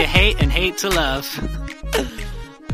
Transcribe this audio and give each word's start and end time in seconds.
with 0.00 0.12
the 0.12 0.12
things 0.12 0.32
you 0.32 0.32
hate 0.32 0.42
and 0.42 0.52
hate 0.52 0.78
to 0.78 0.88
love. 0.88 1.26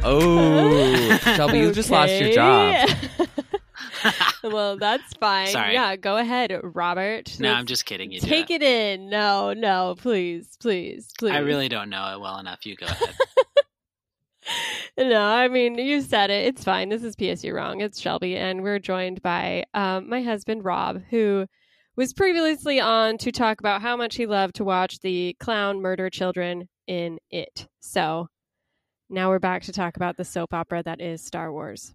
Oh, 0.02 1.18
Shelby, 1.18 1.58
you 1.58 1.72
just 1.72 1.90
lost 1.90 2.12
your 2.20 2.32
job. 2.32 2.88
Well, 4.44 4.76
that's 4.76 5.14
fine. 5.14 5.48
Sorry. 5.48 5.72
Yeah, 5.72 5.96
go 5.96 6.16
ahead, 6.16 6.60
Robert. 6.62 7.40
No, 7.40 7.48
Let's 7.48 7.58
I'm 7.58 7.66
just 7.66 7.86
kidding. 7.86 8.12
You 8.12 8.20
do 8.20 8.28
take 8.28 8.50
it 8.50 8.62
in. 8.62 9.10
No, 9.10 9.52
no, 9.52 9.96
please, 9.98 10.56
please, 10.60 11.10
please. 11.18 11.32
I 11.32 11.38
really 11.38 11.68
don't 11.68 11.90
know 11.90 12.14
it 12.14 12.20
well 12.20 12.38
enough. 12.38 12.64
You 12.64 12.76
go 12.76 12.86
ahead. 12.86 13.14
No, 14.96 15.20
I 15.20 15.48
mean, 15.48 15.76
you 15.76 16.00
said 16.02 16.30
it. 16.30 16.46
It's 16.46 16.62
fine. 16.62 16.88
This 16.88 17.02
is 17.02 17.16
PS 17.16 17.42
You're 17.42 17.56
Wrong. 17.56 17.80
It's 17.80 18.00
Shelby, 18.00 18.36
and 18.36 18.62
we're 18.62 18.78
joined 18.78 19.20
by 19.20 19.64
um, 19.74 20.08
my 20.08 20.22
husband, 20.22 20.64
Rob, 20.64 21.02
who 21.10 21.46
was 21.96 22.14
previously 22.14 22.78
on 22.78 23.18
to 23.18 23.32
talk 23.32 23.58
about 23.58 23.82
how 23.82 23.96
much 23.96 24.14
he 24.14 24.24
loved 24.26 24.54
to 24.56 24.64
watch 24.64 25.00
the 25.00 25.34
clown 25.40 25.82
murder 25.82 26.08
children 26.10 26.68
in 26.86 27.18
It. 27.30 27.68
So 27.80 28.28
now 29.08 29.28
we're 29.28 29.38
back 29.38 29.62
to 29.64 29.72
talk 29.72 29.96
about 29.96 30.16
the 30.16 30.24
soap 30.24 30.52
opera 30.52 30.82
that 30.82 31.00
is 31.00 31.22
Star 31.22 31.52
Wars. 31.52 31.94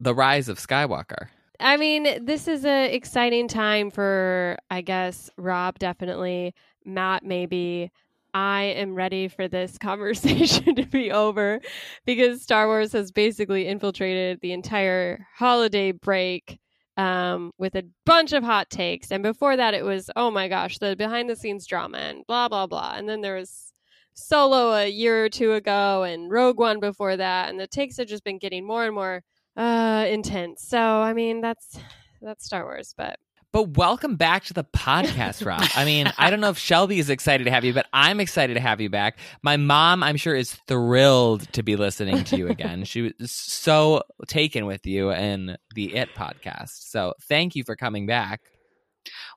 The 0.00 0.14
Rise 0.14 0.48
of 0.48 0.58
Skywalker. 0.58 1.28
I 1.60 1.76
mean, 1.76 2.24
this 2.24 2.48
is 2.48 2.64
an 2.64 2.90
exciting 2.90 3.46
time 3.48 3.90
for, 3.90 4.56
I 4.70 4.80
guess, 4.80 5.30
Rob, 5.36 5.78
definitely, 5.78 6.54
Matt, 6.84 7.24
maybe. 7.24 7.90
I 8.32 8.62
am 8.62 8.96
ready 8.96 9.28
for 9.28 9.46
this 9.46 9.78
conversation 9.80 10.74
to 10.74 10.86
be 10.86 11.12
over 11.12 11.60
because 12.04 12.42
Star 12.42 12.66
Wars 12.66 12.92
has 12.92 13.12
basically 13.12 13.68
infiltrated 13.68 14.40
the 14.40 14.52
entire 14.52 15.26
holiday 15.36 15.92
break 15.92 16.58
um, 16.96 17.52
with 17.58 17.74
a 17.76 17.84
bunch 18.06 18.32
of 18.32 18.42
hot 18.42 18.70
takes. 18.70 19.12
And 19.12 19.22
before 19.22 19.56
that, 19.56 19.74
it 19.74 19.84
was, 19.84 20.10
oh 20.16 20.30
my 20.30 20.48
gosh, 20.48 20.78
the 20.78 20.96
behind 20.96 21.30
the 21.30 21.36
scenes 21.36 21.66
drama 21.66 21.98
and 21.98 22.26
blah, 22.26 22.48
blah, 22.48 22.66
blah. 22.66 22.94
And 22.96 23.08
then 23.08 23.20
there 23.20 23.36
was 23.36 23.72
Solo 24.14 24.72
a 24.72 24.86
year 24.86 25.24
or 25.24 25.28
two 25.28 25.52
ago 25.52 26.04
and 26.04 26.30
Rogue 26.30 26.58
One 26.58 26.80
before 26.80 27.16
that. 27.16 27.50
And 27.50 27.58
the 27.58 27.66
takes 27.66 27.96
have 27.98 28.06
just 28.06 28.24
been 28.24 28.38
getting 28.38 28.66
more 28.66 28.84
and 28.84 28.94
more 28.94 29.22
uh 29.56 30.06
intense. 30.08 30.62
So 30.66 30.78
I 30.78 31.12
mean 31.12 31.40
that's 31.40 31.78
that's 32.22 32.44
Star 32.44 32.64
Wars, 32.64 32.94
but 32.96 33.18
But 33.52 33.76
welcome 33.76 34.16
back 34.16 34.44
to 34.44 34.54
the 34.54 34.64
podcast, 34.64 35.44
Rob. 35.46 35.62
I 35.76 35.84
mean, 35.84 36.10
I 36.18 36.30
don't 36.30 36.40
know 36.40 36.48
if 36.50 36.58
Shelby 36.58 36.98
is 36.98 37.10
excited 37.10 37.44
to 37.44 37.50
have 37.50 37.64
you, 37.64 37.72
but 37.72 37.86
I'm 37.92 38.18
excited 38.18 38.54
to 38.54 38.60
have 38.60 38.80
you 38.80 38.88
back. 38.88 39.18
My 39.42 39.56
mom, 39.56 40.02
I'm 40.02 40.16
sure, 40.16 40.34
is 40.34 40.54
thrilled 40.66 41.52
to 41.52 41.62
be 41.62 41.76
listening 41.76 42.24
to 42.24 42.36
you 42.36 42.48
again. 42.48 42.84
she 42.84 43.02
was 43.02 43.30
so 43.30 44.02
taken 44.26 44.66
with 44.66 44.86
you 44.86 45.10
and 45.10 45.58
the 45.74 45.94
It 45.94 46.14
podcast. 46.16 46.70
So 46.90 47.14
thank 47.28 47.54
you 47.54 47.62
for 47.62 47.76
coming 47.76 48.06
back. 48.06 48.40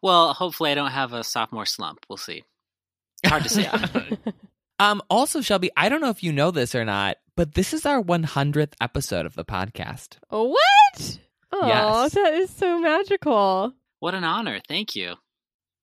well, 0.01 0.33
hopefully, 0.33 0.71
I 0.71 0.75
don't 0.75 0.91
have 0.91 1.13
a 1.13 1.23
sophomore 1.23 1.65
slump. 1.65 2.05
We'll 2.09 2.17
see. 2.17 2.43
Hard 3.25 3.43
to 3.43 3.49
say. 3.49 3.69
yeah. 4.79 4.91
Um, 4.91 5.01
also, 5.09 5.41
Shelby, 5.41 5.71
I 5.77 5.89
don't 5.89 6.01
know 6.01 6.09
if 6.09 6.23
you 6.23 6.31
know 6.31 6.51
this 6.51 6.75
or 6.75 6.85
not, 6.85 7.17
but 7.35 7.53
this 7.53 7.73
is 7.73 7.85
our 7.85 8.01
100th 8.01 8.73
episode 8.81 9.25
of 9.25 9.35
the 9.35 9.45
podcast. 9.45 10.17
what? 10.29 11.19
Oh, 11.51 11.67
Yes. 11.67 12.13
that 12.13 12.33
is 12.33 12.49
so 12.49 12.79
magical. 12.79 13.73
What 13.99 14.13
an 14.15 14.23
honor. 14.23 14.59
Thank 14.67 14.95
you. 14.95 15.15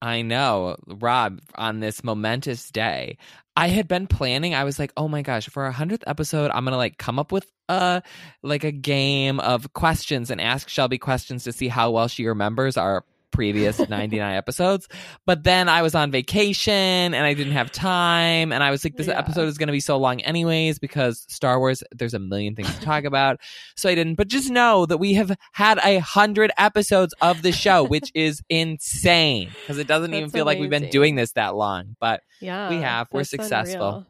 I 0.01 0.21
know, 0.21 0.75
Rob, 0.87 1.39
on 1.55 1.79
this 1.79 2.03
momentous 2.03 2.69
day. 2.69 3.17
I 3.57 3.69
had 3.69 3.87
been 3.87 4.05
planning, 4.07 4.53
I 4.53 4.65
was 4.65 4.77
like, 4.77 4.91
oh 4.97 5.07
my 5.07 5.21
gosh, 5.21 5.47
for 5.49 5.63
our 5.63 5.71
100th 5.73 6.03
episode, 6.05 6.51
I'm 6.53 6.65
going 6.65 6.73
to 6.73 6.77
like 6.77 6.97
come 6.97 7.17
up 7.17 7.31
with 7.31 7.49
a 7.69 8.03
like 8.43 8.63
a 8.65 8.71
game 8.71 9.39
of 9.39 9.73
questions 9.73 10.29
and 10.29 10.39
ask 10.39 10.67
Shelby 10.69 10.97
questions 10.97 11.45
to 11.45 11.51
see 11.53 11.67
how 11.69 11.91
well 11.91 12.07
she 12.07 12.27
remembers 12.27 12.77
our 12.77 13.05
previous 13.35 13.77
99 13.89 14.35
episodes. 14.35 14.87
But 15.25 15.43
then 15.43 15.69
I 15.69 15.81
was 15.81 15.93
on 15.93 16.09
vacation 16.11 16.73
and 16.73 17.15
I 17.17 17.33
didn't 17.33 17.53
have 17.53 17.71
time. 17.71 18.51
And 18.51 18.63
I 18.63 18.71
was 18.71 18.83
like, 18.83 18.95
this 18.95 19.07
Yeah. 19.07 19.19
episode 19.19 19.47
is 19.47 19.57
going 19.57 19.67
to 19.67 19.73
be 19.73 19.79
so 19.79 19.97
long, 19.97 20.21
anyways, 20.21 20.79
because 20.79 21.25
Star 21.29 21.59
Wars, 21.59 21.83
there's 21.91 22.13
a 22.13 22.19
million 22.19 22.55
things 22.55 22.73
to 22.73 22.81
talk 22.81 23.03
about. 23.03 23.39
So 23.75 23.89
I 23.89 23.95
didn't. 23.95 24.15
But 24.15 24.27
just 24.29 24.49
know 24.49 24.85
that 24.85 24.97
we 24.97 25.13
have 25.15 25.35
had 25.51 25.79
a 25.83 25.99
hundred 25.99 26.51
episodes 26.57 27.13
of 27.21 27.41
the 27.41 27.51
show, 27.51 27.83
which 27.83 28.11
is 28.15 28.41
insane 28.49 29.51
because 29.61 29.77
it 29.77 29.87
doesn't 29.87 30.13
even 30.13 30.23
That's 30.25 30.33
feel 30.33 30.45
like 30.45 30.59
we've 30.59 30.69
been 30.69 30.89
doing 30.89 31.15
this 31.15 31.33
that 31.33 31.55
long. 31.55 31.95
But 31.99 32.21
Yeah. 32.39 32.69
We 32.69 32.77
have. 32.77 33.07
We're 33.11 33.23
successful. 33.25 33.87
unreal. 33.87 34.05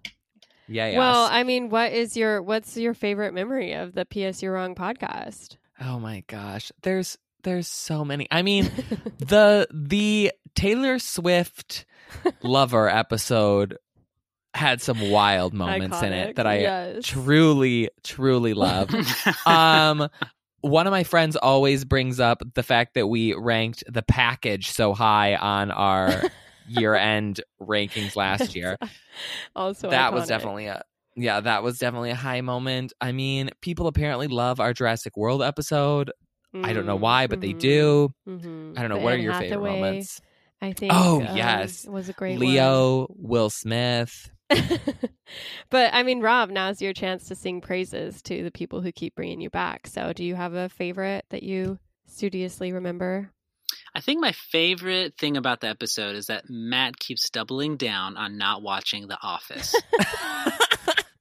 yeah, 0.68 0.88
yeah. 0.92 0.98
Well, 1.00 1.28
I 1.32 1.44
mean, 1.44 1.70
what 1.70 1.92
is 1.94 2.16
your 2.16 2.42
what's 2.42 2.78
your 2.78 2.94
favorite 2.94 3.34
memory 3.34 3.74
of 3.74 3.94
the 3.94 4.06
PS 4.06 4.42
You're 4.44 4.54
Wrong 4.54 4.76
podcast? 4.76 5.58
oh 5.82 6.00
my 6.00 6.24
gosh, 6.28 6.72
there's 6.84 7.18
there's 7.46 7.68
so 7.70 8.04
many. 8.04 8.28
I 8.30 8.42
mean, 8.42 8.66
the 9.20 9.68
the 9.72 10.34
Taylor 10.56 11.00
Swift 11.00 11.86
lover 12.44 12.90
episode 12.90 13.78
had 14.54 14.82
some 14.82 15.10
wild 15.10 15.54
moments 15.54 16.02
in 16.02 16.14
it 16.14 16.36
that 16.38 16.48
I 16.48 16.60
yes. 16.60 17.06
truly 17.06 17.90
truly 18.04 18.54
love. 18.54 18.90
um 19.46 20.10
one 20.62 20.88
of 20.88 20.92
my 20.92 21.04
friends 21.04 21.36
always 21.36 21.86
brings 21.86 22.20
up 22.20 22.42
the 22.56 22.64
fact 22.64 22.96
that 22.96 23.08
we 23.08 23.34
ranked 23.36 23.84
the 23.88 24.02
package 24.02 24.72
so 24.72 24.94
high 24.94 25.36
on 25.36 25.70
our 25.70 26.24
year 26.68 26.96
end 26.96 27.42
rankings 27.62 28.16
last 28.16 28.56
year. 28.56 28.78
also, 29.56 29.92
that 29.92 30.12
was 30.12 30.28
definitely 30.28 30.66
a 30.66 30.84
yeah, 31.18 31.40
that 31.40 31.64
was 31.64 31.80
definitely 31.80 32.12
a 32.12 32.16
high 32.16 32.42
moment. 32.42 32.94
I 33.00 33.12
mean, 33.12 33.50
people 33.62 33.88
apparently 33.88 34.28
love 34.28 34.60
our 34.60 34.74
Jurassic 34.74 35.16
World 35.16 35.42
episode. 35.42 36.12
I 36.64 36.74
don't 36.74 36.86
know 36.86 36.96
why, 36.96 37.28
but 37.28 37.42
they 37.42 37.54
Mhm. 37.54 37.60
do. 37.60 38.14
Mhm. 38.28 38.78
I 38.78 38.82
don't 38.82 38.90
know. 38.90 38.98
The 38.98 39.04
what 39.04 39.14
are 39.14 39.18
Anne 39.18 39.22
your 39.24 39.34
favorite 39.34 39.60
moments? 39.62 40.22
I 40.62 40.74
think. 40.74 40.94
Oh, 40.96 41.22
um, 41.26 41.36
yes. 41.36 41.86
was 41.86 42.08
a 42.10 42.14
great 42.14 42.40
Leo, 42.40 43.08
Will 43.10 43.50
Smith. 43.50 44.32
but 45.70 45.94
I 45.94 46.04
mean, 46.04 46.22
Rob, 46.22 46.50
now's 46.50 46.82
your 46.82 46.94
chance 46.94 47.28
to 47.28 47.36
sing 47.36 47.62
praises 47.62 48.22
to 48.24 48.44
the 48.44 48.52
people 48.52 48.82
who 48.82 48.92
keep 48.92 49.16
bringing 49.16 49.42
you 49.42 49.50
back. 49.50 49.88
So, 49.88 50.14
do 50.14 50.24
you 50.24 50.36
have 50.36 50.54
a 50.54 50.70
favorite 50.70 51.26
that 51.30 51.44
you 51.44 51.80
studiously 52.06 52.72
remember? 52.72 53.32
I 53.94 54.02
think 54.02 54.22
my 54.22 54.34
favorite 54.34 55.18
thing 55.18 55.38
about 55.38 55.62
the 55.62 55.68
episode 55.68 56.16
is 56.16 56.28
that 56.28 56.50
Matt 56.50 57.00
keeps 57.00 57.30
doubling 57.30 57.78
down 57.78 58.18
on 58.18 58.38
not 58.38 58.62
watching 58.62 59.08
The 59.08 59.18
Office. 59.22 59.74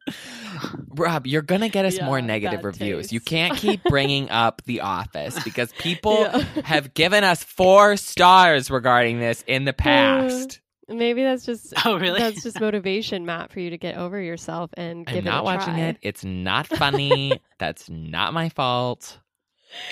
Rob, 0.94 1.26
you're 1.26 1.42
gonna 1.42 1.68
get 1.68 1.84
us 1.84 1.96
Yeah, 1.96 2.06
more 2.06 2.20
negative 2.20 2.58
bad 2.60 2.64
reviews. 2.66 3.12
You 3.12 3.20
can't 3.20 3.56
keep 3.58 3.82
bringing 3.84 4.30
up 4.30 4.62
The 4.66 4.80
Office 4.80 5.42
because 5.44 5.72
people 5.78 6.20
Yeah. 6.20 6.44
have 6.64 6.94
given 6.94 7.24
us 7.24 7.42
four 7.44 7.96
stars 7.96 8.70
regarding 8.70 9.18
this 9.20 9.42
in 9.46 9.64
the 9.64 9.72
past. 9.74 10.60
Maybe 10.88 11.22
that's 11.22 11.46
just 11.46 11.72
Oh, 11.86 11.98
really? 11.98 12.20
that's 12.20 12.42
just 12.42 12.60
motivation, 12.60 13.24
Matt, 13.24 13.50
for 13.52 13.60
you 13.60 13.70
to 13.70 13.78
get 13.78 13.96
over 13.96 14.20
yourself 14.20 14.70
and 14.76 15.06
give 15.06 15.14
me 15.14 15.20
a 15.20 15.22
chance. 15.22 15.26
I'm 15.26 15.26
it 15.26 15.30
not 15.30 15.40
a 15.40 15.44
watching 15.44 15.74
try. 15.74 15.82
it. 15.84 15.98
It's 16.02 16.24
not 16.24 16.66
funny. 16.66 17.40
That's 17.58 17.88
not 17.88 18.34
my 18.34 18.50
fault. 18.50 19.18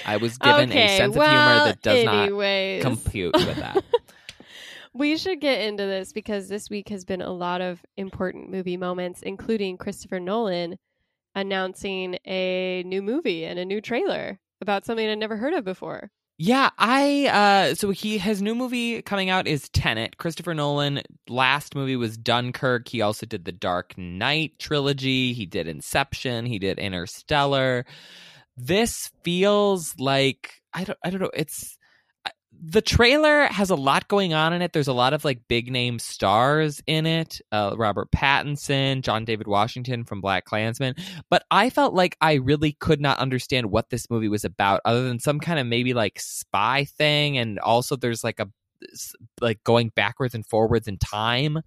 I 0.04 0.18
was 0.18 0.36
given 0.38 0.70
okay, 0.70 0.84
a 0.94 0.96
sense 0.98 1.16
well, 1.16 1.26
of 1.26 1.30
humor 1.32 1.64
that 1.64 1.82
does 1.82 2.04
not 2.04 2.82
compute 2.82 3.34
with 3.34 3.56
that. 3.56 3.82
We 4.94 5.16
should 5.16 5.40
get 5.40 5.62
into 5.62 5.84
this 5.84 6.12
because 6.12 6.48
this 6.48 6.68
week 6.68 6.90
has 6.90 7.04
been 7.06 7.22
a 7.22 7.32
lot 7.32 7.62
of 7.62 7.80
important 7.96 8.50
movie 8.50 8.76
moments, 8.76 9.22
including 9.22 9.78
Christopher 9.78 10.20
Nolan 10.20 10.76
announcing 11.34 12.18
a 12.26 12.82
new 12.86 13.02
movie 13.02 13.44
and 13.44 13.58
a 13.58 13.64
new 13.64 13.80
trailer 13.80 14.38
about 14.60 14.84
something 14.84 15.08
I'd 15.08 15.18
never 15.18 15.36
heard 15.36 15.54
of 15.54 15.64
before. 15.64 16.10
Yeah, 16.38 16.70
I 16.78 17.26
uh 17.26 17.74
so 17.74 17.90
he 17.90 18.18
his 18.18 18.42
new 18.42 18.54
movie 18.54 19.02
coming 19.02 19.30
out 19.30 19.46
is 19.46 19.68
Tenet. 19.68 20.16
Christopher 20.16 20.54
Nolan 20.54 21.02
last 21.28 21.74
movie 21.74 21.94
was 21.94 22.16
Dunkirk. 22.16 22.88
He 22.88 23.00
also 23.00 23.26
did 23.26 23.44
the 23.44 23.52
Dark 23.52 23.96
Knight 23.96 24.58
trilogy. 24.58 25.34
He 25.34 25.46
did 25.46 25.68
Inception, 25.68 26.46
he 26.46 26.58
did 26.58 26.78
Interstellar. 26.78 27.84
This 28.56 28.92
feels 29.22 29.94
like 29.98 30.62
I 30.74 30.84
don't 30.84 30.98
I 31.04 31.10
don't 31.10 31.20
know, 31.20 31.30
it's 31.34 31.76
the 32.64 32.80
trailer 32.80 33.46
has 33.46 33.70
a 33.70 33.74
lot 33.74 34.06
going 34.06 34.34
on 34.34 34.52
in 34.52 34.62
it. 34.62 34.72
There's 34.72 34.88
a 34.88 34.92
lot 34.92 35.14
of 35.14 35.24
like 35.24 35.48
big 35.48 35.70
name 35.70 35.98
stars 35.98 36.80
in 36.86 37.06
it. 37.06 37.40
Uh, 37.50 37.74
Robert 37.76 38.12
Pattinson, 38.12 39.02
John 39.02 39.24
David 39.24 39.48
Washington 39.48 40.04
from 40.04 40.22
BlacKkKlansman. 40.22 41.00
But 41.28 41.44
I 41.50 41.70
felt 41.70 41.92
like 41.92 42.16
I 42.20 42.34
really 42.34 42.72
could 42.72 43.00
not 43.00 43.18
understand 43.18 43.72
what 43.72 43.90
this 43.90 44.08
movie 44.08 44.28
was 44.28 44.44
about, 44.44 44.80
other 44.84 45.08
than 45.08 45.18
some 45.18 45.40
kind 45.40 45.58
of 45.58 45.66
maybe 45.66 45.92
like 45.92 46.20
spy 46.20 46.84
thing, 46.84 47.36
and 47.36 47.58
also 47.58 47.96
there's 47.96 48.22
like 48.22 48.38
a 48.38 48.48
like 49.40 49.62
going 49.64 49.90
backwards 49.96 50.34
and 50.34 50.46
forwards 50.46 50.86
in 50.86 50.98
time. 50.98 51.58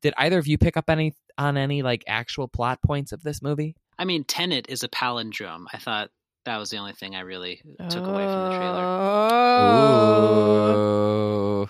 Did 0.00 0.14
either 0.16 0.38
of 0.38 0.46
you 0.46 0.56
pick 0.56 0.78
up 0.78 0.88
any 0.88 1.12
on 1.36 1.58
any 1.58 1.82
like 1.82 2.04
actual 2.06 2.48
plot 2.48 2.80
points 2.82 3.12
of 3.12 3.22
this 3.22 3.42
movie? 3.42 3.76
I 3.98 4.06
mean, 4.06 4.24
Tenet 4.24 4.66
is 4.70 4.82
a 4.82 4.88
palindrome. 4.88 5.66
I 5.74 5.78
thought 5.78 6.10
that 6.48 6.56
was 6.58 6.70
the 6.70 6.78
only 6.78 6.92
thing 6.94 7.14
I 7.14 7.20
really 7.20 7.60
took 7.88 8.04
away 8.06 8.24
from 8.24 8.44
the 8.50 8.56
trailer. 8.56 8.84
Oh. 10.68 11.68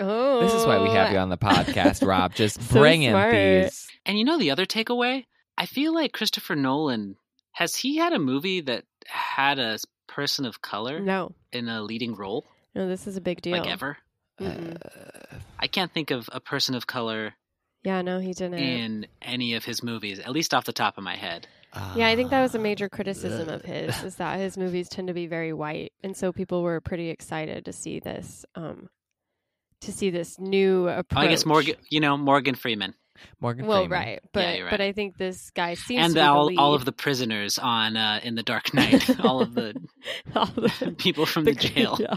Oh. 0.00 0.40
This 0.40 0.54
is 0.54 0.64
why 0.64 0.80
we 0.82 0.90
have 0.90 1.10
you 1.12 1.18
on 1.18 1.28
the 1.28 1.36
podcast, 1.38 2.06
Rob. 2.06 2.34
Just 2.34 2.62
So 2.68 2.78
bringing 2.80 3.10
smart. 3.10 3.32
these. 3.34 3.88
And 4.06 4.16
you 4.18 4.24
know 4.24 4.38
the 4.38 4.50
other 4.52 4.64
takeaway? 4.66 5.24
I 5.56 5.66
feel 5.66 5.92
like 5.92 6.12
Christopher 6.12 6.54
Nolan 6.54 7.16
has 7.52 7.74
he 7.74 7.96
had 7.96 8.12
a 8.12 8.18
movie 8.18 8.60
that 8.60 8.84
had 9.06 9.58
a 9.58 9.78
person 10.06 10.44
of 10.46 10.62
color 10.62 11.00
No, 11.00 11.32
in 11.52 11.68
a 11.68 11.82
leading 11.82 12.14
role 12.14 12.44
no, 12.74 12.86
this 12.86 13.06
is 13.08 13.16
a 13.16 13.20
big 13.20 13.40
deal. 13.42 13.56
like 13.58 13.66
ever? 13.68 13.96
Uh, 14.40 14.74
I 15.58 15.66
can't 15.66 15.92
think 15.92 16.10
of 16.12 16.28
a 16.32 16.38
person 16.40 16.74
of 16.76 16.86
color 16.86 17.34
Yeah, 17.82 18.02
no, 18.02 18.20
he 18.20 18.32
didn't. 18.34 18.58
in 18.58 19.06
any 19.20 19.54
of 19.54 19.64
his 19.64 19.82
movies, 19.82 20.20
at 20.20 20.30
least 20.30 20.54
off 20.54 20.64
the 20.64 20.72
top 20.72 20.96
of 20.96 21.02
my 21.02 21.16
head. 21.16 21.48
Yeah, 21.96 22.08
I 22.08 22.16
think 22.16 22.30
that 22.30 22.40
was 22.40 22.54
a 22.54 22.58
uh, 22.58 22.62
major 22.62 22.88
criticism 22.88 23.48
of 23.48 23.62
his 23.62 24.02
is 24.02 24.16
that 24.16 24.38
his 24.38 24.56
movies 24.56 24.88
tend 24.88 25.08
to 25.08 25.14
be 25.14 25.26
very 25.26 25.52
white, 25.52 25.92
and 26.02 26.16
so 26.16 26.32
people 26.32 26.62
were 26.62 26.80
pretty 26.80 27.10
excited 27.10 27.64
to 27.66 27.72
see 27.72 28.00
this, 28.00 28.44
um, 28.54 28.88
to 29.82 29.92
see 29.92 30.10
this 30.10 30.38
new 30.38 30.88
approach. 30.88 31.24
I 31.24 31.28
guess 31.28 31.44
Morgan, 31.44 31.76
you 31.90 32.00
know, 32.00 32.16
Morgan 32.16 32.54
Freeman 32.54 32.94
Morgan 33.40 33.66
Well, 33.66 33.82
Freeman. 33.82 33.98
right, 33.98 34.20
but 34.32 34.58
you're 34.58 34.70
but. 34.70 34.80
I 34.80 34.92
think 34.92 35.18
this 35.18 35.50
guy 35.50 35.74
seems 35.74 36.04
and 36.04 36.14
to 36.14 36.20
all, 36.22 36.46
lead. 36.46 36.58
all 36.58 36.74
of 36.74 36.84
the 36.84 36.92
prisoners 36.92 37.58
on 37.58 37.96
uh, 37.96 38.20
in 38.22 38.34
the 38.34 38.42
Dark 38.42 38.72
Knight, 38.74 39.20
all 39.20 39.40
of 39.42 39.54
the 39.54 39.74
All 40.34 40.46
the- 40.46 40.94
people 40.98 41.26
from 41.26 41.44
the, 41.44 41.52
jail. 41.52 41.98
Yeah, 42.00 42.16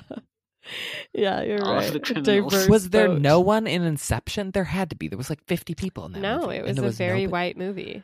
yeah, 1.13 1.41
you're 1.41 1.63
All 1.65 1.71
of 1.77 1.83
right. 1.83 1.93
the 1.93 1.99
criminals. 1.99 2.51
Diverse 2.53 2.69
Was 2.69 2.89
there 2.91 3.07
vote. 3.07 3.21
no 3.21 3.39
one 3.39 3.65
in 3.67 3.81
Inception? 3.81 4.51
There 4.51 4.63
had 4.63 4.89
to 4.91 4.95
be. 4.95 5.07
There 5.07 5.17
was 5.17 5.29
like 5.29 5.43
50 5.47 5.73
people 5.75 6.05
in 6.05 6.11
that 6.13 6.19
No, 6.19 6.41
movie, 6.41 6.55
it 6.57 6.65
was 6.65 6.75
there 6.77 6.85
a 6.87 6.91
very 6.91 7.11
nobody- 7.25 7.27
white 7.27 7.57
movie. 7.57 8.03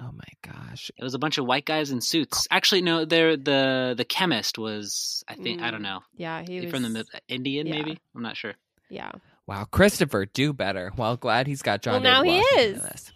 Oh 0.00 0.10
my 0.12 0.52
gosh. 0.52 0.90
It 0.96 1.02
was 1.02 1.14
a 1.14 1.18
bunch 1.18 1.38
of 1.38 1.46
white 1.46 1.64
guys 1.64 1.90
in 1.90 2.00
suits. 2.00 2.46
Actually, 2.50 2.82
no, 2.82 3.04
they're 3.04 3.36
the 3.36 3.94
the 3.96 4.04
chemist 4.04 4.58
was 4.58 5.24
I 5.26 5.34
think 5.34 5.62
I 5.62 5.70
don't 5.70 5.80
Mm, 5.80 5.84
know 5.84 6.00
Yeah, 6.16 6.42
he 6.46 6.60
was 6.60 6.70
from 6.70 6.82
the 6.82 7.04
Indian 7.28 7.66
yeah. 7.66 7.74
maybe 7.74 7.98
I'm 8.14 8.22
not 8.22 8.36
sure. 8.36 8.54
Yeah, 8.90 9.10
Wow, 9.46 9.64
Christopher, 9.64 10.26
do 10.26 10.52
better. 10.52 10.92
Well, 10.96 11.16
glad 11.16 11.46
he's 11.46 11.62
got 11.62 11.80
John. 11.82 11.94
Well, 11.94 12.02
now 12.02 12.22
David 12.22 12.44
he 12.54 12.60
is. 12.60 13.12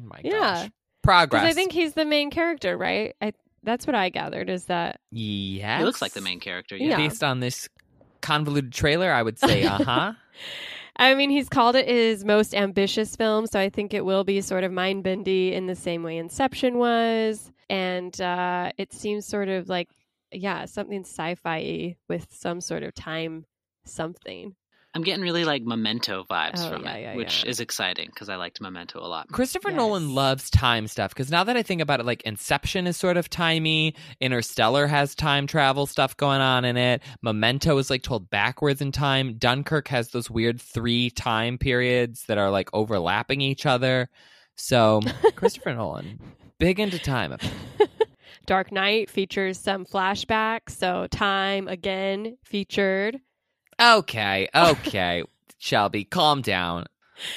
Oh 0.00 0.04
my 0.06 0.20
Yeah. 0.24 0.30
gosh. 0.32 0.70
Progress. 1.02 1.44
I 1.44 1.52
think 1.52 1.70
he's 1.72 1.92
the 1.94 2.04
main 2.04 2.30
character, 2.30 2.76
right? 2.76 3.14
I 3.22 3.32
that's 3.62 3.86
what 3.86 3.94
I 3.94 4.08
gathered 4.10 4.48
is 4.50 4.64
that 4.66 5.00
Yeah. 5.10 5.78
He 5.78 5.84
looks 5.84 6.02
like 6.02 6.12
the 6.12 6.20
main 6.20 6.40
character. 6.40 6.76
Yeah. 6.76 6.88
Yeah. 6.90 6.96
Based 6.96 7.22
on 7.24 7.40
this 7.40 7.68
convoluted 8.20 8.72
trailer, 8.72 9.12
I 9.12 9.22
would 9.22 9.38
say, 9.38 9.64
uh 9.64 9.78
huh. 9.84 10.12
I 10.98 11.14
mean, 11.14 11.30
he's 11.30 11.48
called 11.48 11.76
it 11.76 11.88
his 11.88 12.24
most 12.24 12.54
ambitious 12.54 13.16
film, 13.16 13.46
so 13.46 13.60
I 13.60 13.68
think 13.68 13.92
it 13.92 14.04
will 14.04 14.24
be 14.24 14.40
sort 14.40 14.64
of 14.64 14.72
mind 14.72 15.04
bendy 15.04 15.52
in 15.52 15.66
the 15.66 15.74
same 15.74 16.02
way 16.02 16.16
Inception 16.16 16.78
was. 16.78 17.52
And 17.68 18.18
uh, 18.20 18.72
it 18.78 18.92
seems 18.92 19.26
sort 19.26 19.48
of 19.48 19.68
like, 19.68 19.88
yeah, 20.32 20.64
something 20.64 21.02
sci 21.02 21.34
fi 21.34 21.96
with 22.08 22.28
some 22.32 22.60
sort 22.60 22.82
of 22.82 22.94
time 22.94 23.44
something. 23.84 24.54
I'm 24.96 25.02
getting 25.02 25.22
really 25.22 25.44
like 25.44 25.62
Memento 25.62 26.24
vibes 26.24 26.52
Oh, 26.56 26.70
from 26.70 26.84
yeah, 26.84 26.94
it, 26.94 27.02
yeah, 27.02 27.14
which 27.16 27.44
yeah. 27.44 27.50
is 27.50 27.60
exciting 27.60 28.06
because 28.06 28.28
I 28.28 28.36
liked 28.36 28.60
Memento 28.60 28.98
a 28.98 29.06
lot. 29.06 29.28
Christopher 29.28 29.68
Yes. 29.68 29.76
Nolan 29.76 30.14
loves 30.14 30.48
time 30.50 30.88
stuff 30.88 31.10
because 31.14 31.30
now 31.30 31.44
that 31.44 31.56
I 31.56 31.62
think 31.62 31.82
about 31.82 32.00
it, 32.00 32.06
like 32.06 32.22
Inception 32.22 32.86
is 32.86 32.96
sort 32.96 33.16
of 33.18 33.28
timey. 33.28 33.94
Interstellar 34.20 34.86
has 34.86 35.14
time 35.14 35.46
travel 35.46 35.86
stuff 35.86 36.16
going 36.16 36.40
on 36.40 36.64
in 36.64 36.76
it. 36.76 37.02
Memento 37.22 37.76
is 37.78 37.90
like 37.90 38.02
told 38.02 38.30
backwards 38.30 38.80
in 38.80 38.90
time. 38.90 39.34
Dunkirk 39.38 39.88
has 39.88 40.08
those 40.08 40.30
weird 40.30 40.60
three 40.60 41.10
time 41.10 41.58
periods 41.58 42.24
that 42.28 42.38
are 42.38 42.50
like 42.50 42.70
overlapping 42.72 43.42
each 43.42 43.66
other. 43.66 44.08
So 44.54 45.02
Christopher 45.36 45.74
Nolan, 45.74 46.18
big 46.58 46.80
into 46.80 46.98
time. 46.98 47.36
Dark 48.46 48.72
Knight 48.72 49.10
features 49.10 49.58
some 49.58 49.84
flashbacks, 49.84 50.70
so 50.70 51.06
time 51.10 51.68
again 51.68 52.38
featured. 52.44 53.18
Okay, 53.80 54.48
okay, 54.54 55.22
Shelby, 55.58 56.04
calm 56.04 56.42
down. 56.42 56.86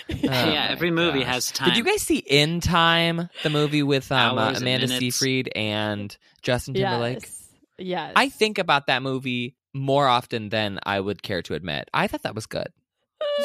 Oh 0.09 0.15
yeah, 0.21 0.68
every 0.71 0.91
movie 0.91 1.19
gosh. 1.19 1.27
has 1.27 1.51
time. 1.51 1.69
Did 1.69 1.77
you 1.77 1.86
guys 1.86 2.01
see 2.01 2.18
In 2.18 2.59
Time, 2.59 3.30
the 3.44 3.50
movie 3.50 3.81
with 3.81 4.12
um, 4.12 4.38
uh, 4.38 4.53
Amanda. 4.53 4.89
Seyfried 4.89 5.50
and 5.56 6.15
Justin 6.41 6.74
Timberlake? 6.74 7.21
Yes. 7.21 7.47
Yes. 7.77 8.13
I 8.18 8.27
think 8.27 8.57
about 8.57 8.88
that 8.88 9.01
movie 9.01 9.56
more 9.74 10.07
often 10.07 10.50
than 10.50 10.80
I 10.83 11.00
would 11.00 11.24
care 11.24 11.41
to 11.44 11.53
admit. 11.53 11.89
I 11.94 12.07
thought 12.07 12.24
that 12.24 12.36
was 12.36 12.45
good. 12.45 12.68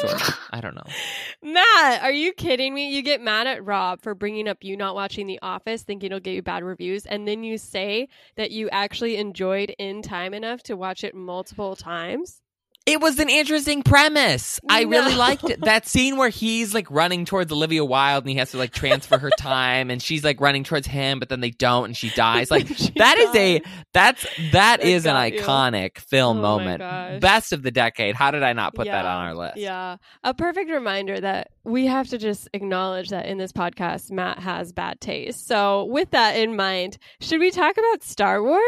Sort 0.01 0.13
of. 0.13 0.39
I 0.51 0.59
don't 0.59 0.75
know. 0.75 0.83
Matt, 1.41 2.03
are 2.03 2.11
you 2.11 2.33
kidding 2.33 2.73
me? 2.73 2.93
You 2.93 3.01
get 3.01 3.21
mad 3.21 3.47
at 3.47 3.63
Rob 3.63 4.01
for 4.01 4.13
bringing 4.13 4.47
up 4.47 4.63
you 4.63 4.75
not 4.75 4.93
watching 4.95 5.27
The 5.27 5.39
Office, 5.41 5.83
thinking 5.83 6.07
it'll 6.07 6.19
get 6.19 6.33
you 6.33 6.41
bad 6.41 6.63
reviews, 6.63 7.05
and 7.05 7.25
then 7.27 7.43
you 7.43 7.57
say 7.57 8.09
that 8.35 8.51
you 8.51 8.69
actually 8.71 9.15
enjoyed 9.17 9.73
In 9.79 10.01
Time 10.01 10.33
enough 10.33 10.63
to 10.63 10.75
watch 10.75 11.03
it 11.03 11.15
multiple 11.15 11.75
times. 11.75 12.41
It 12.85 13.01
was 13.01 13.17
an 13.17 13.29
interesting 13.29 13.81
premise. 13.81 14.59
I 14.69 14.83
really 14.83 15.15
liked 15.15 15.49
it. 15.49 15.61
That 15.61 15.87
scene 15.87 16.17
where 16.17 16.29
he's 16.29 16.71
like 16.73 16.89
running 16.91 17.25
towards 17.25 17.51
Olivia 17.51 17.83
Wilde 17.83 18.23
and 18.25 18.29
he 18.29 18.37
has 18.37 18.51
to 18.51 18.57
like 18.57 18.71
transfer 18.73 19.17
her 19.17 19.31
time 19.39 19.89
and 19.89 20.01
she's 20.01 20.23
like 20.23 20.39
running 20.39 20.63
towards 20.63 20.85
him, 20.85 21.17
but 21.19 21.29
then 21.29 21.39
they 21.39 21.49
don't 21.49 21.85
and 21.85 21.97
she 21.97 22.11
dies. 22.11 22.51
Like 22.51 22.67
She 22.77 22.91
that 22.97 23.17
is 23.17 23.35
a 23.35 23.61
that's 23.91 24.25
that 24.51 24.83
is 24.83 25.07
an 25.07 25.15
you. 25.33 25.39
iconic 25.41 25.97
film 25.97 26.37
Oh 26.37 26.41
moment. 26.41 27.21
Best 27.21 27.53
of 27.53 27.63
the 27.63 27.71
decade. 27.71 28.15
How 28.15 28.29
did 28.29 28.43
I 28.43 28.53
not 28.53 28.75
put 28.75 28.85
that 28.85 29.05
on 29.05 29.25
our 29.25 29.33
list? 29.35 29.57
Yeah. 29.57 29.97
A 30.23 30.33
perfect 30.35 30.69
reminder 30.69 31.19
that 31.19 31.49
we 31.63 31.87
have 31.87 32.09
to 32.09 32.19
just 32.19 32.49
acknowledge 32.53 33.09
that 33.09 33.25
in 33.25 33.39
this 33.39 33.51
podcast, 33.51 34.11
Matt 34.11 34.37
has 34.39 34.71
bad 34.71 35.01
taste. 35.01 35.47
So, 35.47 35.85
with 35.85 36.11
that 36.11 36.33
in 36.37 36.55
mind, 36.55 36.99
should 37.19 37.39
we 37.39 37.49
talk 37.49 37.75
about 37.77 38.03
Star 38.03 38.43
Wars? 38.43 38.61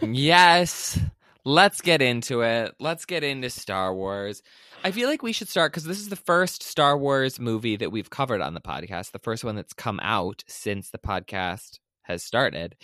Yes. 0.02 0.98
Let's 1.46 1.80
get 1.80 2.02
into 2.02 2.40
it. 2.40 2.74
Let's 2.80 3.04
get 3.04 3.22
into 3.22 3.50
Star 3.50 3.94
Wars. 3.94 4.42
I 4.82 4.90
feel 4.90 5.08
like 5.08 5.22
we 5.22 5.30
should 5.30 5.48
start 5.48 5.70
because 5.70 5.84
this 5.84 6.00
is 6.00 6.08
the 6.08 6.16
first 6.16 6.64
Star 6.64 6.98
Wars 6.98 7.38
movie 7.38 7.76
that 7.76 7.92
we've 7.92 8.10
covered 8.10 8.40
on 8.40 8.54
the 8.54 8.60
podcast, 8.60 9.12
the 9.12 9.20
first 9.20 9.44
one 9.44 9.54
that's 9.54 9.72
come 9.72 10.00
out 10.02 10.42
since 10.48 10.90
the 10.90 10.98
podcast 10.98 11.78
has 12.02 12.24
started. 12.24 12.74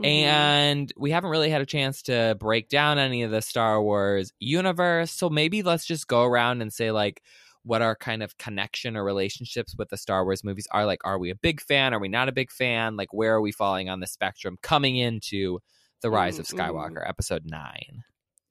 Mm-hmm. 0.00 0.04
And 0.04 0.92
we 0.96 1.12
haven't 1.12 1.30
really 1.30 1.48
had 1.48 1.60
a 1.60 1.66
chance 1.66 2.02
to 2.02 2.36
break 2.40 2.68
down 2.68 2.98
any 2.98 3.22
of 3.22 3.30
the 3.30 3.40
Star 3.40 3.80
Wars 3.80 4.32
universe. 4.40 5.12
So 5.12 5.30
maybe 5.30 5.62
let's 5.62 5.86
just 5.86 6.08
go 6.08 6.24
around 6.24 6.60
and 6.60 6.72
say, 6.72 6.90
like, 6.90 7.22
what 7.62 7.82
our 7.82 7.94
kind 7.94 8.24
of 8.24 8.36
connection 8.36 8.96
or 8.96 9.04
relationships 9.04 9.76
with 9.78 9.90
the 9.90 9.96
Star 9.96 10.24
Wars 10.24 10.42
movies 10.42 10.66
are. 10.72 10.86
Like, 10.86 11.02
are 11.04 11.20
we 11.20 11.30
a 11.30 11.36
big 11.36 11.60
fan? 11.60 11.94
Are 11.94 12.00
we 12.00 12.08
not 12.08 12.28
a 12.28 12.32
big 12.32 12.50
fan? 12.50 12.96
Like, 12.96 13.12
where 13.12 13.34
are 13.34 13.40
we 13.40 13.52
falling 13.52 13.88
on 13.88 14.00
the 14.00 14.08
spectrum 14.08 14.58
coming 14.60 14.96
into 14.96 15.60
The 16.02 16.10
Rise 16.10 16.40
of 16.40 16.46
Mm, 16.46 16.58
mm. 16.58 16.58
Skywalker, 16.58 17.08
episode 17.08 17.44
nine? 17.46 18.02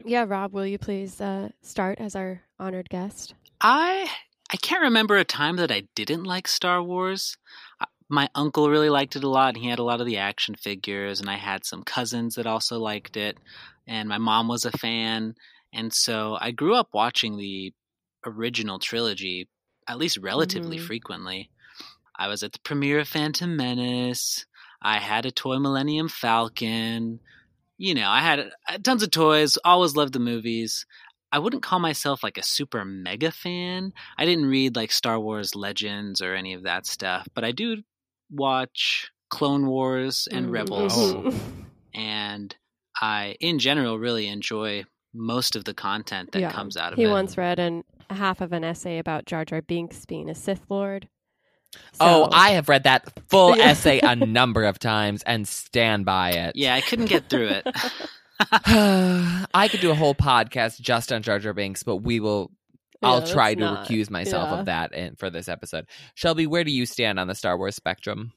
Yeah, 0.06 0.25
Rob, 0.27 0.54
will 0.54 0.66
you 0.66 0.77
please 0.77 1.20
uh, 1.22 1.50
start 1.62 2.00
as 2.00 2.16
our 2.16 2.42
honored 2.60 2.89
guest? 2.89 3.34
I 3.62 4.08
I 4.51 4.58
can't 4.58 4.82
remember 4.84 5.18
a 5.18 5.25
time 5.25 5.58
that 5.58 5.72
I 5.72 5.84
didn't 5.96 6.24
like 6.24 6.48
Star 6.48 6.82
Wars. 6.82 7.38
Uh, 7.82 7.86
My 8.10 8.30
uncle 8.36 8.70
really 8.70 8.89
liked 8.89 9.16
it 9.16 9.24
a 9.24 9.30
lot, 9.30 9.56
and 9.56 9.63
he 9.63 9.70
had 9.70 9.80
a 9.80 9.84
lot 9.84 10.00
of 10.00 10.06
the 10.08 10.18
action 10.18 10.56
figures, 10.56 11.20
and 11.20 11.30
I 11.30 11.36
had 11.36 11.66
some 11.66 11.84
cousins 11.84 12.36
that 12.36 12.48
also 12.48 12.80
liked 12.80 13.18
it, 13.18 13.38
and 13.86 14.08
my 14.08 14.18
mom 14.18 14.48
was 14.48 14.63
a 14.66 14.72
fan, 14.72 15.36
and 15.74 15.94
so 15.94 16.38
I 16.39 16.51
grew 16.51 16.75
up 16.75 16.89
watching 16.94 17.38
the 17.38 17.74
original 18.25 18.80
trilogy 18.80 19.48
at 19.88 19.98
least 19.98 20.18
relatively 20.18 20.77
Mhm. 20.77 20.86
frequently. 20.86 21.50
I 22.18 22.27
was 22.27 22.44
at 22.44 22.51
the 22.54 22.60
premiere 22.60 23.00
of 23.00 23.08
Phantom 23.08 23.56
Menace. 23.56 24.46
I 24.82 25.00
had 25.00 25.25
a 25.25 25.32
toy 25.32 25.60
Millennium 25.60 26.10
Falcon. 26.10 27.20
You 27.77 27.93
know, 27.96 28.10
I 28.10 28.22
had 28.22 28.39
uh, 28.67 28.77
tons 28.84 29.03
of 29.03 29.12
toys. 29.12 29.57
Always 29.63 29.96
loved 29.96 30.13
the 30.13 30.19
movies. 30.19 30.86
I 31.31 31.39
wouldn't 31.39 31.62
call 31.63 31.79
myself 31.79 32.24
like 32.24 32.38
a 32.38 32.43
super 32.43 32.84
mega 32.86 33.31
fan. 33.31 33.93
I 34.17 34.25
didn't 34.25 34.46
read 34.48 34.75
like 34.75 34.91
Star 34.91 35.19
Wars 35.19 35.55
Legends 35.55 36.22
or 36.22 36.34
any 36.34 36.53
of 36.53 36.63
that 36.63 36.86
stuff, 36.88 37.27
but 37.36 37.43
I 37.43 37.51
do 37.51 37.84
watch 38.31 39.12
Clone 39.29 39.67
Wars 39.67 40.27
and 40.31 40.48
Mhm. 40.48 40.51
Rebels, 40.53 40.93
Oh. 40.96 41.34
and 41.93 42.55
I, 43.00 43.36
in 43.39 43.60
general, 43.60 44.00
really 44.00 44.27
enjoy 44.27 44.86
most 45.13 45.55
of 45.55 45.65
the 45.65 45.74
content 45.74 46.31
that 46.31 46.39
Yeah. 46.41 46.51
comes 46.51 46.77
out 46.77 46.93
of 46.93 46.98
He 46.98 47.03
it. 47.05 47.10
once 47.10 47.38
read 47.38 47.60
an 47.60 47.84
half 48.10 48.39
of 48.41 48.53
an 48.53 48.63
essay 48.63 48.98
about 49.00 49.25
Jar 49.25 49.43
Jar 49.43 49.62
Binks 49.62 50.05
being 50.05 50.29
a 50.29 50.36
Sith 50.36 50.65
Lord. 50.69 51.10
Oh, 52.00 52.29
I 52.31 52.51
have 52.51 52.69
read 52.69 52.83
that 52.83 53.12
full 53.29 53.57
Yeah. 53.57 53.69
essay 53.69 54.00
a 54.00 54.15
number 54.27 54.63
of 54.65 54.79
times 54.79 55.24
and 55.24 55.47
stand 55.47 56.05
by 56.05 56.31
it. 56.31 56.55
yeah, 56.55 56.75
I 56.75 56.81
couldn't 56.81 57.05
get 57.07 57.29
through 57.29 57.47
it. 57.50 57.67
I 58.50 59.67
could 59.69 59.79
do 59.81 59.91
a 59.91 59.95
whole 59.95 60.15
podcast 60.15 60.79
just 60.79 61.12
on 61.12 61.24
Jar 61.24 61.39
Jar 61.39 61.53
Binks, 61.53 61.83
but 61.83 61.97
we 61.97 62.19
will. 62.19 62.51
I'll 63.03 63.21
try 63.25 63.53
to 63.53 63.59
not- 63.59 63.88
recuse 63.88 64.09
myself 64.09 64.50
yeah. 64.51 64.59
of 64.59 64.65
that 64.65 64.93
in, 64.93 65.15
for 65.15 65.29
this 65.29 65.47
episode. 65.47 65.86
Shelby, 66.15 66.47
where 66.47 66.63
do 66.63 66.71
you 66.71 66.88
stand 66.88 67.19
on 67.19 67.27
the 67.27 67.36
Star 67.36 67.55
Wars 67.55 67.75
spectrum? 67.75 68.31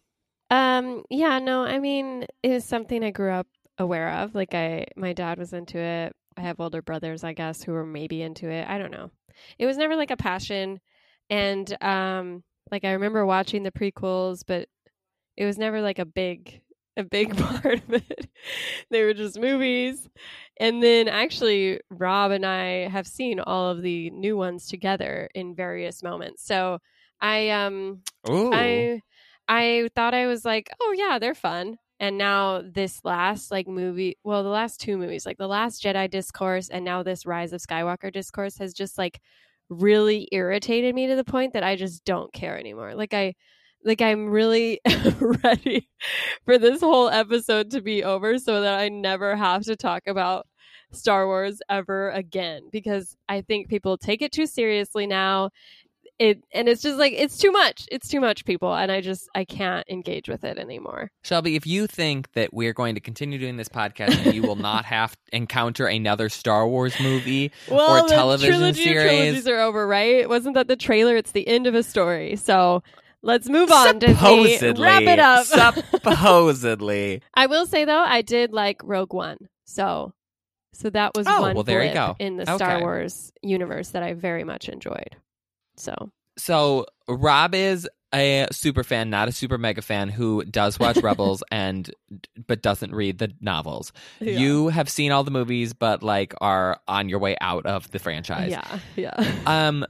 Um, 0.50 1.02
yeah, 1.08 1.38
no, 1.38 1.62
I 1.62 1.78
mean, 1.78 2.26
it 2.42 2.49
was 2.50 2.64
something 2.64 3.02
I 3.02 3.10
grew 3.10 3.32
up 3.32 3.46
aware 3.78 4.10
of. 4.10 4.34
Like 4.34 4.54
I 4.54 4.87
my 4.96 5.12
dad 5.14 5.38
was 5.38 5.52
into 5.54 5.78
it. 5.78 6.14
I 6.37 6.42
have 6.42 6.60
older 6.60 6.82
brothers, 6.82 7.25
I 7.25 7.32
guess, 7.32 7.62
who 7.62 7.72
were 7.72 7.87
maybe 7.87 8.20
into 8.20 8.50
it. 8.50 8.68
I 8.68 8.76
don't 8.78 8.90
know. 8.90 9.10
It 9.58 9.64
was 9.66 9.78
never 9.78 9.96
like 9.96 10.10
a 10.10 10.16
passion. 10.16 10.80
And 11.30 11.75
um 11.82 12.42
like 12.70 12.84
I 12.84 12.92
remember 12.92 13.24
watching 13.26 13.62
the 13.62 13.72
prequels, 13.72 14.42
but 14.46 14.68
it 15.36 15.44
was 15.46 15.58
never 15.58 15.80
like 15.80 15.98
a 15.98 16.04
big 16.04 16.60
a 16.96 17.04
big 17.04 17.36
part 17.62 17.78
of 17.88 17.94
it. 17.94 18.28
they 18.90 19.02
were 19.02 19.14
just 19.14 19.38
movies. 19.38 20.08
And 20.58 20.82
then 20.82 21.08
actually 21.08 21.80
Rob 21.90 22.30
and 22.32 22.44
I 22.44 22.88
have 22.88 23.06
seen 23.06 23.40
all 23.40 23.70
of 23.70 23.82
the 23.82 24.10
new 24.10 24.36
ones 24.36 24.66
together 24.68 25.28
in 25.34 25.54
various 25.54 26.02
moments. 26.02 26.44
So 26.44 26.78
I 27.20 27.50
um 27.50 28.02
Ooh. 28.28 28.50
I 28.52 29.02
I 29.48 29.88
thought 29.96 30.14
I 30.14 30.26
was 30.26 30.44
like, 30.44 30.70
oh 30.80 30.94
yeah, 30.96 31.18
they're 31.18 31.34
fun. 31.34 31.78
and 32.00 32.16
now 32.18 32.62
this 32.64 33.04
last 33.04 33.50
like 33.50 33.68
movie, 33.68 34.16
well, 34.24 34.42
the 34.42 34.48
last 34.48 34.80
two 34.80 34.96
movies, 34.96 35.26
like 35.26 35.38
the 35.38 35.46
last 35.48 35.82
Jedi 35.82 36.10
discourse 36.10 36.68
and 36.70 36.84
now 36.84 37.02
this 37.02 37.26
Rise 37.26 37.52
of 37.52 37.60
Skywalker 37.60 38.12
discourse 38.12 38.58
has 38.58 38.72
just 38.74 38.96
like 38.98 39.20
really 39.70 40.28
irritated 40.32 40.94
me 40.94 41.06
to 41.06 41.16
the 41.16 41.24
point 41.24 41.54
that 41.54 41.64
I 41.64 41.76
just 41.76 42.04
don't 42.04 42.32
care 42.32 42.58
anymore. 42.58 42.94
Like 42.94 43.14
I 43.14 43.34
like 43.84 44.02
I'm 44.02 44.28
really 44.28 44.80
ready 45.44 45.88
for 46.44 46.58
this 46.58 46.80
whole 46.80 47.08
episode 47.08 47.70
to 47.70 47.80
be 47.80 48.04
over 48.04 48.38
so 48.38 48.60
that 48.60 48.78
I 48.78 48.88
never 48.88 49.36
have 49.36 49.62
to 49.64 49.76
talk 49.76 50.02
about 50.06 50.46
Star 50.92 51.26
Wars 51.26 51.60
ever 51.68 52.10
again 52.10 52.62
because 52.72 53.16
I 53.28 53.42
think 53.42 53.68
people 53.68 53.96
take 53.96 54.22
it 54.22 54.32
too 54.32 54.46
seriously 54.46 55.06
now. 55.06 55.50
It 56.20 56.44
and 56.52 56.68
it's 56.68 56.82
just 56.82 56.98
like 56.98 57.14
it's 57.16 57.38
too 57.38 57.50
much. 57.50 57.86
It's 57.90 58.06
too 58.06 58.20
much 58.20 58.44
people 58.44 58.74
and 58.74 58.92
I 58.92 59.00
just 59.00 59.26
I 59.34 59.44
can't 59.46 59.88
engage 59.88 60.28
with 60.28 60.44
it 60.44 60.58
anymore. 60.58 61.10
Shelby, 61.24 61.56
if 61.56 61.66
you 61.66 61.86
think 61.86 62.30
that 62.34 62.52
we're 62.52 62.74
going 62.74 62.94
to 62.94 63.00
continue 63.00 63.38
doing 63.38 63.56
this 63.56 63.70
podcast 63.70 64.24
and 64.26 64.34
you 64.34 64.42
will 64.42 64.54
not 64.56 64.84
have 64.96 65.12
to 65.12 65.36
encounter 65.36 65.86
another 65.86 66.28
Star 66.28 66.68
Wars 66.68 66.94
movie 67.00 67.50
well, 67.70 68.04
or 68.04 68.08
television 68.08 68.54
trilogy 68.58 68.84
series, 68.84 69.08
trilogies 69.08 69.48
are 69.48 69.60
over, 69.60 69.86
right? 69.86 70.28
Wasn't 70.28 70.54
that 70.56 70.68
the 70.68 70.76
trailer? 70.76 71.16
It's 71.16 71.32
the 71.32 71.48
end 71.48 71.66
of 71.66 71.74
a 71.74 71.82
story. 71.82 72.36
So 72.36 72.82
let's 73.22 73.48
move 73.48 73.70
on. 73.72 73.98
Disney. 73.98 74.14
supposedly, 74.14 74.84
Wrap 74.86 75.02
it 75.02 75.18
up. 75.18 75.46
supposedly. 75.46 77.22
I 77.34 77.46
will 77.46 77.64
say 77.66 77.84
though, 77.84 78.04
I 78.04 78.22
did 78.22 78.52
like 78.52 78.80
Rogue 78.84 79.12
One. 79.14 79.38
So 79.64 80.12
so 80.72 80.90
that 80.90 81.12
was 81.16 81.26
Oh, 81.26 81.40
one 81.40 81.54
well, 81.54 81.64
there 81.64 81.82
you 81.84 81.92
go. 81.92 82.16
in 82.18 82.36
the 82.36 82.44
Star 82.44 82.72
Okay. 82.76 82.80
Wars 82.82 83.32
universe 83.42 83.88
that 83.90 84.02
I 84.02 84.14
very 84.14 84.44
much 84.44 84.68
enjoyed. 84.68 85.16
So 85.80 86.12
So 86.37 86.87
Rob 87.08 87.54
is 87.54 87.88
a 88.12 88.46
super 88.50 88.82
fan, 88.82 89.08
not 89.10 89.28
a 89.28 89.32
super 89.32 89.56
mega 89.58 89.82
fan, 89.82 90.08
who 90.08 90.44
does 90.44 90.78
watch 90.78 90.96
Rebels 91.02 91.42
and 91.50 91.90
but 92.46 92.62
doesn't 92.62 92.92
read 92.94 93.18
the 93.18 93.32
novels. 93.40 93.92
yeah. 94.20 94.38
You 94.38 94.68
have 94.68 94.88
seen 94.88 95.12
all 95.12 95.22
the 95.25 95.30
movies, 95.30 95.72
but 95.72 96.02
like 96.02 96.34
are 96.40 96.80
on 96.88 97.08
your 97.08 97.18
way 97.18 97.37
out 97.40 97.66
of 97.66 97.90
the 97.90 97.99
franchise. 97.99 98.50
yeah, 98.50 98.78
yeah. 98.96 99.34
Um, 99.46 99.87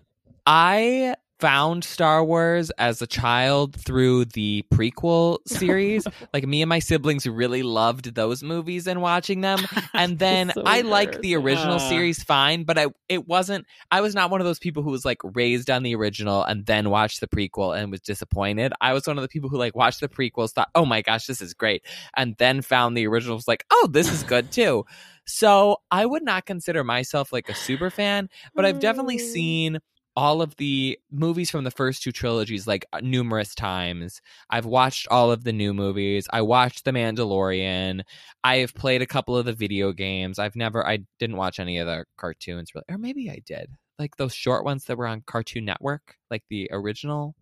I 0.47 1.15
found 1.41 1.85
Star 1.85 2.23
Wars 2.25 2.71
as 2.79 3.01
a 3.01 3.07
child 3.07 3.75
through 3.75 4.27
the 4.27 4.65
prequel 4.73 5.39
series. 5.47 6.07
like 6.35 6.47
me 6.47 6.63
and 6.63 6.69
my 6.69 6.79
siblings 6.79 7.27
really 7.27 7.63
loved 7.63 8.15
those 8.15 8.43
movies 8.43 8.87
and 8.87 9.01
watching 9.03 9.41
them. 9.41 9.67
And 9.97 10.19
then 10.19 10.53
So 10.55 10.63
I 10.67 10.83
liked 10.83 11.21
the 11.21 11.35
original 11.37 11.77
Uh. 11.77 11.79
series 11.79 12.23
fine, 12.23 12.65
but 12.65 12.79
I 12.79 12.87
it 13.09 13.27
wasn't 13.27 13.67
I 13.91 14.01
was 14.01 14.15
not 14.15 14.31
one 14.31 14.41
of 14.41 14.47
those 14.47 14.59
people 14.59 14.83
who 14.83 14.91
was 14.91 15.05
like 15.05 15.19
raised 15.35 15.71
on 15.71 15.83
the 15.83 15.95
original 15.97 16.43
and 16.45 16.67
then 16.67 16.91
watched 16.91 17.21
the 17.21 17.27
prequel 17.29 17.77
and 17.79 17.91
was 17.91 18.01
disappointed. 18.01 18.73
I 18.81 18.93
was 18.93 19.07
one 19.07 19.19
of 19.19 19.23
the 19.23 19.29
people 19.29 19.49
who 19.51 19.57
like 19.59 19.75
watched 19.75 20.01
the 20.01 20.09
prequels, 20.09 20.53
thought, 20.53 20.69
"Oh 20.75 20.85
my 20.85 21.03
gosh, 21.03 21.27
this 21.27 21.41
is 21.41 21.55
great." 21.55 21.85
And 22.17 22.35
then 22.39 22.63
found 22.63 22.97
the 22.97 23.07
original 23.07 23.37
was 23.37 23.49
like, 23.49 23.65
"Oh, 23.71 23.89
this 23.91 24.13
is 24.13 24.23
good 24.25 24.51
too." 24.53 24.85
So, 25.27 25.77
I 25.91 26.07
would 26.07 26.25
not 26.25 26.47
consider 26.47 26.83
myself 26.85 27.33
like 27.33 27.49
a 27.49 27.55
super 27.55 27.91
fan, 27.91 28.29
but 28.57 28.65
I've 28.65 28.79
definitely 28.81 29.19
Mm. 29.19 29.21
seen 29.21 29.79
all 30.17 30.43
of 30.43 30.57
the 30.57 30.99
movies 31.11 31.51
from 31.51 31.65
the 31.65 31.71
first 31.71 32.03
two 32.03 32.13
trilogies 32.13 32.67
like 32.67 32.85
uh, 32.93 33.01
numerous 33.03 33.55
times. 33.55 34.21
I've 34.49 34.67
watched 34.67 35.07
all 35.09 35.31
of 35.31 35.45
the 35.45 35.53
new 35.53 35.73
movies. 35.73 36.27
I 36.33 36.43
watched 36.43 36.85
The 36.85 36.93
Mandalorian. 36.93 38.03
I 38.43 38.57
have 38.57 38.75
played 38.75 39.03
a 39.03 39.07
couple 39.07 39.37
of 39.37 39.47
the 39.47 39.53
video 39.53 39.93
games. 39.93 40.39
I've 40.39 40.57
never 40.57 40.87
I 40.87 41.01
didn't 41.19 41.37
watch 41.37 41.61
any 41.61 41.79
of 41.79 41.87
the 41.87 42.05
cartoons 42.17 42.75
really. 42.75 42.87
Or 42.89 42.99
maybe 42.99 43.31
I 43.31 43.41
did. 43.45 43.71
Like 43.99 44.17
those 44.17 44.35
short 44.35 44.65
ones 44.65 44.85
that 44.85 44.97
were 44.97 45.07
on 45.07 45.23
Cartoon 45.27 45.65
Network, 45.65 46.17
like 46.31 46.43
the 46.49 46.69
original 46.73 47.35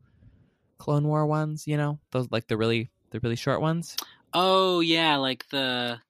Clone 0.79 1.07
War 1.07 1.27
ones, 1.27 1.67
you 1.67 1.77
know? 1.77 2.01
Those 2.11 2.29
like 2.31 2.49
the 2.49 2.57
really 2.57 2.91
the 3.11 3.21
really 3.21 3.37
short 3.37 3.61
ones. 3.61 3.97
Oh 4.35 4.81
yeah, 4.81 5.17
like 5.17 5.49
the 5.49 6.01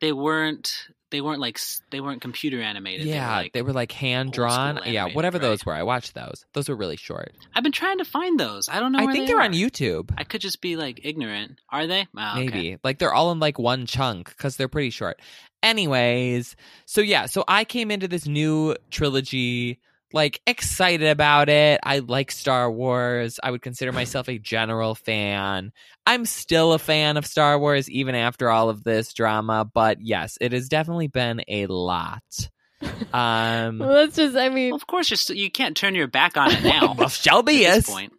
they 0.00 0.12
weren't 0.12 0.88
they 1.10 1.20
weren't 1.20 1.40
like 1.40 1.58
they 1.90 2.00
weren't 2.00 2.22
computer 2.22 2.60
animated. 2.60 3.06
They 3.06 3.10
were, 3.10 3.16
yeah, 3.16 3.36
like, 3.36 3.52
they 3.52 3.62
were 3.62 3.72
like 3.72 3.92
hand 3.92 4.32
drawn. 4.32 4.80
Yeah, 4.86 5.06
whatever 5.12 5.38
right. 5.38 5.42
those 5.42 5.64
were. 5.64 5.74
I 5.74 5.82
watched 5.82 6.14
those. 6.14 6.44
Those 6.52 6.68
were 6.68 6.76
really 6.76 6.96
short. 6.96 7.32
I've 7.54 7.62
been 7.62 7.72
trying 7.72 7.98
to 7.98 8.04
find 8.04 8.38
those. 8.38 8.68
I 8.68 8.80
don't 8.80 8.92
know. 8.92 8.98
I 8.98 9.06
think 9.06 9.26
they 9.26 9.26
they're 9.26 9.40
are. 9.40 9.44
on 9.44 9.52
YouTube. 9.52 10.12
I 10.16 10.24
could 10.24 10.40
just 10.40 10.60
be 10.60 10.76
like 10.76 11.00
ignorant. 11.04 11.60
Are 11.70 11.86
they? 11.86 12.06
Oh, 12.16 12.32
okay. 12.32 12.46
Maybe. 12.46 12.78
Like 12.82 12.98
they're 12.98 13.14
all 13.14 13.32
in 13.32 13.40
like 13.40 13.58
one 13.58 13.86
chunk 13.86 14.28
because 14.28 14.56
they're 14.56 14.68
pretty 14.68 14.90
short. 14.90 15.20
Anyways, 15.62 16.56
so 16.86 17.00
yeah, 17.00 17.26
so 17.26 17.44
I 17.46 17.64
came 17.64 17.90
into 17.90 18.08
this 18.08 18.26
new 18.26 18.76
trilogy 18.90 19.78
like 20.12 20.40
excited 20.46 21.08
about 21.08 21.48
it. 21.48 21.80
I 21.82 22.00
like 22.00 22.30
Star 22.30 22.70
Wars. 22.70 23.38
I 23.42 23.50
would 23.50 23.62
consider 23.62 23.92
myself 23.92 24.28
a 24.28 24.38
general 24.38 24.94
fan. 24.94 25.72
I'm 26.06 26.24
still 26.26 26.72
a 26.72 26.78
fan 26.78 27.16
of 27.16 27.26
Star 27.26 27.58
Wars 27.58 27.88
even 27.90 28.14
after 28.14 28.50
all 28.50 28.68
of 28.70 28.82
this 28.84 29.12
drama, 29.12 29.64
but 29.64 30.00
yes, 30.00 30.36
it 30.40 30.52
has 30.52 30.68
definitely 30.68 31.08
been 31.08 31.42
a 31.48 31.66
lot. 31.66 32.22
Um 33.12 33.78
well, 33.78 33.92
that's 33.92 34.16
just. 34.16 34.36
I 34.36 34.48
mean, 34.48 34.70
Well, 34.70 34.76
of 34.76 34.86
course, 34.86 35.10
you're 35.10 35.16
st- 35.18 35.38
you 35.38 35.50
can't 35.50 35.76
turn 35.76 35.94
your 35.94 36.06
back 36.06 36.36
on 36.38 36.50
it 36.52 36.62
now. 36.64 36.94
well, 36.94 37.08
Shelby 37.10 37.66
at 37.66 37.78
is. 37.78 37.84
this 37.86 37.94
point, 37.94 38.12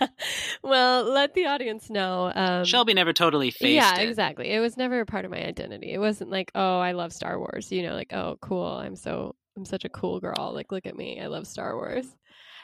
well, 0.62 1.04
let 1.04 1.34
the 1.34 1.46
audience 1.46 1.88
know. 1.90 2.30
Um, 2.34 2.64
Shelby 2.64 2.94
never 2.94 3.12
totally 3.12 3.50
faced 3.50 3.72
yeah, 3.74 3.98
it. 4.00 4.08
exactly. 4.08 4.50
It 4.50 4.60
was 4.60 4.76
never 4.76 5.00
a 5.00 5.06
part 5.06 5.24
of 5.24 5.30
my 5.30 5.38
identity. 5.42 5.92
It 5.92 5.98
wasn't 5.98 6.30
like, 6.30 6.50
oh, 6.54 6.80
I 6.80 6.92
love 6.92 7.12
Star 7.12 7.38
Wars. 7.38 7.70
You 7.72 7.82
know, 7.82 7.94
like, 7.94 8.12
oh, 8.12 8.36
cool. 8.40 8.66
I'm 8.66 8.96
so 8.96 9.36
I'm 9.56 9.64
such 9.64 9.84
a 9.84 9.88
cool 9.88 10.20
girl. 10.20 10.52
Like, 10.54 10.72
look 10.72 10.86
at 10.86 10.96
me. 10.96 11.20
I 11.20 11.26
love 11.26 11.46
Star 11.46 11.76
Wars. 11.76 12.06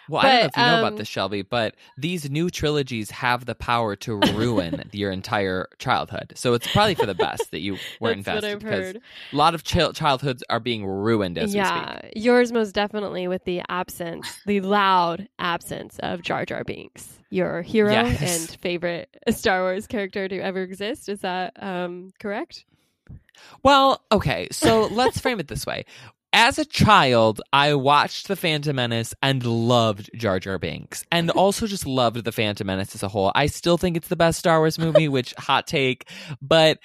Well, 0.09 0.23
I 0.23 0.25
don't 0.25 0.40
know 0.40 0.47
if 0.47 0.52
But, 0.54 0.61
you 0.61 0.66
know 0.66 0.73
um, 0.75 0.85
about 0.85 0.97
this, 0.97 1.06
Shelby, 1.06 1.42
but 1.42 1.76
these 1.97 2.28
new 2.28 2.50
trilogies 2.50 3.12
have 3.12 3.44
the 3.47 3.54
power 3.54 3.94
to 3.97 4.14
ruin 4.35 4.82
your 4.92 5.12
entire 5.12 5.68
childhood. 5.78 6.32
So 6.35 6.54
it's 6.54 6.66
probably 6.73 6.97
for 6.97 7.06
the 7.06 7.14
best 7.14 7.52
that 7.52 7.61
you 7.61 7.75
weren't 8.00 8.25
That's 8.25 8.42
what 8.42 8.50
invested 8.50 8.52
I've 8.52 8.59
because 8.59 8.87
heard. 8.94 9.02
a 9.32 9.37
lot 9.37 9.54
of 9.54 9.62
chil- 9.62 9.92
childhoods 9.92 10.42
are 10.50 10.59
being 10.59 10.85
ruined 10.85 11.38
as 11.38 11.54
we 11.54 11.62
speak. 11.64 11.64
yeah, 11.64 12.00
yours 12.16 12.50
most 12.50 12.73
definitely 12.75 13.28
with 13.28 13.44
the 13.44 13.62
absence, 13.68 14.40
the 14.47 14.61
loud 14.62 15.28
absence 15.38 16.00
of 16.00 16.23
Jar 16.23 16.44
Jar 16.44 16.64
Binks, 16.64 17.20
your 17.30 17.62
hero 17.62 17.92
Yes. 17.92 18.50
and 18.50 18.61
favorite 18.61 19.16
Star 19.28 19.61
Wars 19.62 19.87
character 19.87 20.26
to 20.26 20.38
ever 20.40 20.62
exist. 20.62 21.09
Is 21.09 21.20
that 21.20 21.52
um, 21.62 22.11
correct? 22.18 22.64
Well, 23.62 24.02
okay, 24.11 24.49
so 24.50 24.87
let's 24.88 25.20
frame 25.20 25.38
it 25.38 25.47
this 25.49 25.66
way. 25.66 25.85
As 26.32 26.58
a 26.60 26.64
child, 26.64 27.40
I 27.52 27.75
watched 27.75 28.28
The 28.28 28.37
Phantom 28.37 28.76
Menace 28.76 29.14
and 29.20 29.44
loved 29.44 30.10
Jar 30.14 30.38
Jar 30.38 30.58
Binks, 30.58 31.04
and 31.10 31.28
also 31.30 31.66
just 31.66 31.87
loved 31.87 32.22
The 32.25 32.30
Phantom 32.32 32.66
Menace 32.66 32.94
as 32.94 33.02
a 33.02 33.08
whole. 33.08 33.32
I 33.34 33.46
still 33.46 33.76
think 33.76 33.96
it's 33.96 34.08
the 34.08 34.16
best 34.16 34.38
Star 34.38 34.60
Wars 34.60 34.78
movie, 34.78 35.08
which 35.08 35.34
hot 35.38 35.66
take, 35.66 36.08
but 36.40 36.78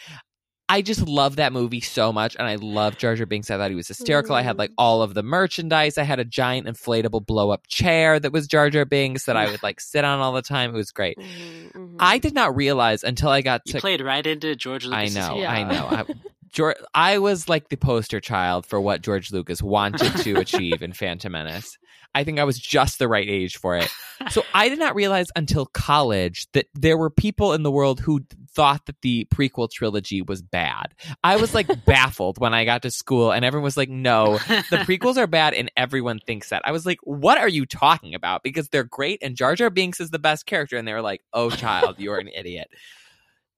I 0.68 0.82
just 0.82 1.08
love 1.08 1.36
that 1.36 1.54
movie 1.54 1.80
so 1.80 2.12
much, 2.12 2.36
and 2.36 2.48
I 2.48 2.56
love 2.56 2.98
Jar 2.98 3.16
Jar 3.16 3.28
Binks. 3.28 3.52
I 3.52 3.58
thought 3.58 3.70
he 3.70 3.76
was 3.76 3.88
hysterical. 3.88 4.34
I 4.34 4.42
had 4.42 4.58
like 4.58 4.72
all 4.80 5.04
of 5.04 5.14
the 5.14 5.22
merchandise. 5.22 6.00
I 6.00 6.04
had 6.04 6.18
a 6.20 6.26
giant 6.26 6.66
inflatable 6.66 7.24
blow 7.24 7.52
up 7.52 7.68
chair 7.68 8.20
that 8.20 8.32
was 8.34 8.48
Jar 8.48 8.72
Jar 8.72 8.84
Binks 8.84 9.26
that 9.26 9.38
I 9.38 9.46
would 9.52 9.62
like 9.62 9.80
sit 9.80 10.04
on 10.04 10.18
all 10.22 10.34
the 10.34 10.42
time. 10.42 10.72
It 10.74 10.78
was 10.78 10.90
great. 10.92 11.20
Mhm, 11.20 11.72
mhm. 11.72 11.96
I 12.00 12.18
did 12.18 12.34
not 12.34 12.56
realize 12.56 13.04
until 13.04 13.30
I 13.30 13.42
got 13.42 13.62
You 13.66 13.74
to 13.74 13.80
played 13.80 14.02
right 14.02 14.26
into 14.26 14.56
George 14.56 14.86
Lucas. 14.86 15.16
I 15.16 15.20
know, 15.20 15.38
Yeah. 15.38 15.52
I 15.52 15.64
know. 15.64 15.86
I, 15.86 16.06
George, 16.56 16.78
I 16.94 17.18
was 17.18 17.50
like 17.50 17.68
the 17.68 17.76
poster 17.76 18.22
child 18.22 18.66
for 18.66 18.80
what 18.80 19.02
George 19.02 19.30
Lucas 19.30 19.62
wanted 19.62 20.16
to 20.24 20.36
achieve 20.40 20.82
in 20.82 20.94
Phantom 20.94 21.34
Menace. 21.34 21.78
I 22.16 22.24
think 22.24 22.40
I 22.40 22.46
was 22.46 22.58
just 22.58 22.98
the 22.98 23.10
right 23.10 23.28
age 23.28 23.58
for 23.58 23.76
it. 23.76 23.90
So 24.30 24.42
I 24.54 24.70
did 24.70 24.80
not 24.80 24.96
realize 24.96 25.28
until 25.36 25.66
college 25.66 26.48
that 26.54 26.68
there 26.74 26.98
were 26.98 27.10
people 27.10 27.52
in 27.52 27.64
the 27.64 27.72
world 27.72 28.00
who 28.00 28.22
thought 28.50 28.86
that 28.86 29.02
the 29.02 29.28
prequel 29.36 29.70
trilogy 29.70 30.22
was 30.22 30.42
bad. 30.42 30.94
I 31.26 31.36
was 31.36 31.54
like 31.54 31.68
baffled 31.86 32.38
when 32.38 32.54
I 32.54 32.64
got 32.64 32.84
to 32.84 32.92
school 32.92 33.34
and 33.34 33.44
everyone 33.44 33.66
was 33.66 33.76
like, 33.76 33.90
no, 33.90 34.38
the 34.48 34.86
prequels 34.88 35.18
are 35.18 35.28
bad 35.28 35.54
and 35.54 35.70
everyone 35.76 36.20
thinks 36.26 36.50
that. 36.50 36.62
I 36.64 36.72
was 36.72 36.86
like, 36.86 37.00
what 37.04 37.38
are 37.38 37.50
you 37.50 37.66
talking 37.66 38.16
about? 38.16 38.44
Because 38.44 38.70
they're 38.70 38.86
great 38.86 39.20
and 39.22 39.36
Jar 39.36 39.56
Jar 39.56 39.70
Binks 39.70 40.00
is 40.00 40.10
the 40.10 40.20
best 40.20 40.46
character. 40.46 40.78
And 40.78 40.88
they 40.88 40.94
were 40.94 41.02
like, 41.02 41.22
oh, 41.34 41.50
child, 41.50 42.00
you're 42.00 42.18
an 42.18 42.30
idiot. 42.30 42.70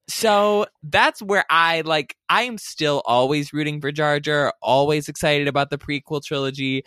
So 0.08 0.66
that's 0.82 1.20
where 1.20 1.44
I 1.50 1.82
like, 1.82 2.16
I 2.28 2.42
am 2.42 2.56
still 2.56 3.02
always 3.04 3.52
rooting 3.52 3.80
for 3.80 3.92
Jar 3.92 4.18
Jar, 4.20 4.54
always 4.62 5.08
excited 5.08 5.48
about 5.48 5.70
the 5.70 5.78
prequel 5.78 6.24
trilogy. 6.24 6.82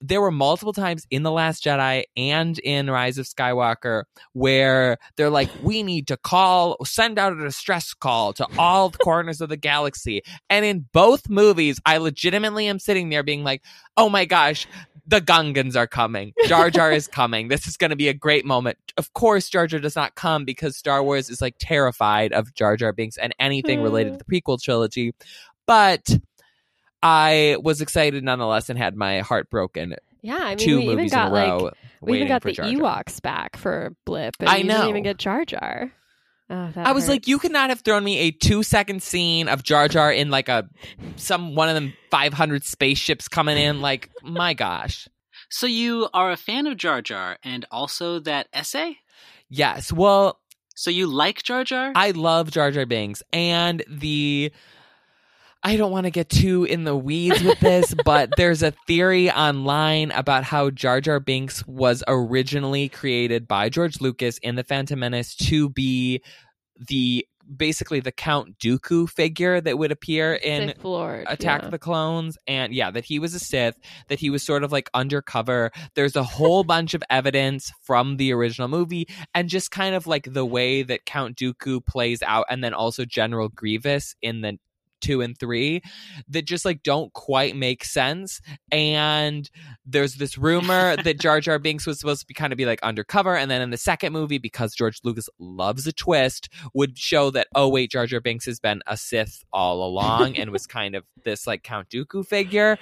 There 0.00 0.20
were 0.20 0.30
multiple 0.30 0.74
times 0.74 1.06
in 1.10 1.24
The 1.24 1.32
Last 1.32 1.64
Jedi 1.64 2.04
and 2.16 2.58
in 2.60 2.88
Rise 2.88 3.18
of 3.18 3.26
Skywalker 3.26 4.04
where 4.32 4.98
they're 5.16 5.30
like, 5.30 5.48
we 5.62 5.82
need 5.82 6.06
to 6.08 6.16
call, 6.16 6.76
send 6.84 7.18
out 7.18 7.32
a 7.32 7.42
distress 7.42 7.94
call 7.94 8.32
to 8.34 8.46
all 8.58 8.90
the 8.90 8.98
corners 8.98 9.40
of 9.40 9.48
the 9.48 9.56
galaxy. 9.56 10.22
And 10.50 10.64
in 10.64 10.86
both 10.92 11.28
movies, 11.28 11.80
I 11.84 11.96
legitimately 11.96 12.68
am 12.68 12.78
sitting 12.78 13.08
there 13.08 13.24
being 13.24 13.42
like, 13.42 13.64
oh 13.96 14.08
my 14.08 14.24
gosh, 14.24 14.68
the 15.08 15.22
Gungans 15.22 15.74
are 15.74 15.86
coming. 15.86 16.34
Jar 16.46 16.70
Jar 16.70 16.92
is 16.92 17.08
coming. 17.08 17.48
This 17.48 17.66
is 17.66 17.76
going 17.78 17.90
to 17.90 17.96
be 17.96 18.08
a 18.08 18.14
great 18.14 18.44
moment. 18.44 18.76
Of 18.98 19.12
course, 19.14 19.48
Jar 19.48 19.66
Jar 19.66 19.80
does 19.80 19.96
not 19.96 20.14
come 20.14 20.44
because 20.44 20.76
Star 20.76 21.02
Wars 21.02 21.30
is 21.30 21.40
like 21.40 21.56
terrified 21.58 22.32
of 22.32 22.54
Jar 22.54 22.76
Jar 22.76 22.92
Binks 22.92 23.16
and 23.16 23.34
anything 23.40 23.82
related 23.82 24.12
hmm. 24.12 24.18
to 24.18 24.24
the 24.24 24.40
prequel 24.40 24.60
trilogy. 24.60 25.14
But 25.66 26.18
I 27.02 27.56
was 27.62 27.80
excited 27.80 28.22
nonetheless 28.22 28.68
and 28.68 28.78
had 28.78 28.96
my 28.96 29.20
heart 29.20 29.48
broken. 29.48 29.96
yeah, 30.20 30.38
I 30.40 30.48
mean, 30.50 30.58
Two 30.58 30.76
we 30.76 30.82
even 30.84 30.96
movies 30.96 31.12
in 31.12 31.18
got 31.18 31.28
a 31.28 31.34
row. 31.34 31.58
like 31.58 31.74
we 32.02 32.16
even 32.16 32.28
got 32.28 32.42
the 32.42 32.52
Jar 32.52 32.70
Jar. 32.70 32.74
Ewoks 32.74 33.22
back 33.22 33.56
for 33.56 33.94
Blip. 34.04 34.34
And 34.40 34.48
I 34.48 34.58
we 34.58 34.62
didn't 34.64 34.78
know. 34.78 34.88
even 34.88 35.02
get 35.04 35.16
Jar 35.16 35.44
Jar. 35.46 35.90
Oh, 36.50 36.72
I 36.76 36.92
was 36.92 37.08
like, 37.08 37.28
you 37.28 37.38
could 37.38 37.52
not 37.52 37.68
have 37.68 37.82
thrown 37.82 38.02
me 38.02 38.18
a 38.20 38.30
two 38.30 38.62
second 38.62 39.02
scene 39.02 39.48
of 39.48 39.62
Jar 39.62 39.86
Jar 39.86 40.10
in 40.10 40.30
like 40.30 40.48
a 40.48 40.66
some 41.16 41.54
one 41.54 41.68
of 41.68 41.74
them 41.74 41.92
five 42.10 42.32
hundred 42.32 42.64
spaceships 42.64 43.28
coming 43.28 43.58
in. 43.58 43.80
Like, 43.82 44.10
my 44.22 44.54
gosh. 44.54 45.08
So 45.50 45.66
you 45.66 46.08
are 46.14 46.30
a 46.30 46.36
fan 46.36 46.66
of 46.66 46.76
Jar 46.76 47.02
Jar 47.02 47.38
and 47.42 47.66
also 47.70 48.18
that 48.20 48.48
essay? 48.52 48.98
Yes. 49.50 49.92
Well, 49.92 50.40
So 50.74 50.90
you 50.90 51.06
like 51.06 51.42
Jar 51.42 51.64
Jar? 51.64 51.92
I 51.94 52.12
love 52.12 52.50
Jar 52.50 52.70
Jar 52.70 52.86
Binks 52.86 53.22
and 53.32 53.82
the. 53.88 54.52
I 55.62 55.76
don't 55.76 55.90
want 55.90 56.04
to 56.04 56.10
get 56.10 56.28
too 56.28 56.64
in 56.64 56.84
the 56.84 56.96
weeds 56.96 57.42
with 57.42 57.58
this, 57.60 57.94
but 58.04 58.30
there's 58.36 58.62
a 58.62 58.72
theory 58.86 59.30
online 59.30 60.10
about 60.12 60.44
how 60.44 60.70
Jar 60.70 61.00
Jar 61.00 61.20
Binks 61.20 61.66
was 61.66 62.02
originally 62.06 62.88
created 62.88 63.48
by 63.48 63.68
George 63.68 64.00
Lucas 64.00 64.38
in 64.38 64.54
The 64.54 64.64
Phantom 64.64 64.98
Menace 64.98 65.34
to 65.36 65.68
be 65.68 66.22
the 66.88 67.26
basically 67.56 68.00
the 68.00 68.12
Count 68.12 68.58
Dooku 68.58 69.08
figure 69.08 69.60
that 69.60 69.78
would 69.78 69.90
appear 69.90 70.34
in 70.34 70.74
Lord, 70.82 71.24
Attack 71.28 71.60
yeah. 71.60 71.64
of 71.66 71.70
the 71.70 71.78
Clones, 71.78 72.36
and 72.46 72.74
yeah, 72.74 72.90
that 72.90 73.04
he 73.04 73.18
was 73.18 73.34
a 73.34 73.38
Sith, 73.38 73.78
that 74.08 74.18
he 74.18 74.30
was 74.30 74.42
sort 74.42 74.64
of 74.64 74.72
like 74.72 74.90
undercover. 74.94 75.70
There's 75.94 76.16
a 76.16 76.22
whole 76.22 76.64
bunch 76.64 76.94
of 76.94 77.02
evidence 77.10 77.72
from 77.82 78.16
the 78.16 78.32
original 78.32 78.68
movie, 78.68 79.08
and 79.34 79.48
just 79.48 79.70
kind 79.70 79.94
of 79.94 80.06
like 80.06 80.32
the 80.32 80.44
way 80.44 80.82
that 80.82 81.06
Count 81.06 81.36
Dooku 81.36 81.84
plays 81.84 82.22
out, 82.22 82.46
and 82.50 82.62
then 82.62 82.74
also 82.74 83.04
General 83.04 83.48
Grievous 83.48 84.14
in 84.22 84.42
the 84.42 84.58
two 85.00 85.20
and 85.20 85.38
three 85.38 85.82
that 86.28 86.44
just 86.44 86.64
like 86.64 86.82
don't 86.82 87.12
quite 87.12 87.56
make 87.56 87.84
sense. 87.84 88.40
And 88.70 89.48
there's 89.84 90.14
this 90.14 90.38
rumor 90.38 90.96
that 90.96 91.18
Jar 91.20 91.40
Jar 91.40 91.58
Binks 91.58 91.86
was 91.86 91.98
supposed 92.00 92.20
to 92.20 92.26
be 92.26 92.34
kind 92.34 92.52
of 92.52 92.56
be 92.56 92.66
like 92.66 92.82
undercover, 92.82 93.36
and 93.36 93.50
then 93.50 93.62
in 93.62 93.70
the 93.70 93.76
second 93.76 94.12
movie, 94.12 94.38
because 94.38 94.74
George 94.74 95.00
Lucas 95.04 95.28
loves 95.38 95.86
a 95.86 95.92
twist, 95.92 96.48
would 96.74 96.98
show 96.98 97.30
that 97.30 97.48
oh 97.54 97.68
wait, 97.68 97.90
Jar 97.90 98.06
Jar 98.06 98.20
Binks 98.20 98.46
has 98.46 98.60
been 98.60 98.82
a 98.86 98.96
Sith 98.96 99.44
all 99.52 99.86
along 99.86 100.36
and 100.36 100.50
was 100.50 100.66
kind 100.66 100.94
of 100.94 101.04
this 101.24 101.46
like 101.46 101.62
Count 101.62 101.88
Dooku 101.88 102.26
figure. 102.26 102.78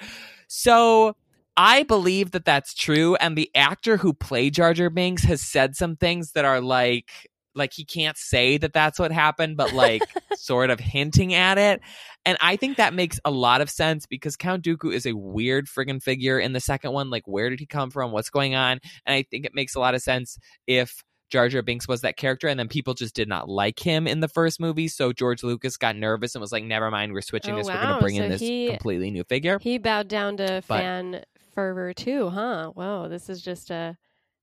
So 0.47 1.15
I 1.55 1.83
believe 1.83 2.31
that 2.31 2.45
that's 2.45 2.73
true, 2.73 3.15
and 3.15 3.37
the 3.37 3.49
actor 3.55 3.97
who 3.97 4.13
played 4.13 4.53
Jar 4.53 4.73
Jar 4.73 4.89
Binks 4.89 5.23
has 5.23 5.41
said 5.41 5.75
some 5.75 5.95
things 5.95 6.33
that 6.33 6.45
are 6.45 6.61
like 6.61 7.09
like 7.57 7.73
he 7.73 7.83
can't 7.85 8.17
say 8.17 8.57
that 8.57 8.73
that's 8.73 8.99
what 8.99 9.11
happened, 9.11 9.57
but 9.57 9.73
like 9.73 10.03
sort 10.35 10.69
of 10.69 10.79
hinting 10.79 11.33
at 11.33 11.57
it. 11.57 11.81
And 12.25 12.37
I 12.41 12.55
think 12.57 12.77
that 12.77 12.93
makes 12.93 13.19
a 13.25 13.31
lot 13.31 13.61
of 13.61 13.69
sense 13.69 14.05
because 14.05 14.35
Count 14.35 14.63
Dooku 14.63 14.93
is 14.93 15.05
a 15.05 15.13
weird 15.13 15.67
friggin' 15.67 16.01
figure 16.03 16.39
in 16.39 16.53
the 16.53 16.59
second 16.59 16.91
one. 16.91 17.09
Like, 17.09 17.23
where 17.27 17.49
did 17.49 17.59
he 17.59 17.65
come 17.65 17.89
from? 17.89 18.11
What's 18.11 18.29
going 18.29 18.53
on? 18.55 18.79
And 19.05 19.15
I 19.15 19.23
think 19.23 19.45
it 19.45 19.55
makes 19.55 19.75
a 19.75 19.79
lot 19.79 19.95
of 19.95 20.01
sense 20.01 20.37
if 20.67 21.03
Jar 21.29 21.49
Jar 21.49 21.61
Binks 21.61 21.87
was 21.89 22.01
that 22.01 22.15
character, 22.15 22.47
and 22.47 22.57
then 22.57 22.69
people 22.69 22.93
just 22.93 23.13
did 23.13 23.27
not 23.27 23.49
like 23.49 23.79
him 23.79 24.07
in 24.07 24.21
the 24.21 24.29
first 24.29 24.61
movie. 24.61 24.87
So 24.87 25.11
George 25.11 25.43
Lucas 25.43 25.75
got 25.75 25.97
nervous 25.97 26.35
and 26.35 26.41
was 26.41 26.53
like, 26.53 26.63
"Never 26.63 26.89
mind, 26.89 27.11
we're 27.11 27.19
switching 27.21 27.53
Oh, 27.53 27.57
this. 27.57 27.67
We're 27.67 27.73
going 27.81 27.95
to 27.95 27.99
bring 28.01 28.15
So 28.15 28.23
in 28.23 28.29
this 28.29 28.39
he- 28.41 28.69
completely 28.69 29.11
new 29.11 29.25
figure." 29.25 29.59
He 29.59 29.77
bowed 29.77 30.07
down 30.07 30.37
to 30.37 30.63
But- 30.67 30.79
fan 30.79 31.23
fervor 31.53 31.93
too, 31.93 32.29
huh? 32.29 32.71
Whoa, 32.75 33.09
this 33.09 33.29
is 33.29 33.41
just 33.41 33.71
a 33.71 33.97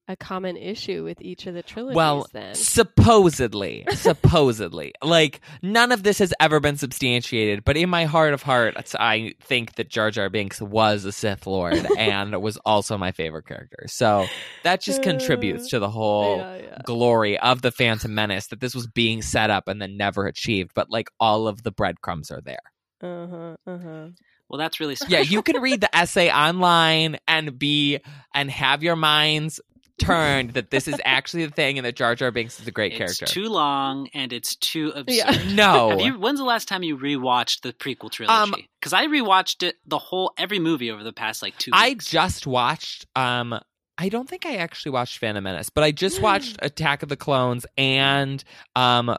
a 0.07 0.17
common 0.17 0.57
issue 0.57 1.03
with 1.03 1.21
each 1.23 1.47
of 1.47 1.55
the 1.55 1.63
trilogies. 1.63 1.97
Well, 1.97 2.27
then 2.33 2.55
supposedly, 2.55 3.87
supposedly, 3.95 4.93
like 5.03 5.41
none 5.63 5.93
of 5.93 6.03
this 6.03 6.19
has 6.19 6.35
ever 6.39 6.61
been 6.61 6.77
substantiated. 6.77 7.65
But 7.65 7.77
in 7.77 7.89
my 7.89 8.05
heart 8.05 8.35
of 8.35 8.43
hearts, 8.43 8.95
I 8.95 9.35
think 9.41 9.77
that 9.77 9.89
Jar 9.89 10.11
Jar 10.11 10.29
Binks 10.29 10.61
was 10.61 11.05
a 11.05 11.13
Sith 11.13 11.47
Lord 11.47 11.87
and 11.99 12.41
was 12.43 12.59
also 12.59 12.99
my 12.99 13.13
favorite 13.13 13.47
character. 13.47 13.85
So 13.87 14.27
that 14.63 14.83
just 14.83 15.03
contributes 15.03 15.69
to 15.71 15.79
the 15.79 15.91
whole 15.91 16.39
yeah, 16.39 16.57
yeah. 16.57 16.79
glory 16.85 17.39
of 17.39 17.63
the 17.63 17.71
Phantom 17.71 18.15
Menace 18.15 18.49
that 18.49 18.61
this 18.61 18.75
was 18.75 18.87
being 18.87 19.23
set 19.23 19.51
up 19.51 19.69
and 19.69 19.81
then 19.81 19.97
never 19.97 20.27
achieved. 20.27 20.73
But 20.75 20.91
like 20.91 21.09
all 21.19 21.49
of 21.49 21.63
the 21.63 21.73
breadcrumbs 21.73 22.31
are 22.31 22.43
there. 22.43 22.59
Uh 23.03 23.27
huh. 23.27 23.57
Uh 23.67 23.79
huh. 23.79 24.09
well, 24.49 24.59
that's 24.59 24.81
really 24.81 24.97
special. 24.97 25.15
Yeah, 25.15 25.21
you 25.21 25.43
can 25.43 25.61
read 25.63 25.81
the 25.81 25.95
essay 25.97 26.31
online 26.31 27.17
and 27.27 27.59
be 27.59 28.01
and 28.35 28.51
have 28.51 28.83
your 28.83 28.97
minds 28.97 29.61
turned 29.99 30.51
that 30.55 30.71
this 30.71 30.89
is 30.89 31.01
actually 31.05 31.47
the 31.47 31.53
thing 31.53 31.79
and 31.79 31.87
that 31.87 31.95
Jar 31.97 32.15
Jar 32.15 32.31
Binks 32.31 32.59
is 32.61 32.67
a 32.67 32.71
great 32.73 32.93
character. 32.93 33.25
it's 33.25 33.33
character. 33.33 33.35
too 33.43 33.49
long 33.49 34.09
and 34.15 34.33
it's 34.33 34.57
too 34.57 34.89
absurd. 34.95 35.07
Yeah. 35.15 35.55
no. 35.55 35.91
Have 35.91 36.01
you, 36.01 36.19
when's 36.19 36.39
the 36.41 36.45
last 36.45 36.67
time 36.69 36.83
you 36.83 36.99
rewatched 36.99 37.61
the 37.63 37.73
prequel 37.73 38.11
trilogy? 38.11 38.69
Because 38.81 38.93
I 38.93 39.07
rewatched 39.07 39.63
it 39.63 39.77
the 39.87 39.99
whole 39.99 40.33
every 40.37 40.59
movie 40.59 40.91
over 40.91 41.03
the 41.05 41.13
past 41.13 41.43
like 41.43 41.57
two. 41.59 41.71
I 41.73 41.95
just 41.95 42.47
watched 42.47 43.07
um 43.15 43.59
I 43.97 44.09
don't 44.09 44.29
think 44.29 44.45
I 44.45 44.57
actually 44.57 44.91
watched 44.91 45.19
Phantom 45.19 45.45
Menace, 45.45 45.71
but 45.71 45.85
I 45.85 45.93
just 45.93 46.21
watched 46.21 46.57
Attack 46.61 47.05
of 47.05 47.09
the 47.09 47.17
Clones 47.17 47.65
and 47.79 48.43
um 48.75 49.09
uh, 49.11 49.17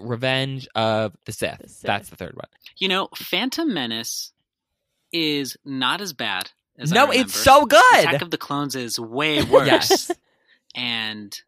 Revenge 0.00 0.68
of 0.74 1.16
the 1.24 1.32
Sith. 1.32 1.58
The 1.62 1.68
Sith. 1.68 1.82
That's 1.82 2.08
the 2.10 2.16
third 2.16 2.34
one. 2.34 2.48
you 2.76 2.88
know 2.88 3.08
Phantom 3.16 3.72
Menace 3.72 4.32
is 5.12 5.56
not 5.64 6.00
as 6.00 6.12
bad 6.12 6.44
as 6.44 6.50
I 6.50 6.50
no, 6.86 7.10
it's 7.10 7.34
so 7.34 7.66
good. 7.66 7.82
Attack 7.98 8.22
of 8.22 8.30
the 8.30 8.38
Clones 8.38 8.74
is 8.74 8.98
way 8.98 9.42
worse 9.42 9.66
Yes. 9.66 10.10
and 10.74 11.38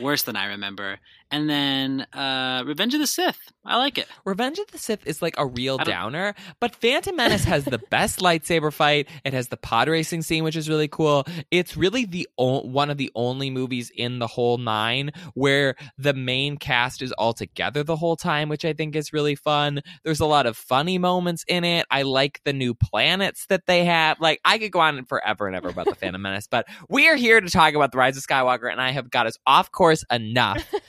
worse 0.00 0.22
than 0.22 0.36
I 0.36 0.46
remember. 0.46 0.98
And 1.32 1.48
then 1.48 2.06
uh, 2.12 2.62
Revenge 2.66 2.92
of 2.92 3.00
the 3.00 3.06
Sith, 3.06 3.38
I 3.64 3.78
like 3.78 3.96
it. 3.96 4.06
Revenge 4.26 4.58
of 4.58 4.66
the 4.66 4.76
Sith 4.76 5.06
is 5.06 5.22
like 5.22 5.34
a 5.38 5.46
real 5.46 5.78
downer, 5.78 6.34
but 6.60 6.76
Phantom 6.76 7.16
Menace 7.16 7.44
has 7.44 7.64
the 7.64 7.78
best 7.90 8.18
lightsaber 8.20 8.70
fight. 8.70 9.08
It 9.24 9.32
has 9.32 9.48
the 9.48 9.56
pod 9.56 9.88
racing 9.88 10.20
scene, 10.22 10.44
which 10.44 10.56
is 10.56 10.68
really 10.68 10.88
cool. 10.88 11.24
It's 11.50 11.74
really 11.74 12.04
the 12.04 12.28
o- 12.36 12.66
one 12.66 12.90
of 12.90 12.98
the 12.98 13.10
only 13.14 13.48
movies 13.48 13.90
in 13.96 14.18
the 14.18 14.26
whole 14.26 14.58
nine 14.58 15.10
where 15.32 15.74
the 15.96 16.12
main 16.12 16.58
cast 16.58 17.00
is 17.00 17.12
all 17.12 17.32
together 17.32 17.82
the 17.82 17.96
whole 17.96 18.16
time, 18.16 18.50
which 18.50 18.66
I 18.66 18.74
think 18.74 18.94
is 18.94 19.14
really 19.14 19.34
fun. 19.34 19.80
There's 20.04 20.20
a 20.20 20.26
lot 20.26 20.44
of 20.44 20.56
funny 20.58 20.98
moments 20.98 21.46
in 21.48 21.64
it. 21.64 21.86
I 21.90 22.02
like 22.02 22.42
the 22.44 22.52
new 22.52 22.74
planets 22.74 23.46
that 23.46 23.64
they 23.66 23.86
have. 23.86 24.20
Like 24.20 24.38
I 24.44 24.58
could 24.58 24.70
go 24.70 24.80
on 24.80 25.02
forever 25.06 25.46
and 25.46 25.56
ever 25.56 25.70
about 25.70 25.86
the 25.86 25.94
Phantom 25.94 26.20
Menace, 26.22 26.46
but 26.46 26.66
we 26.90 27.08
are 27.08 27.16
here 27.16 27.40
to 27.40 27.48
talk 27.48 27.72
about 27.72 27.90
the 27.90 27.98
Rise 27.98 28.18
of 28.18 28.22
Skywalker, 28.22 28.70
and 28.70 28.82
I 28.82 28.90
have 28.90 29.08
got 29.08 29.26
us 29.26 29.38
off 29.46 29.72
course 29.72 30.04
enough. 30.10 30.62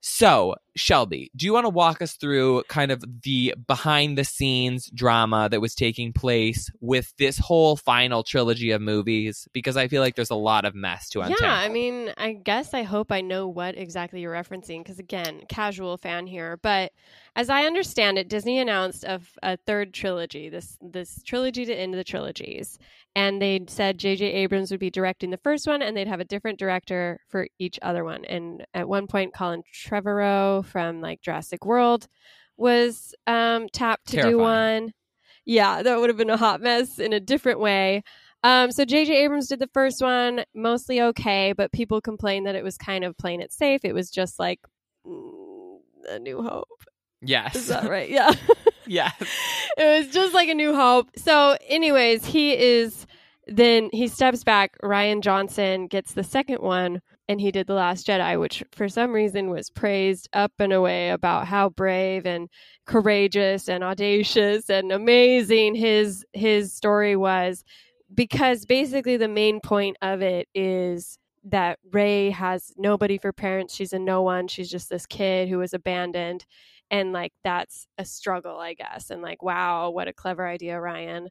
So, 0.00 0.54
Shelby, 0.76 1.30
do 1.34 1.46
you 1.46 1.52
want 1.52 1.64
to 1.64 1.70
walk 1.70 2.00
us 2.02 2.14
through 2.14 2.62
kind 2.68 2.90
of 2.90 3.04
the 3.22 3.54
behind 3.66 4.16
the 4.16 4.24
scenes 4.24 4.90
drama 4.94 5.48
that 5.50 5.60
was 5.60 5.74
taking 5.74 6.12
place 6.12 6.70
with 6.80 7.12
this 7.18 7.38
whole 7.38 7.76
final 7.76 8.22
trilogy 8.22 8.70
of 8.70 8.80
movies? 8.80 9.48
Because 9.52 9.76
I 9.76 9.88
feel 9.88 10.02
like 10.02 10.14
there's 10.14 10.30
a 10.30 10.36
lot 10.36 10.64
of 10.64 10.74
mess 10.74 11.08
to 11.10 11.20
untangle. 11.20 11.46
Yeah. 11.46 11.54
I 11.54 11.68
mean, 11.68 12.12
I 12.16 12.32
guess 12.32 12.74
I 12.74 12.82
hope 12.82 13.10
I 13.10 13.20
know 13.20 13.48
what 13.48 13.76
exactly 13.76 14.20
you're 14.20 14.34
referencing 14.34 14.82
because, 14.82 14.98
again, 14.98 15.42
casual 15.48 15.96
fan 15.96 16.26
here. 16.26 16.58
But 16.62 16.92
as 17.36 17.48
I 17.48 17.64
understand 17.64 18.18
it, 18.18 18.28
Disney 18.28 18.58
announced 18.58 19.04
a, 19.04 19.20
a 19.42 19.56
third 19.56 19.94
trilogy, 19.94 20.48
this 20.48 20.76
this 20.80 21.22
trilogy 21.22 21.64
to 21.64 21.74
end 21.74 21.94
the 21.94 22.04
trilogies, 22.04 22.78
and 23.14 23.40
they 23.40 23.60
said 23.68 23.98
J.J. 23.98 24.24
Abrams 24.24 24.70
would 24.70 24.80
be 24.80 24.90
directing 24.90 25.30
the 25.30 25.36
first 25.36 25.66
one, 25.66 25.82
and 25.82 25.96
they'd 25.96 26.08
have 26.08 26.20
a 26.20 26.24
different 26.24 26.58
director 26.58 27.20
for 27.28 27.48
each 27.58 27.78
other 27.82 28.04
one. 28.04 28.24
And 28.24 28.66
at 28.74 28.88
one 28.88 29.06
point, 29.06 29.34
Colin 29.34 29.62
Trevorrow 29.74 30.59
from 30.62 31.00
like 31.00 31.20
Jurassic 31.20 31.64
World 31.64 32.06
was 32.56 33.14
um, 33.26 33.68
tapped 33.72 34.08
to 34.08 34.22
do 34.22 34.38
one. 34.38 34.92
Yeah, 35.44 35.82
that 35.82 35.98
would 35.98 36.10
have 36.10 36.18
been 36.18 36.30
a 36.30 36.36
hot 36.36 36.60
mess 36.60 36.98
in 36.98 37.12
a 37.12 37.20
different 37.20 37.60
way. 37.60 38.02
Um, 38.42 38.70
so 38.70 38.84
J.J. 38.84 39.24
Abrams 39.24 39.48
did 39.48 39.58
the 39.58 39.70
first 39.72 40.00
one, 40.00 40.44
mostly 40.54 41.00
okay, 41.00 41.52
but 41.52 41.72
people 41.72 42.00
complained 42.00 42.46
that 42.46 42.54
it 42.54 42.64
was 42.64 42.78
kind 42.78 43.04
of 43.04 43.16
playing 43.16 43.40
it 43.40 43.52
safe. 43.52 43.84
It 43.84 43.94
was 43.94 44.10
just 44.10 44.38
like 44.38 44.60
mm, 45.06 45.78
a 46.08 46.18
New 46.18 46.42
Hope. 46.42 46.68
yes. 47.20 47.56
Is 47.56 47.66
that 47.68 47.88
right? 47.88 48.08
Yeah. 48.08 48.32
yes. 48.86 49.14
it 49.76 50.04
was 50.04 50.14
just 50.14 50.34
like 50.34 50.48
a 50.48 50.54
New 50.54 50.74
Hope. 50.74 51.10
So, 51.16 51.56
anyways, 51.68 52.24
he 52.24 52.56
is 52.56 53.06
then 53.46 53.90
he 53.92 54.08
steps 54.08 54.44
back. 54.44 54.78
Rian 54.82 55.22
Johnson 55.22 55.86
gets 55.86 56.14
the 56.14 56.24
second 56.24 56.60
one, 56.60 57.02
and 57.30 57.40
he 57.40 57.52
did 57.52 57.68
the 57.68 57.74
Last 57.74 58.08
Jedi, 58.08 58.40
which 58.40 58.64
for 58.72 58.88
some 58.88 59.12
reason 59.12 59.50
was 59.50 59.70
praised 59.70 60.28
up 60.32 60.50
and 60.58 60.72
away 60.72 61.10
about 61.10 61.46
how 61.46 61.68
brave 61.68 62.26
and 62.26 62.48
courageous 62.86 63.68
and 63.68 63.84
audacious 63.84 64.68
and 64.68 64.90
amazing 64.90 65.76
his 65.76 66.26
his 66.32 66.74
story 66.74 67.14
was 67.14 67.62
because 68.12 68.66
basically 68.66 69.16
the 69.16 69.28
main 69.28 69.60
point 69.60 69.96
of 70.02 70.22
it 70.22 70.48
is 70.56 71.18
that 71.44 71.78
Rey 71.92 72.30
has 72.30 72.72
nobody 72.76 73.16
for 73.16 73.32
parents. 73.32 73.76
She's 73.76 73.92
a 73.92 73.98
no 74.00 74.22
one. 74.22 74.48
She's 74.48 74.68
just 74.68 74.90
this 74.90 75.06
kid 75.06 75.48
who 75.48 75.58
was 75.58 75.72
abandoned. 75.72 76.44
And 76.90 77.12
like 77.12 77.32
that's 77.44 77.86
a 77.96 78.04
struggle, 78.04 78.58
I 78.58 78.74
guess. 78.74 79.10
And 79.10 79.22
like, 79.22 79.40
wow, 79.40 79.90
what 79.90 80.08
a 80.08 80.12
clever 80.12 80.44
idea, 80.48 80.74
Rian. 80.78 81.28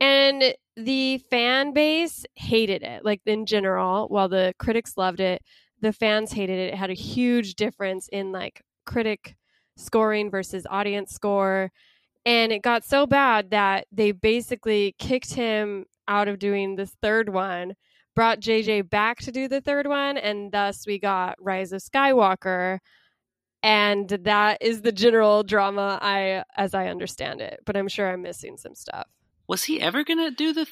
And 0.00 0.54
the 0.76 1.18
fan 1.30 1.72
base 1.72 2.24
hated 2.36 2.82
it. 2.82 3.04
Like 3.04 3.20
in 3.26 3.46
general, 3.46 4.08
while 4.08 4.28
the 4.28 4.54
critics 4.58 4.94
loved 4.96 5.20
it, 5.20 5.42
the 5.80 5.92
fans 5.92 6.32
hated 6.32 6.58
it. 6.58 6.74
It 6.74 6.76
had 6.76 6.90
a 6.90 6.94
huge 6.94 7.54
difference 7.54 8.08
in 8.08 8.32
like 8.32 8.62
critic 8.86 9.36
scoring 9.76 10.30
versus 10.30 10.66
audience 10.70 11.12
score. 11.12 11.70
And 12.24 12.52
it 12.52 12.62
got 12.62 12.84
so 12.84 13.06
bad 13.06 13.50
that 13.50 13.86
they 13.92 14.12
basically 14.12 14.94
kicked 14.98 15.34
him 15.34 15.86
out 16.06 16.28
of 16.28 16.38
doing 16.38 16.76
this 16.76 16.94
third 17.02 17.28
one, 17.28 17.74
brought 18.14 18.40
JJ 18.40 18.88
back 18.90 19.18
to 19.20 19.32
do 19.32 19.48
the 19.48 19.60
third 19.60 19.86
one, 19.86 20.16
and 20.16 20.52
thus 20.52 20.86
we 20.86 20.98
got 20.98 21.36
Rise 21.40 21.72
of 21.72 21.82
Skywalker. 21.82 22.78
and 23.62 24.08
that 24.10 24.58
is 24.62 24.82
the 24.82 24.92
general 24.92 25.42
drama 25.42 25.98
I 26.00 26.44
as 26.56 26.74
I 26.74 26.88
understand 26.88 27.40
it. 27.40 27.60
But 27.66 27.76
I'm 27.76 27.88
sure 27.88 28.08
I'm 28.10 28.22
missing 28.22 28.56
some 28.56 28.74
stuff. 28.74 29.08
Was 29.48 29.64
he 29.64 29.80
ever 29.80 30.04
gonna 30.04 30.30
do 30.30 30.52
the 30.52 30.66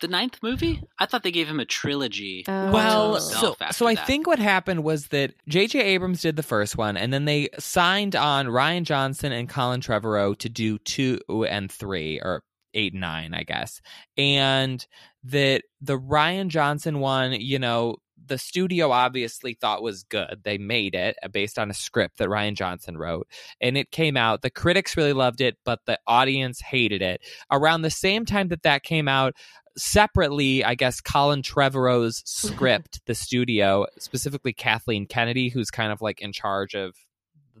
the 0.00 0.08
ninth 0.08 0.38
movie? 0.42 0.82
I 0.98 1.06
thought 1.06 1.22
they 1.22 1.30
gave 1.30 1.48
him 1.48 1.60
a 1.60 1.64
trilogy. 1.64 2.44
Oh. 2.48 2.72
Well, 2.72 3.20
so 3.20 3.54
so 3.70 3.86
I 3.86 3.94
that. 3.94 4.06
think 4.06 4.26
what 4.26 4.38
happened 4.38 4.82
was 4.82 5.08
that 5.08 5.34
J.J. 5.48 5.80
Abrams 5.80 6.22
did 6.22 6.36
the 6.36 6.42
first 6.42 6.76
one, 6.76 6.96
and 6.96 7.12
then 7.12 7.26
they 7.26 7.48
signed 7.58 8.16
on 8.16 8.46
Rian 8.46 8.82
Johnson 8.82 9.32
and 9.32 9.48
Colin 9.48 9.80
Trevorrow 9.80 10.36
to 10.38 10.48
do 10.48 10.78
two 10.78 11.20
and 11.48 11.70
three, 11.70 12.20
or 12.20 12.42
eight 12.74 12.92
and 12.92 13.00
nine, 13.00 13.34
I 13.34 13.44
guess. 13.44 13.80
And 14.16 14.84
that 15.24 15.62
the 15.80 15.98
Rian 15.98 16.48
Johnson 16.48 17.00
one, 17.00 17.32
you 17.32 17.58
know, 17.58 17.96
the 18.26 18.38
studio 18.38 18.90
obviously 18.90 19.54
thought 19.54 19.82
was 19.82 20.02
good. 20.04 20.40
They 20.42 20.58
made 20.58 20.94
it 20.94 21.16
uh, 21.22 21.28
based 21.28 21.58
on 21.58 21.70
a 21.70 21.74
script 21.74 22.18
that 22.18 22.28
Rian 22.28 22.54
Johnson 22.54 22.96
wrote, 22.96 23.28
and 23.60 23.76
it 23.76 23.90
came 23.90 24.16
out. 24.16 24.42
The 24.42 24.50
critics 24.50 24.96
really 24.96 25.12
loved 25.12 25.40
it, 25.40 25.56
but 25.64 25.80
the 25.86 25.98
audience 26.06 26.60
hated 26.60 27.02
it. 27.02 27.20
Around 27.50 27.82
the 27.82 27.90
same 27.90 28.24
time 28.24 28.48
that 28.48 28.62
that 28.62 28.82
came 28.82 29.08
out, 29.08 29.34
separately, 29.76 30.64
I 30.64 30.74
guess 30.74 31.00
Colin 31.00 31.42
Trevorrow's 31.42 32.22
script, 32.26 33.00
the 33.06 33.14
studio, 33.14 33.86
specifically 33.98 34.52
Kathleen 34.52 35.06
Kennedy, 35.06 35.48
who's 35.48 35.70
kind 35.70 35.92
of 35.92 36.00
like 36.00 36.20
in 36.20 36.32
charge 36.32 36.74
of 36.74 36.94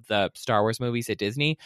the 0.08 0.30
Star 0.34 0.62
Wars 0.62 0.80
movies 0.80 1.08
at 1.08 1.18
Disney, 1.18 1.58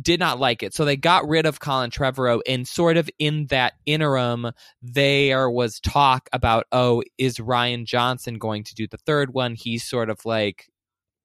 did 0.00 0.20
not 0.20 0.38
like 0.38 0.62
it. 0.62 0.74
So 0.74 0.84
they 0.84 0.96
got 0.96 1.28
rid 1.28 1.46
of 1.46 1.60
Colin 1.60 1.90
Trevorrow, 1.90 2.40
and 2.46 2.66
sort 2.66 2.96
of 2.96 3.08
in 3.18 3.46
that 3.46 3.74
interim, 3.86 4.52
there 4.82 5.50
was 5.50 5.80
talk 5.80 6.28
about, 6.32 6.66
oh, 6.72 7.02
is 7.18 7.38
Rian 7.38 7.84
Johnson 7.84 8.38
going 8.38 8.64
to 8.64 8.74
do 8.74 8.86
the 8.86 8.98
third 8.98 9.32
one? 9.32 9.54
He's 9.54 9.84
sort 9.84 10.10
of 10.10 10.24
like 10.24 10.68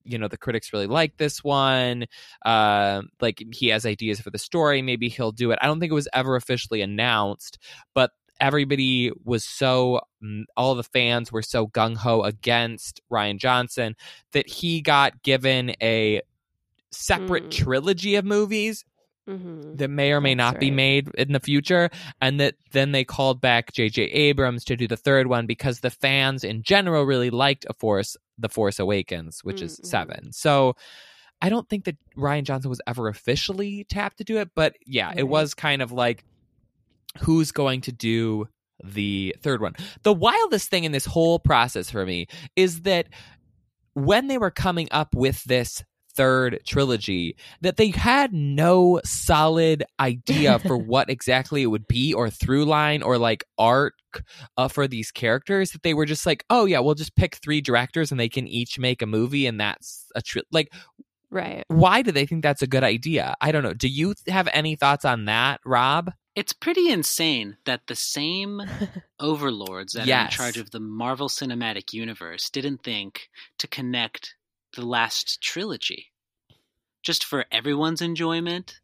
you 0.05 0.17
know 0.17 0.27
the 0.27 0.37
critics 0.37 0.73
really 0.73 0.87
like 0.87 1.17
this 1.17 1.43
one 1.43 2.05
uh, 2.45 3.01
like 3.21 3.43
he 3.53 3.67
has 3.67 3.85
ideas 3.85 4.19
for 4.19 4.29
the 4.31 4.37
story 4.37 4.81
maybe 4.81 5.09
he'll 5.09 5.31
do 5.31 5.51
it 5.51 5.59
i 5.61 5.67
don't 5.67 5.79
think 5.79 5.91
it 5.91 5.95
was 5.95 6.07
ever 6.13 6.35
officially 6.35 6.81
announced 6.81 7.59
but 7.93 8.11
everybody 8.39 9.11
was 9.23 9.43
so 9.43 9.99
mm, 10.23 10.43
all 10.55 10.73
the 10.73 10.83
fans 10.83 11.31
were 11.31 11.41
so 11.41 11.67
gung-ho 11.67 12.23
against 12.23 13.01
rian 13.11 13.37
johnson 13.37 13.95
that 14.31 14.47
he 14.47 14.81
got 14.81 15.21
given 15.21 15.73
a 15.81 16.21
separate 16.91 17.45
Mm. 17.45 17.51
trilogy 17.51 18.15
of 18.15 18.25
movies 18.25 18.83
Mm-hmm. 19.27 19.75
that 19.75 19.89
may 19.89 20.11
or 20.11 20.19
may 20.21 20.33
That's 20.33 20.53
not 20.55 20.59
be 20.59 20.71
made 20.71 21.09
in 21.15 21.33
the 21.33 21.39
future 21.39 21.91
and 22.19 22.39
that 22.39 22.55
then 22.71 22.93
they 22.93 23.03
called 23.03 23.39
back 23.39 23.71
JJ 23.73 24.11
Abrams 24.11 24.63
to 24.65 24.75
do 24.75 24.87
the 24.87 24.97
third 24.97 25.27
one 25.27 25.45
because 25.45 25.81
the 25.81 25.91
fans 25.91 26.43
in 26.43 26.63
general 26.63 27.03
really 27.03 27.29
liked 27.29 27.63
a 27.69 27.73
force 27.75 28.17
the 28.39 28.49
Force 28.49 28.79
Awakens 28.79 29.43
which 29.43 29.61
is 29.61 29.77
Mm, 29.77 29.83
mhm. 29.83 29.85
7 29.85 30.31
so 30.31 30.75
I 31.43 31.49
don't 31.49 31.69
think 31.69 31.85
that 31.85 31.97
Rian 32.17 32.41
Johnson 32.43 32.69
was 32.69 32.81
ever 32.87 33.07
officially 33.07 33.85
tapped 33.87 34.17
to 34.17 34.23
do 34.23 34.37
it 34.39 34.49
but 34.55 34.75
yeah 34.87 35.13
it 35.15 35.27
was 35.27 35.53
kind 35.53 35.83
of 35.83 35.91
like 35.91 36.23
who's 37.19 37.51
going 37.51 37.81
to 37.81 37.91
do 37.91 38.47
the 38.83 39.35
third 39.43 39.61
one 39.61 39.75
the 40.01 40.13
wildest 40.13 40.69
thing 40.71 40.85
in 40.85 40.91
this 40.91 41.05
whole 41.05 41.37
process 41.37 41.91
for 41.91 42.03
me 42.03 42.25
is 42.55 42.81
that 42.81 43.05
when 43.93 44.25
they 44.27 44.39
were 44.39 44.49
coming 44.51 44.87
up 44.89 45.13
with 45.13 45.43
this 45.43 45.83
third 46.19 46.59
trilogy 46.65 47.35
that 47.61 47.77
they 47.77 47.89
had 47.91 48.33
no 48.33 48.99
solid 49.05 49.85
idea 50.01 50.59
for 50.59 50.77
what 50.91 51.09
exactly 51.09 51.61
it 51.63 51.67
would 51.67 51.87
be 51.87 52.13
or 52.13 52.29
through 52.29 52.65
line 52.65 53.01
or 53.01 53.17
like 53.17 53.45
arc 53.57 53.93
uh, 54.57 54.67
for 54.67 54.85
these 54.87 55.11
characters 55.11 55.71
that 55.71 55.81
they 55.83 55.93
were 55.93 56.05
just 56.05 56.25
like 56.25 56.43
oh 56.49 56.65
yeah 56.65 56.79
we'll 56.79 56.93
just 56.95 57.15
pick 57.15 57.35
three 57.35 57.61
directors 57.61 58.11
and 58.11 58.19
they 58.19 58.27
can 58.27 58.47
each 58.47 58.77
make 58.77 59.01
a 59.01 59.05
movie 59.05 59.47
and 59.47 59.59
that's 59.61 60.05
a 60.15 60.21
tri- 60.21 60.41
like 60.51 60.69
Right. 61.31 61.63
why 61.67 62.01
do 62.01 62.11
they 62.11 62.25
think 62.25 62.41
that's 62.41 62.63
a 62.63 62.67
good 62.67 62.83
idea 62.83 63.35
i 63.39 63.51
don't 63.51 63.61
know 63.63 63.73
do 63.75 63.87
you 63.87 64.15
have 64.27 64.49
any 64.51 64.75
thoughts 64.75 65.05
on 65.05 65.25
that 65.25 65.61
rob 65.63 66.11
It's 66.35 66.53
pretty 66.53 66.89
insane 66.89 67.57
that 67.65 67.81
the 67.87 67.95
same 67.95 68.61
overlords 69.19 69.93
that 69.93 70.09
are 70.09 70.23
in 70.25 70.29
charge 70.31 70.57
of 70.57 70.71
the 70.71 70.79
Marvel 70.79 71.29
Cinematic 71.29 71.93
Universe 71.93 72.49
didn't 72.49 72.81
think 72.83 73.29
to 73.59 73.67
connect 73.67 74.35
the 74.75 74.85
last 74.85 75.41
trilogy. 75.41 76.08
Just 77.03 77.23
for 77.23 77.45
everyone's 77.51 78.01
enjoyment, 78.01 78.79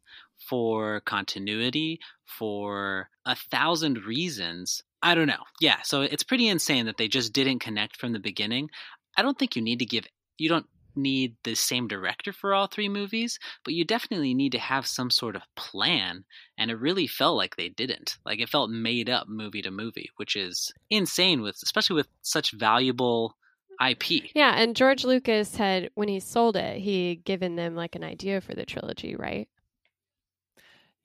for 0.48 1.00
continuity, 1.00 2.00
for 2.24 3.08
a 3.24 3.34
thousand 3.34 4.04
reasons. 4.04 4.82
I 5.02 5.14
don't 5.14 5.26
know. 5.26 5.44
Yeah, 5.60 5.82
so 5.82 6.02
it's 6.02 6.22
pretty 6.22 6.48
insane 6.48 6.86
that 6.86 6.96
they 6.96 7.08
just 7.08 7.32
didn't 7.32 7.60
connect 7.60 7.96
from 7.96 8.12
the 8.12 8.18
beginning. 8.18 8.70
I 9.16 9.22
don't 9.22 9.38
think 9.38 9.56
you 9.56 9.62
need 9.62 9.78
to 9.80 9.86
give 9.86 10.06
you 10.38 10.48
don't 10.48 10.66
need 10.96 11.36
the 11.44 11.54
same 11.54 11.86
director 11.86 12.32
for 12.32 12.54
all 12.54 12.66
three 12.66 12.88
movies, 12.88 13.38
but 13.64 13.74
you 13.74 13.84
definitely 13.84 14.34
need 14.34 14.52
to 14.52 14.58
have 14.58 14.86
some 14.86 15.10
sort 15.10 15.36
of 15.36 15.42
plan 15.54 16.24
and 16.58 16.70
it 16.70 16.80
really 16.80 17.06
felt 17.06 17.36
like 17.36 17.56
they 17.56 17.68
didn't. 17.68 18.16
Like 18.24 18.40
it 18.40 18.48
felt 18.48 18.70
made 18.70 19.10
up 19.10 19.28
movie 19.28 19.62
to 19.62 19.70
movie, 19.70 20.10
which 20.16 20.36
is 20.36 20.72
insane 20.90 21.42
with 21.42 21.56
especially 21.62 21.96
with 21.96 22.08
such 22.22 22.52
valuable 22.52 23.36
IP. 23.84 24.30
Yeah, 24.34 24.54
and 24.56 24.74
George 24.76 25.04
Lucas 25.04 25.56
had 25.56 25.90
when 25.94 26.08
he 26.08 26.20
sold 26.20 26.56
it, 26.56 26.78
he 26.78 27.16
given 27.24 27.56
them 27.56 27.74
like 27.74 27.94
an 27.94 28.04
idea 28.04 28.40
for 28.40 28.54
the 28.54 28.64
trilogy, 28.66 29.16
right? 29.16 29.48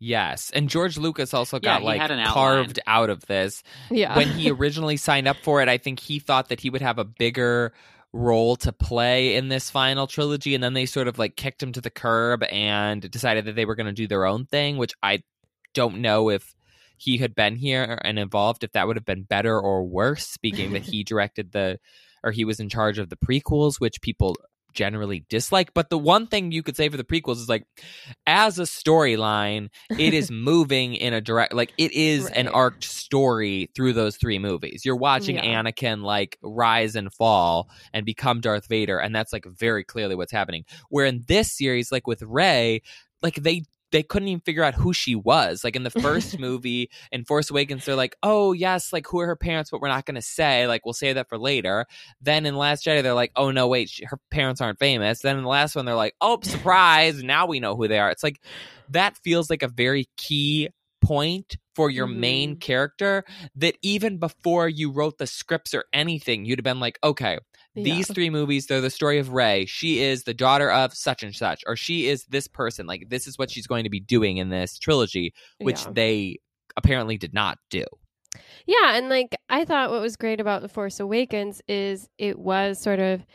yes 0.04 0.50
and 0.56 0.68
george 0.68 0.98
lucas 0.98 1.32
also 1.32 1.60
got 1.60 1.82
he 1.82 1.86
like 1.86 2.02
had 2.02 2.10
an 2.10 2.18
outline. 2.18 2.34
carved 2.34 2.80
out 2.88 3.12
of 3.12 3.24
this 3.28 3.62
Yeah. 3.92 4.16
when 4.18 4.28
he 4.30 4.50
originally 4.50 4.98
signed 4.98 5.28
up 5.28 5.38
for 5.44 5.62
it, 5.62 5.70
I 5.70 5.78
think 5.78 6.00
he 6.00 6.18
thought 6.18 6.50
that 6.50 6.60
he 6.60 6.72
would 6.72 6.82
have 6.82 6.98
a 6.98 7.04
bigger 7.06 7.72
role 8.12 8.56
to 8.58 8.72
play 8.74 9.36
in 9.36 9.48
this 9.48 9.70
final 9.70 10.08
trilogy, 10.08 10.56
and 10.56 10.64
then 10.64 10.74
they 10.74 10.88
sort 10.88 11.08
of 11.08 11.20
like 11.20 11.36
kicked 11.36 11.62
him 11.62 11.72
to 11.74 11.82
the 11.82 11.92
curb 11.92 12.44
and 12.52 13.10
decided 13.12 13.46
that 13.46 13.56
they 13.56 13.66
were 13.66 13.76
going 13.76 13.86
to 13.86 13.92
do 13.94 14.08
their 14.08 14.26
own 14.26 14.46
thing, 14.46 14.78
which 14.78 14.94
I 15.04 15.22
don't 15.76 16.00
know 16.02 16.30
if 16.30 16.56
he 16.98 17.18
had 17.20 17.36
been 17.36 17.56
here 17.56 18.00
and 18.04 18.18
involved, 18.20 18.64
if 18.64 18.72
that 18.74 18.88
would 18.88 18.98
have 18.98 19.06
been 19.06 19.24
better 19.24 19.58
or 19.60 19.84
worse. 19.84 20.28
Speaking 20.28 20.74
that 20.74 20.82
he 20.82 21.04
directed 21.06 21.52
the, 21.52 21.80
or 22.24 22.32
he 22.32 22.46
was 22.46 22.60
in 22.60 22.70
charge 22.70 22.98
of 23.00 23.10
the 23.10 23.18
prequels, 23.18 23.80
which 23.80 24.02
people 24.02 24.36
generally 24.74 25.26
dislike. 25.28 25.74
But 25.74 25.90
the 25.90 25.98
one 25.98 26.28
thing 26.28 26.54
you 26.54 26.64
could 26.64 26.78
say 26.78 26.88
for 26.88 26.96
the 26.96 27.04
prequels 27.04 27.36
is 27.38 27.50
like, 27.50 27.66
as 28.26 28.58
a 28.58 28.64
storyline, 28.64 29.68
it 30.00 30.14
is 30.14 30.32
moving 30.32 30.96
in 30.96 31.14
a 31.14 31.20
direct 31.20 31.54
like 31.54 31.74
it 31.78 31.92
is 31.92 32.26
an 32.30 32.48
arced 32.48 32.84
story 32.86 33.70
through 33.76 33.92
those 33.92 34.16
three 34.16 34.40
movies 34.40 34.84
you're 34.86 34.96
watching 34.96 35.36
Yeah. 35.36 35.62
anakin 35.62 36.04
like 36.04 36.38
rise 36.42 36.96
and 36.96 37.12
fall 37.14 37.70
and 37.94 38.06
become 38.06 38.40
darth 38.40 38.68
vader 38.70 38.98
and 38.98 39.14
that's 39.14 39.34
like 39.34 39.46
very 39.46 39.84
clearly 39.84 40.16
what's 40.16 40.32
happening 40.32 40.64
where 40.90 41.06
in 41.06 41.26
this 41.28 41.52
series 41.52 41.92
like 41.92 42.08
with 42.08 42.22
rey 42.24 42.82
like 43.22 43.36
they 43.36 43.64
they 43.92 44.04
couldn't 44.04 44.28
even 44.30 44.42
figure 44.42 44.64
out 44.64 44.74
who 44.74 44.94
she 44.94 45.16
was. 45.16 45.64
Like 45.64 45.76
in 45.76 45.84
the 45.84 45.90
first 45.90 46.40
movie 46.48 46.90
in 47.12 47.26
force 47.26 47.50
awakens 47.50 47.86
they're 47.86 47.96
like 47.96 48.16
oh 48.24 48.54
yes 48.54 48.92
like 48.94 49.06
who 49.08 49.20
are 49.20 49.28
her 49.28 49.36
parents 49.36 49.70
but 49.72 49.82
we're 49.82 49.88
not 49.90 50.06
going 50.06 50.16
to 50.16 50.22
say 50.22 50.68
like 50.68 50.86
we'll 50.86 50.94
say 50.94 51.14
that 51.14 51.30
for 51.30 51.38
later. 51.38 51.86
Then 52.22 52.46
in 52.46 52.56
last 52.56 52.86
jedi 52.86 53.04
they're 53.04 53.14
like 53.14 53.32
oh 53.36 53.52
no 53.52 53.68
wait 53.68 53.90
she, 53.90 54.06
her 54.06 54.20
parents 54.30 54.62
aren't 54.62 54.80
famous. 54.80 55.20
Then 55.20 55.38
in 55.38 55.44
the 55.44 55.50
last 55.50 55.76
one 55.76 55.86
they're 55.86 55.96
like 55.96 56.16
oh 56.22 56.40
surprise 56.44 57.22
now 57.24 57.46
we 57.46 57.60
know 57.60 57.76
who 57.76 57.88
they 57.88 58.00
are. 58.00 58.10
It's 58.12 58.24
like 58.24 58.42
that 58.90 59.18
feels 59.18 59.50
like 59.50 59.64
a 59.64 59.68
very 59.68 60.10
key 60.18 60.70
point 61.02 61.58
for 61.74 61.90
your 61.90 62.06
main 62.06 62.56
Mhm. 62.58 62.60
character 62.62 63.24
that 63.56 63.76
even 63.82 64.18
before 64.18 64.68
you 64.70 64.92
wrote 64.92 65.18
the 65.18 65.26
scripts 65.26 65.74
or 65.74 65.86
anything 65.94 66.46
you'd 66.46 66.60
have 66.60 66.64
been 66.64 66.80
like 66.80 67.00
okay 67.04 67.40
these 67.76 68.12
three 68.12 68.30
movies 68.30 68.68
they're 68.68 68.82
the 68.82 68.90
story 68.90 69.18
of 69.18 69.30
rey 69.32 69.66
she 69.66 70.02
is 70.02 70.24
the 70.24 70.34
daughter 70.34 70.70
of 70.70 70.94
such 70.94 71.24
and 71.24 71.34
such 71.34 71.64
or 71.66 71.76
she 71.76 72.08
is 72.08 72.26
this 72.26 72.48
person. 72.48 72.86
Like 72.86 73.08
this 73.10 73.28
is 73.28 73.38
what 73.38 73.50
she's 73.50 73.68
going 73.68 73.86
to 73.86 73.90
be 73.90 74.00
doing 74.02 74.38
in 74.38 74.50
this 74.50 74.78
trilogy 74.78 75.34
which 75.60 75.86
Yeah. 75.86 75.92
they 75.94 76.38
apparently 76.76 77.18
did 77.18 77.34
not 77.34 77.58
do. 77.70 77.86
Yeah, 78.66 78.96
and 78.96 79.10
like 79.10 79.36
I 79.50 79.66
thought 79.66 79.92
what 79.92 80.02
was 80.02 80.16
great 80.16 80.40
about 80.40 80.62
The 80.62 80.70
Force 80.70 81.00
Awakens 81.00 81.62
is 81.68 82.10
it 82.18 82.40
was 82.40 82.80
sort 82.82 83.00
of 83.00 83.26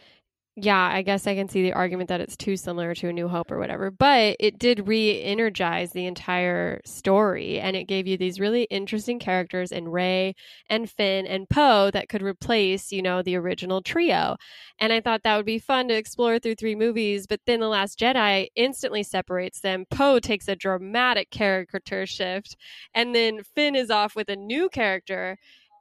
yeah, 0.59 0.89
I 0.91 1.03
guess 1.03 1.27
I 1.27 1.35
can 1.35 1.51
see 1.51 1.63
the 1.63 1.75
argument 1.75 2.09
that 2.09 2.23
it's 2.23 2.35
too 2.35 2.57
similar 2.57 2.95
to 2.95 3.09
A 3.11 3.13
New 3.13 3.29
Hope 3.29 3.53
or 3.53 3.59
whatever, 3.59 3.91
but 3.91 4.37
it 4.41 4.59
did 4.59 4.89
re-energize 4.89 5.93
the 5.93 6.07
entire 6.07 6.81
story 6.87 7.61
and 7.61 7.77
it 7.77 7.85
gave 7.85 8.07
you 8.07 8.17
these 8.17 8.41
really 8.41 8.63
interesting 8.65 9.19
characters 9.19 9.71
in 9.71 9.87
Rey 9.89 10.35
and 10.71 10.89
Finn 10.89 11.27
and 11.27 11.47
Poe 11.47 11.91
that 11.91 12.09
could 12.09 12.23
replace, 12.23 12.91
you 12.91 13.03
know, 13.03 13.21
the 13.21 13.37
original 13.37 13.83
trio. 13.83 14.37
And 14.79 14.95
I 14.95 15.03
thought 15.03 15.25
that 15.25 15.37
would 15.37 15.45
be 15.45 15.59
fun 15.59 15.89
to 15.89 15.95
explore 15.95 16.39
through 16.39 16.55
three 16.55 16.75
movies, 16.75 17.27
but 17.27 17.41
then 17.45 17.61
The 17.61 17.69
Last 17.69 17.99
Jedi 17.99 18.49
instantly 18.57 19.03
separates 19.03 19.61
them. 19.61 19.85
Poe 19.91 20.21
takes 20.21 20.49
a 20.49 20.57
dramatic 20.57 21.31
character 21.31 22.07
shift 22.07 22.57
and 22.95 23.15
then 23.15 23.43
Finn 23.43 23.77
is 23.77 23.91
off 23.91 24.17
with 24.17 24.31
a 24.31 24.37
new 24.37 24.71
character. 24.71 25.37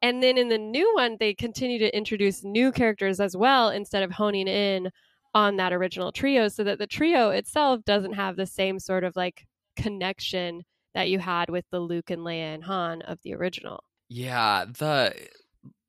And 0.05 0.21
then 0.21 0.37
in 0.37 0.49
the 0.49 0.57
new 0.57 0.93
one, 0.95 1.17
they 1.19 1.33
continue 1.33 1.79
to 1.79 1.97
introduce 1.97 2.43
new 2.43 2.71
characters 2.71 3.19
as 3.19 3.35
well 3.35 3.69
instead 3.69 4.03
of 4.03 4.11
honing 4.11 4.47
in 4.47 4.89
on 5.33 5.55
that 5.57 5.73
original 5.73 6.11
trio 6.11 6.47
so 6.47 6.63
that 6.63 6.77
the 6.79 6.85
trio 6.87 7.29
itself 7.31 7.83
doesn't 7.85 8.13
have 8.13 8.35
the 8.35 8.45
same 8.45 8.77
sort 8.79 9.03
of 9.03 9.15
like 9.15 9.45
connection 9.75 10.61
that 10.93 11.09
you 11.09 11.17
had 11.19 11.49
with 11.49 11.65
the 11.71 11.79
Luke 11.79 12.09
and 12.11 12.21
Leia 12.21 12.53
and 12.53 12.63
Han 12.65 13.01
of 13.01 13.17
the 13.23 13.33
original. 13.33 13.83
yeah 14.09 14.65
the 14.65 15.13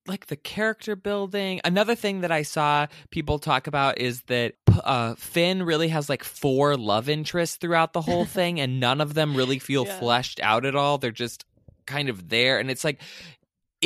like 0.08 0.26
the 0.26 0.36
character 0.36 0.94
building. 0.96 1.60
Another 1.64 1.94
thing 1.96 2.20
that 2.20 2.30
I 2.30 2.42
saw 2.42 2.86
people 3.10 3.38
talk 3.40 3.66
about 3.66 3.98
is 3.98 4.22
that 4.28 4.54
uh, 4.84 5.16
Finn 5.16 5.64
really 5.64 5.88
has 5.88 6.08
like 6.08 6.22
four 6.22 6.76
love 6.76 7.08
interests 7.08 7.56
throughout 7.56 7.92
the 7.92 8.00
whole 8.02 8.24
thing, 8.38 8.60
and 8.60 8.78
none 8.80 9.00
of 9.00 9.14
them 9.14 9.36
really 9.36 9.58
feel 9.58 9.84
Yeah. 9.84 9.98
fleshed 9.98 10.38
out 10.40 10.64
at 10.64 10.76
all. 10.76 10.98
They're 10.98 11.10
just 11.10 11.44
kind 11.86 12.08
of 12.08 12.28
there, 12.28 12.58
and 12.60 12.70
it's 12.70 12.84
like 12.84 13.00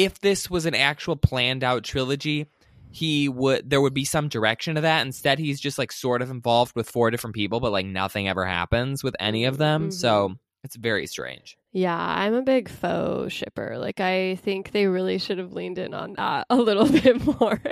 if 0.05 0.21
this 0.21 0.51
was 0.51 0.67
an 0.67 0.75
actual 0.75 1.17
planned 1.17 1.65
out 1.65 1.85
trilogy. 1.85 2.47
He 2.93 3.29
would 3.29 3.71
there 3.71 3.81
would 3.81 3.95
be 3.95 4.05
some 4.05 4.29
direction 4.29 4.75
to 4.75 4.81
that. 4.81 5.07
Instead, 5.07 5.39
he's 5.39 5.61
just 5.61 5.79
like 5.79 5.93
sort 5.93 6.23
of 6.23 6.31
involved 6.31 6.75
with 6.75 6.91
four 6.91 7.13
different 7.13 7.37
people, 7.37 7.61
but 7.61 7.71
like 7.71 7.87
nothing 7.87 8.29
ever 8.29 8.45
happens 8.45 9.05
with 9.05 9.15
any 9.21 9.45
of 9.45 9.59
them. 9.59 9.91
Mhm. 9.91 9.93
So 9.93 10.35
it's 10.65 10.75
very 10.75 11.07
strange. 11.07 11.57
Yeah, 11.73 11.97
I'm 11.97 12.35
a 12.35 12.43
big 12.43 12.69
faux 12.69 13.33
shipper. 13.33 13.79
Like, 13.79 14.01
I 14.01 14.35
think 14.43 14.73
they 14.73 14.89
really 14.89 15.19
should 15.19 15.39
have 15.39 15.53
leaned 15.53 15.79
in 15.79 15.95
on 15.95 16.15
that 16.15 16.47
a 16.51 16.57
little 16.57 16.89
bit 17.03 17.25
more. 17.41 17.63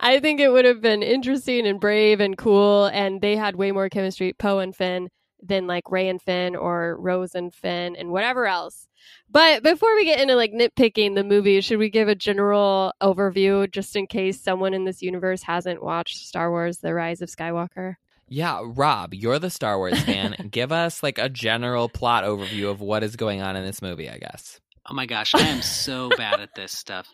I 0.00 0.18
think 0.18 0.40
it 0.40 0.48
would 0.48 0.64
have 0.64 0.80
been 0.80 1.02
interesting 1.02 1.66
and 1.66 1.78
brave 1.78 2.18
and 2.20 2.36
cool, 2.38 2.86
and 2.86 3.20
they 3.20 3.36
had 3.36 3.54
way 3.54 3.70
more 3.70 3.90
chemistry, 3.90 4.32
Poe 4.32 4.60
and 4.60 4.74
Finn, 4.74 5.10
than 5.42 5.66
like 5.66 5.90
Rey 5.90 6.08
and 6.08 6.20
Finn 6.20 6.56
or 6.56 6.96
Rose 6.98 7.34
and 7.34 7.54
Finn 7.54 7.96
and 7.96 8.10
whatever 8.10 8.46
else. 8.46 8.88
But 9.30 9.62
before 9.62 9.94
we 9.94 10.04
get 10.04 10.20
into 10.20 10.34
like 10.34 10.52
nitpicking 10.52 11.14
the 11.14 11.24
movie, 11.24 11.60
should 11.60 11.78
we 11.78 11.90
give 11.90 12.08
a 12.08 12.14
general 12.14 12.92
overview 13.02 13.70
just 13.70 13.94
in 13.94 14.06
case 14.06 14.40
someone 14.40 14.74
in 14.74 14.84
this 14.84 15.02
universe 15.02 15.42
hasn't 15.42 15.82
watched 15.82 16.26
Star 16.26 16.50
Wars 16.50 16.78
The 16.78 16.94
Rise 16.94 17.22
of 17.22 17.28
Skywalker? 17.28 17.96
Yeah, 18.28 18.60
Rob, 18.62 19.14
you're 19.14 19.38
the 19.38 19.50
Star 19.50 19.78
Wars 19.78 20.00
fan. 20.02 20.36
Give 20.50 20.70
us 20.70 21.02
like 21.02 21.18
a 21.18 21.30
general 21.30 21.88
plot 21.88 22.24
overview 22.24 22.70
of 22.70 22.80
what 22.80 23.02
is 23.02 23.16
going 23.16 23.40
on 23.40 23.56
in 23.56 23.64
this 23.64 23.80
movie, 23.80 24.10
I 24.10 24.18
guess. 24.18 24.60
Oh 24.90 24.94
my 24.94 25.06
gosh, 25.06 25.34
I 25.34 25.48
am 25.48 25.62
so 25.62 26.10
bad 26.16 26.40
at 26.40 26.54
this 26.54 26.72
stuff. 26.72 27.08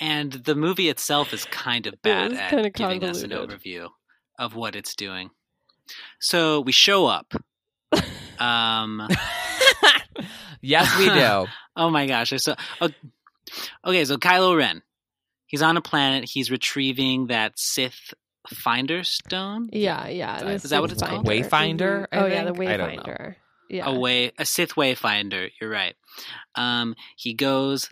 And 0.00 0.32
the 0.32 0.54
movie 0.54 0.88
itself 0.88 1.32
is 1.32 1.44
kind 1.44 1.86
of 1.86 2.00
bad 2.02 2.32
at 2.32 2.50
kinda 2.50 2.70
giving 2.70 3.04
us 3.04 3.22
an 3.22 3.30
overview 3.30 3.88
of 4.38 4.54
what 4.54 4.76
it's 4.76 4.94
doing. 4.94 5.30
So 6.20 6.60
we 6.60 6.72
show 6.72 7.06
up. 7.06 7.34
Um, 8.38 9.08
yes, 10.60 10.96
we 10.98 11.06
do. 11.06 11.46
oh 11.76 11.90
my 11.90 12.06
gosh, 12.06 12.32
so 12.36 12.54
okay. 13.84 14.04
So 14.04 14.16
Kylo 14.16 14.56
Ren, 14.56 14.82
he's 15.46 15.62
on 15.62 15.76
a 15.76 15.80
planet. 15.80 16.28
He's 16.32 16.50
retrieving 16.50 17.28
that 17.28 17.58
Sith 17.58 18.14
Finder 18.48 19.02
Stone. 19.04 19.70
Yeah, 19.72 20.06
yeah. 20.08 20.44
Is 20.46 20.62
the 20.62 20.68
that 20.68 20.80
what 20.80 20.90
Sith 20.90 21.02
it's 21.02 21.08
called? 21.08 21.26
Finder. 21.26 22.06
Wayfinder, 22.06 22.08
Mhm. 22.08 22.22
Oh 22.22 22.26
yeah, 22.26 22.44
the 22.44 22.54
think? 22.54 22.70
I 22.70 22.76
don't 22.76 22.96
know. 22.96 23.02
Wayfinder. 23.02 23.34
Yeah. 23.70 23.86
a 23.90 23.98
way 23.98 24.32
a 24.38 24.44
Sith 24.46 24.74
Wayfinder. 24.76 25.50
You're 25.60 25.70
right. 25.70 25.94
Um, 26.54 26.94
he 27.16 27.34
goes 27.34 27.90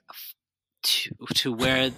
to 0.82 1.10
to 1.34 1.52
where 1.52 1.90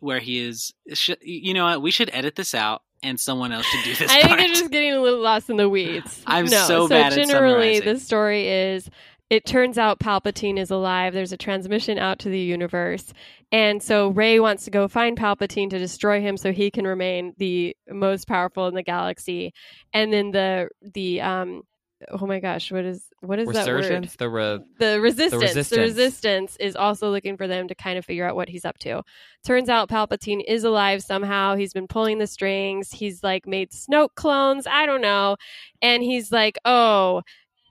where 0.00 0.20
he 0.20 0.38
is. 0.38 0.72
Sh- 0.94 1.10
you 1.20 1.52
know 1.54 1.64
what? 1.64 1.82
We 1.82 1.90
should 1.90 2.10
edit 2.12 2.36
this 2.36 2.54
out, 2.54 2.82
and 3.02 3.18
someone 3.20 3.52
else 3.52 3.66
should 3.66 3.84
do 3.84 3.94
this 3.94 4.10
I 4.10 4.22
think 4.22 4.28
part. 4.28 4.40
you're 4.40 4.48
just 4.48 4.70
getting 4.70 4.92
a 4.92 5.00
little 5.00 5.20
lost 5.20 5.50
in 5.50 5.56
the 5.56 5.68
weeds. 5.68 6.22
I'm 6.26 6.46
no, 6.46 6.66
so 6.66 6.88
bad 6.88 7.12
at 7.12 7.26
generally, 7.26 7.80
the 7.80 7.98
story 7.98 8.48
is 8.48 8.88
it 9.28 9.44
turns 9.44 9.76
out 9.76 9.98
Palpatine 9.98 10.58
is 10.58 10.70
alive. 10.70 11.12
There's 11.12 11.32
a 11.32 11.36
transmission 11.36 11.98
out 11.98 12.18
to 12.20 12.28
the 12.28 12.38
universe. 12.38 13.12
And 13.50 13.82
so 13.82 14.08
Rey 14.08 14.38
wants 14.40 14.64
to 14.64 14.70
go 14.70 14.88
find 14.88 15.18
Palpatine 15.18 15.70
to 15.70 15.78
destroy 15.78 16.20
him 16.20 16.36
so 16.36 16.52
he 16.52 16.70
can 16.70 16.86
remain 16.86 17.34
the 17.38 17.76
most 17.88 18.28
powerful 18.28 18.68
in 18.68 18.74
the 18.74 18.82
galaxy. 18.82 19.52
And 19.92 20.12
then 20.12 20.30
the 20.30 20.68
the 20.80 21.20
um 21.20 21.62
oh 22.10 22.26
my 22.26 22.40
gosh, 22.40 22.70
what 22.70 22.84
is 22.84 23.08
what 23.20 23.38
is 23.38 23.48
that 23.54 23.66
word? 23.66 23.84
The 23.84 23.90
re- 24.30 24.64
the 24.78 25.00
resistance, 25.00 25.30
the 25.30 25.38
resistance. 25.38 25.78
resistance. 25.78 26.56
is 26.60 26.76
also 26.76 27.10
looking 27.10 27.36
for 27.36 27.46
them 27.46 27.68
to 27.68 27.74
kind 27.74 27.98
of 27.98 28.04
figure 28.04 28.26
out 28.26 28.36
what 28.36 28.48
he's 28.48 28.64
up 28.64 28.78
to. 28.78 29.02
Turns 29.44 29.68
out 29.68 29.88
Palpatine 29.88 30.42
is 30.46 30.64
alive 30.64 31.02
somehow. 31.02 31.56
He's 31.56 31.72
been 31.72 31.88
pulling 31.88 32.18
the 32.18 32.26
strings. 32.26 32.90
He's 32.90 33.22
like 33.22 33.46
made 33.46 33.70
Snoke 33.70 34.14
clones. 34.14 34.66
I 34.66 34.86
don't 34.86 35.00
know. 35.00 35.36
And 35.82 36.02
he's 36.02 36.30
like, 36.32 36.58
oh, 36.64 37.22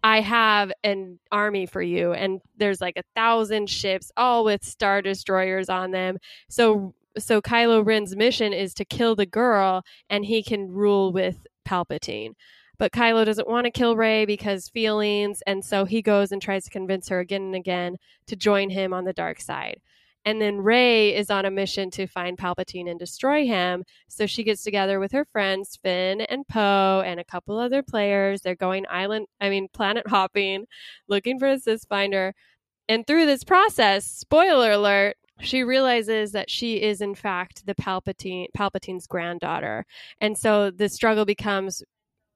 I 0.04 0.22
have 0.22 0.72
an 0.84 1.20
army 1.32 1.66
for 1.66 1.82
you. 1.82 2.14
And 2.14 2.42
there's 2.58 2.82
like 2.82 2.98
a 2.98 3.04
thousand 3.16 3.70
ships, 3.70 4.12
all 4.16 4.44
with 4.44 4.64
star 4.64 5.02
destroyers 5.02 5.70
on 5.70 5.92
them. 5.92 6.18
So 6.50 6.94
so 7.18 7.42
Kylo 7.42 7.86
Ren's 7.86 8.16
mission 8.16 8.54
is 8.54 8.74
to 8.76 8.86
kill 8.86 9.16
the 9.16 9.26
girl 9.26 9.84
and 10.10 10.26
he 10.26 10.44
can 10.44 10.70
rule 10.70 11.12
with 11.14 11.48
Palpatine. 11.66 12.34
But 12.78 12.92
Kylo 12.92 13.26
doesn't 13.26 13.48
want 13.48 13.66
to 13.66 13.72
kill 13.72 13.96
Rey 13.96 14.26
because 14.26 14.70
feelings, 14.70 15.42
and 15.48 15.64
so 15.64 15.86
he 15.86 16.02
goes 16.02 16.32
and 16.32 16.42
tries 16.42 16.66
to 16.66 16.70
convince 16.70 17.10
her 17.10 17.20
again 17.20 17.44
and 17.44 17.56
again 17.56 17.98
to 18.28 18.36
join 18.36 18.70
him 18.70 18.94
on 18.94 19.06
the 19.06 19.14
dark 19.14 19.40
side. 19.40 19.82
And 20.26 20.42
then 20.42 20.58
Rey 20.58 21.16
is 21.16 21.30
on 21.30 21.46
a 21.46 21.52
mission 21.52 21.92
to 21.92 22.08
find 22.08 22.38
Palpatine 22.38 22.90
and 22.90 23.00
destroy 23.00 23.46
him. 23.46 23.84
So 24.08 24.26
she 24.26 24.44
gets 24.44 24.64
together 24.64 25.00
with 25.00 25.12
her 25.12 25.26
friends 25.26 25.78
Finn 25.82 26.22
and 26.22 26.48
Poe 26.48 27.04
and 27.06 27.20
a 27.20 27.24
couple 27.24 27.60
other 27.60 27.84
players. 27.84 28.42
They're 28.42 28.56
going 28.56 28.86
island, 28.90 29.28
I 29.40 29.50
mean 29.50 29.68
planet 29.72 30.08
hopping, 30.08 30.66
looking 31.08 31.38
for 31.38 31.48
a 31.48 31.60
Sith 31.60 31.86
finder. 31.88 32.34
And 32.90 33.06
through 33.06 33.28
this 33.28 33.44
process, 33.44 34.06
spoiler 34.06 34.72
alert, 34.72 35.16
she 35.42 35.64
realizes 35.64 36.32
that 36.32 36.50
she 36.50 36.82
is 36.82 37.02
in 37.02 37.14
fact 37.14 37.66
the 37.66 37.76
Palpatine 37.76 38.48
Palpatine's 38.58 39.06
granddaughter. 39.06 39.86
And 40.22 40.38
so 40.38 40.72
the 40.72 40.90
struggle 40.90 41.26
becomes 41.26 41.84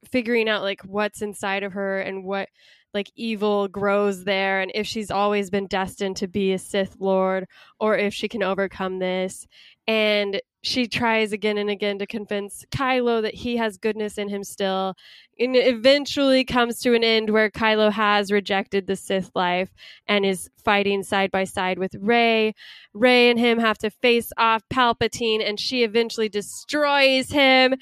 figuring 0.05 0.49
out 0.49 0.63
like 0.63 0.81
what's 0.83 1.21
inside 1.21 1.63
of 1.63 1.73
her 1.73 1.99
and 1.99 2.23
what 2.23 2.49
like 2.93 3.11
evil 3.15 3.67
grows 3.67 4.23
there 4.23 4.61
and 4.61 4.71
if 4.73 4.87
she's 4.87 5.11
always 5.11 5.49
been 5.49 5.67
destined 5.67 6.15
to 6.17 6.27
be 6.27 6.53
a 6.53 6.57
Sith 6.57 6.95
Lord 6.99 7.45
or 7.79 7.97
if 7.97 8.13
she 8.13 8.27
can 8.27 8.41
overcome 8.43 8.99
this. 8.99 9.47
And 9.87 10.41
she 10.61 10.87
tries 10.87 11.31
again 11.31 11.57
and 11.57 11.69
again 11.69 11.99
to 11.99 12.05
convince 12.05 12.65
Kylo 12.71 13.21
that 13.21 13.33
he 13.33 13.57
has 13.57 13.77
goodness 13.77 14.17
in 14.17 14.27
him 14.27 14.43
still. 14.43 14.95
And 15.39 15.55
it 15.55 15.73
eventually 15.73 16.43
comes 16.43 16.79
to 16.81 16.93
an 16.93 17.03
end 17.03 17.29
where 17.29 17.49
Kylo 17.49 17.91
has 17.91 18.31
rejected 18.31 18.85
the 18.85 18.95
Sith 18.95 19.31
life 19.35 19.69
and 20.07 20.25
is 20.25 20.49
fighting 20.63 21.01
side 21.01 21.31
by 21.31 21.45
side 21.45 21.79
with 21.79 21.95
Rey. 21.95 22.53
Rey 22.93 23.29
and 23.29 23.39
him 23.39 23.59
have 23.59 23.77
to 23.79 23.89
face 23.89 24.31
off 24.37 24.63
Palpatine 24.71 25.47
and 25.47 25.59
she 25.59 25.83
eventually 25.83 26.29
destroys 26.29 27.31
him 27.31 27.75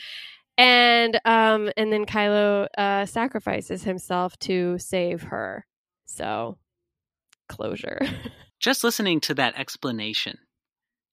and 0.57 1.19
um 1.25 1.69
and 1.77 1.91
then 1.91 2.05
Kylo 2.05 2.67
uh 2.77 3.05
sacrifices 3.05 3.83
himself 3.83 4.37
to 4.39 4.77
save 4.77 5.23
her. 5.23 5.65
So 6.05 6.57
closure. 7.49 7.99
Just 8.59 8.83
listening 8.83 9.19
to 9.21 9.35
that 9.35 9.57
explanation 9.57 10.37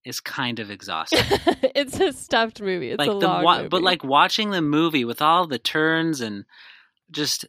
is 0.05 0.21
kind 0.21 0.59
of 0.61 0.71
exhausting. 0.71 1.21
it's 1.75 2.01
a 2.01 2.13
stuffed 2.13 2.61
movie. 2.61 2.91
It's 2.91 2.99
like 2.99 3.11
a 3.11 3.13
the 3.19 3.27
long 3.27 3.45
wa- 3.45 3.57
movie. 3.59 3.69
but 3.69 3.83
like 3.83 4.05
watching 4.05 4.51
the 4.51 4.63
movie 4.63 5.05
with 5.05 5.21
all 5.23 5.47
the 5.47 5.59
turns 5.59 6.21
and 6.21 6.45
just 7.11 7.45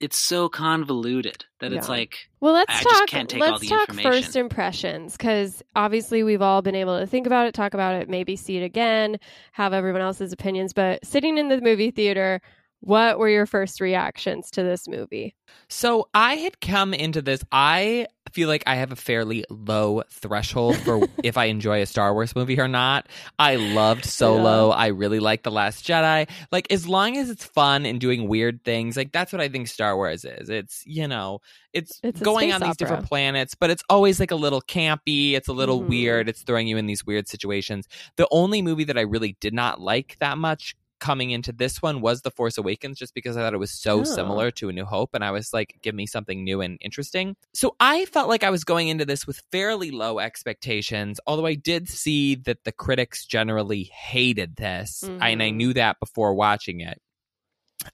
it's 0.00 0.18
so 0.18 0.48
convoluted 0.48 1.44
that 1.60 1.72
it's 1.72 1.88
like 1.88 2.28
Well, 2.40 2.52
let's 2.52 2.74
I 2.74 2.82
just 2.82 2.98
talk. 3.00 3.08
can't 3.08 3.28
take 3.28 3.42
all 3.42 3.50
let's 3.50 3.60
the 3.62 3.68
talk 3.68 3.92
first 4.02 4.36
impressions 4.36 5.16
because 5.16 5.62
obviously 5.76 6.22
we've 6.22 6.42
all 6.42 6.62
been 6.62 6.74
able 6.74 6.98
to 6.98 7.06
think 7.06 7.26
about 7.26 7.46
it, 7.46 7.54
talk 7.54 7.74
about 7.74 7.94
it, 7.94 8.08
maybe 8.08 8.36
see 8.36 8.56
it 8.56 8.62
again, 8.64 9.18
have 9.52 9.72
everyone 9.72 10.02
else's 10.02 10.32
opinions. 10.32 10.72
But 10.72 11.04
sitting 11.06 11.38
in 11.38 11.48
the 11.48 11.60
movie 11.60 11.90
theater, 11.90 12.40
what 12.84 13.18
were 13.18 13.28
your 13.28 13.46
first 13.46 13.80
reactions 13.80 14.50
to 14.52 14.62
this 14.62 14.86
movie? 14.86 15.34
So 15.68 16.08
I 16.14 16.34
had 16.36 16.60
come 16.60 16.94
into 16.94 17.22
this. 17.22 17.42
I 17.52 18.06
feel 18.32 18.48
like 18.48 18.64
I 18.66 18.74
have 18.76 18.90
a 18.92 18.96
fairly 18.96 19.44
low 19.48 20.02
threshold 20.10 20.76
for 20.78 21.06
if 21.22 21.36
I 21.38 21.46
enjoy 21.46 21.82
a 21.82 21.86
Star 21.86 22.12
Wars 22.12 22.34
movie 22.34 22.58
or 22.58 22.66
not. 22.68 23.06
I 23.38 23.56
loved 23.56 24.04
Solo. 24.04 24.70
I 24.70 24.88
really 24.88 25.20
like 25.20 25.42
The 25.42 25.50
Last 25.50 25.86
Jedi. 25.86 26.28
Like 26.50 26.70
as 26.72 26.88
long 26.88 27.16
as 27.16 27.30
it's 27.30 27.44
fun 27.44 27.86
and 27.86 28.00
doing 28.00 28.28
weird 28.28 28.64
things, 28.64 28.96
like 28.96 29.12
that's 29.12 29.32
what 29.32 29.40
I 29.40 29.48
think 29.48 29.68
Star 29.68 29.96
Wars 29.96 30.24
is. 30.24 30.48
It's 30.48 30.82
you 30.86 31.06
know, 31.08 31.40
it's, 31.72 32.00
It's 32.02 32.20
going 32.20 32.52
on 32.52 32.60
these 32.60 32.70
opera. 32.70 32.76
different 32.78 33.06
planets, 33.06 33.54
but 33.54 33.70
it's 33.70 33.82
always 33.88 34.18
like 34.20 34.30
a 34.30 34.36
little 34.36 34.62
campy. 34.62 35.32
It's 35.32 35.48
a 35.48 35.52
little 35.52 35.80
Mhm. 35.82 35.88
weird. 35.88 36.28
It's 36.28 36.42
throwing 36.42 36.66
you 36.68 36.76
in 36.76 36.86
these 36.86 37.04
weird 37.06 37.28
situations. 37.28 37.86
The 38.16 38.28
only 38.30 38.62
movie 38.62 38.84
that 38.84 38.98
I 38.98 39.02
really 39.02 39.36
did 39.40 39.54
not 39.54 39.80
like 39.80 40.16
that 40.20 40.38
much 40.38 40.74
coming 41.04 41.32
into 41.32 41.52
this 41.52 41.82
one 41.82 42.00
was 42.00 42.22
The 42.22 42.30
Force 42.30 42.56
Awakens, 42.56 42.98
just 42.98 43.12
because 43.12 43.36
I 43.36 43.42
thought 43.42 43.52
it 43.52 43.58
was 43.58 43.70
so 43.78 44.00
Oh. 44.00 44.04
similar 44.04 44.50
to 44.52 44.70
A 44.70 44.72
New 44.72 44.86
Hope, 44.86 45.10
and 45.12 45.22
I 45.22 45.32
was 45.32 45.52
like, 45.52 45.78
give 45.82 45.94
me 45.94 46.06
something 46.06 46.42
new 46.42 46.62
and 46.62 46.78
interesting. 46.80 47.36
So 47.52 47.76
I 47.78 48.06
felt 48.06 48.30
like 48.30 48.42
I 48.42 48.48
was 48.48 48.64
going 48.64 48.88
into 48.88 49.04
this 49.04 49.26
with 49.26 49.42
fairly 49.52 49.90
low 49.90 50.18
expectations, 50.18 51.20
although 51.26 51.44
I 51.44 51.56
did 51.56 51.90
see 51.90 52.36
that 52.46 52.64
the 52.64 52.72
critics 52.72 53.26
generally 53.26 53.82
hated 53.92 54.56
this, 54.56 55.04
and 55.20 55.42
I 55.42 55.50
Mhm. 55.50 55.56
knew 55.56 55.72
that 55.74 56.00
before 56.00 56.34
watching 56.34 56.80
it. 56.80 56.98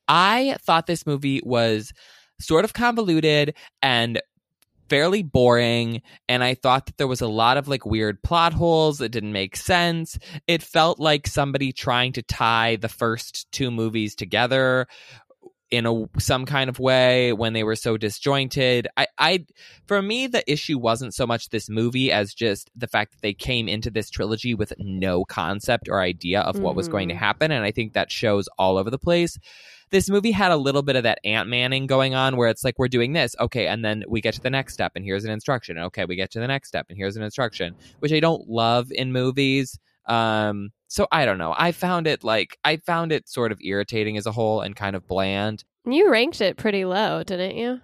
I 0.07 0.57
thought 0.63 0.87
this 0.87 1.05
movie 1.05 1.41
was 1.43 1.93
sort 2.41 2.65
of 2.65 2.75
convoluted 2.75 3.57
and 3.83 4.23
fairly 4.91 5.23
boring 5.23 6.03
and 6.29 6.45
i 6.45 6.53
thought 6.53 6.87
that 6.87 6.99
there 6.99 7.07
was 7.07 7.23
a 7.23 7.29
lot 7.29 7.57
of 7.57 7.69
like 7.69 7.87
weird 7.87 8.23
plot 8.23 8.53
holes 8.53 8.99
that 8.99 9.11
didn't 9.11 9.33
make 9.33 9.57
sense. 9.57 10.19
It 10.47 10.63
felt 10.63 10.99
like 10.99 11.27
somebody 11.27 11.73
trying 11.73 12.13
to 12.13 12.23
tie 12.23 12.77
the 12.77 12.89
first 12.89 13.51
two 13.53 13.71
movies 13.71 14.15
together 14.15 14.87
in 15.71 15.87
a 15.87 16.05
some 16.19 16.47
kind 16.47 16.69
of 16.69 16.79
way 16.79 17.33
when 17.33 17.53
they 17.53 17.63
were 17.63 17.77
so 17.77 17.97
disjointed. 17.97 18.89
I, 18.97 19.07
I 19.19 19.47
for 19.87 20.03
me 20.03 20.27
the 20.27 20.43
issue 20.51 20.79
wasn't 20.79 21.15
so 21.15 21.27
much 21.27 21.51
this 21.51 21.69
movie 21.69 22.11
as 22.11 22.35
just 22.35 22.71
the 22.75 22.89
fact 22.89 23.13
that 23.13 23.23
they 23.23 23.35
came 23.35 23.69
into 23.69 23.91
this 23.91 24.11
trilogy 24.11 24.55
with 24.55 24.73
no 24.79 25.25
concept 25.25 25.89
or 25.89 26.01
idea 26.01 26.41
of 26.41 26.59
what 26.59 26.75
was 26.75 26.89
going 26.89 27.09
to 27.09 27.15
Mhm. 27.15 27.19
happen, 27.19 27.51
and 27.53 27.65
I 27.65 27.71
think 27.71 27.93
that 27.93 28.11
shows 28.11 28.49
all 28.59 28.77
over 28.79 28.91
the 28.91 28.99
place. 28.99 29.39
This 29.91 30.09
movie 30.09 30.31
had 30.31 30.53
a 30.53 30.57
little 30.57 30.83
bit 30.83 30.95
of 30.95 31.03
that 31.03 31.19
Ant 31.25 31.49
Manning 31.49 31.87
going 31.89 32.15
on 32.15 32.37
where 32.37 32.49
it's 32.49 32.63
like 32.63 32.79
we're 32.79 32.87
doing 32.89 33.13
this, 33.13 33.35
okay, 33.41 33.67
and 33.67 33.85
then 33.85 34.05
we 34.09 34.21
get 34.21 34.35
to 34.35 34.41
the 34.41 34.51
next 34.51 34.73
step 34.75 34.93
and 34.95 35.05
here's 35.05 35.25
an 35.25 35.33
instruction. 35.33 35.79
Okay, 35.79 36.05
we 36.05 36.15
get 36.15 36.31
to 36.33 36.39
the 36.41 36.47
next 36.47 36.69
step 36.69 36.87
and 36.89 36.97
here's 36.97 37.17
an 37.17 37.25
instruction, 37.25 37.75
which 37.99 38.13
I 38.13 38.21
don't 38.21 38.49
love 38.49 38.93
in 38.93 39.11
movies. 39.13 39.79
Um, 40.11 40.71
so 40.89 41.07
I 41.13 41.25
don't 41.25 41.39
know. 41.39 41.55
I 41.57 41.73
found 41.73 42.07
it 42.07 42.25
like 42.25 42.59
I 42.65 42.79
found 42.79 43.13
it 43.13 43.29
sort 43.29 43.53
of 43.53 43.61
irritating 43.63 44.17
as 44.17 44.27
a 44.27 44.33
whole 44.33 44.61
and 44.61 44.75
kind 44.75 44.97
of 44.97 45.07
bland. 45.07 45.65
You 45.87 46.11
ranked 46.11 46.41
it 46.41 46.57
pretty 46.57 46.85
low, 46.85 47.23
didn't 47.23 47.57
you? 47.57 47.81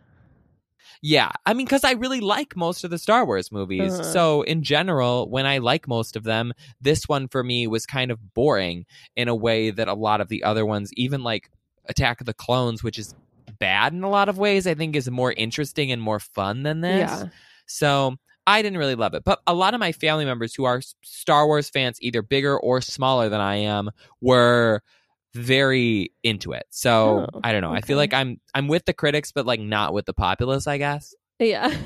Yeah, 1.03 1.31
I 1.45 1.55
mean, 1.55 1.67
because 1.67 1.85
I 1.85 1.93
really 1.93 2.21
like 2.21 2.57
most 2.57 2.83
of 2.83 2.91
the 2.91 2.99
Star 2.99 3.25
Wars 3.25 3.53
movies. 3.53 3.95
Uh-huh. 3.95 4.03
So, 4.03 4.43
in 4.43 4.63
general, 4.63 5.29
when 5.31 5.47
I 5.47 5.59
like 5.59 5.87
most 5.87 6.17
of 6.17 6.25
them, 6.25 6.53
this 6.81 7.05
one 7.07 7.29
for 7.29 7.45
me 7.45 7.67
was 7.67 7.87
kind 7.87 8.11
of 8.11 8.35
boring 8.35 8.87
in 9.15 9.29
a 9.29 9.35
way 9.35 9.71
that 9.71 9.89
a 9.89 9.95
lot 9.95 10.21
of 10.21 10.29
the 10.29 10.43
other 10.43 10.65
ones, 10.65 10.91
even 10.95 11.23
like 11.23 11.51
Attack 11.85 12.21
of 12.21 12.27
the 12.27 12.35
Clones, 12.35 12.83
which 12.83 12.99
is 12.99 13.15
bad 13.59 13.93
in 13.93 14.03
a 14.03 14.11
lot 14.11 14.29
of 14.29 14.39
ways, 14.39 14.67
I 14.67 14.75
think 14.75 14.97
is 14.97 15.09
more 15.11 15.33
interesting 15.33 15.93
and 15.93 16.03
more 16.03 16.19
fun 16.19 16.63
than 16.63 16.81
this. 16.81 17.11
Yeah. 17.11 17.25
So, 17.67 18.17
I 18.47 18.63
didn't 18.63 18.79
really 18.79 18.95
love 18.95 19.15
it. 19.15 19.25
But 19.25 19.41
a 19.47 19.55
lot 19.55 19.75
of 19.75 19.81
my 19.81 19.93
family 19.93 20.25
members 20.25 20.55
who 20.55 20.65
are 20.65 20.81
Star 21.03 21.47
Wars 21.47 21.69
fans, 21.69 21.99
either 22.01 22.23
bigger 22.23 22.59
or 22.59 22.81
smaller 22.81 23.29
than 23.29 23.41
I 23.41 23.57
am, 23.57 23.91
were 24.21 24.83
very 25.35 26.13
into 26.23 26.53
it. 26.53 26.65
So 26.71 27.27
Oh, 27.33 27.41
I 27.43 27.53
don't 27.53 27.61
know. 27.61 27.73
I 27.73 27.81
feel 27.81 27.97
like 27.97 28.15
I'm 28.15 28.41
I'm 28.55 28.69
with 28.69 28.85
the 28.85 28.95
critics, 28.95 29.33
but 29.33 29.47
like 29.47 29.61
not 29.61 29.93
with 29.93 30.07
the 30.07 30.15
populace. 30.15 30.67
I 30.67 30.79
guess. 30.79 31.15
Yeah. 31.39 31.77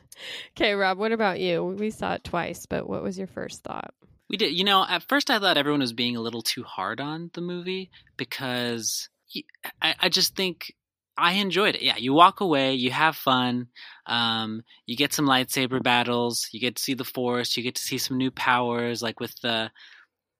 okay, 0.56 0.74
Rob, 0.74 0.98
what 0.98 1.12
about 1.12 1.40
you? 1.40 1.64
We 1.64 1.90
saw 1.90 2.14
it 2.14 2.24
twice, 2.24 2.66
but 2.66 2.88
what 2.88 3.02
was 3.02 3.16
your 3.16 3.28
first 3.28 3.62
thought? 3.62 3.94
We 4.28 4.36
did. 4.36 4.52
You 4.52 4.64
know, 4.64 4.84
at 4.86 5.04
first 5.04 5.30
I 5.30 5.38
thought 5.38 5.56
everyone 5.56 5.80
was 5.80 5.92
being 5.94 6.16
a 6.16 6.20
little 6.20 6.42
too 6.42 6.62
hard 6.62 7.00
on 7.00 7.30
the 7.32 7.40
movie 7.40 7.90
because 8.16 9.08
he, 9.24 9.46
I, 9.80 9.94
I 10.00 10.08
just 10.10 10.36
think 10.36 10.74
I 11.18 11.32
enjoyed 11.34 11.74
it. 11.74 11.82
Yeah, 11.82 11.96
you 11.98 12.14
walk 12.14 12.40
away, 12.40 12.74
you 12.74 12.90
have 12.92 13.16
fun, 13.16 13.68
um, 14.06 14.62
you 14.86 14.96
get 14.96 15.12
some 15.12 15.26
lightsaber 15.26 15.82
battles, 15.82 16.48
you 16.52 16.60
get 16.60 16.76
to 16.76 16.82
see 16.82 16.94
the 16.94 17.04
Force, 17.04 17.56
you 17.56 17.62
get 17.64 17.74
to 17.74 17.82
see 17.82 17.98
some 17.98 18.16
new 18.16 18.30
powers, 18.30 19.02
like 19.02 19.20
with 19.20 19.34
the 19.42 19.70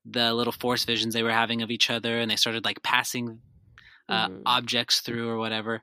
the 0.06 0.32
little 0.32 0.52
Force 0.52 0.84
visions 0.84 1.12
they 1.14 1.22
were 1.24 1.32
having 1.32 1.62
of 1.62 1.70
each 1.70 1.90
other, 1.90 2.18
and 2.18 2.30
they 2.30 2.36
started 2.36 2.64
like 2.64 2.82
passing 2.82 3.42
uh, 4.08 4.28
Mhm. 4.28 4.42
objects 4.46 5.00
through 5.00 5.28
or 5.28 5.38
whatever. 5.38 5.82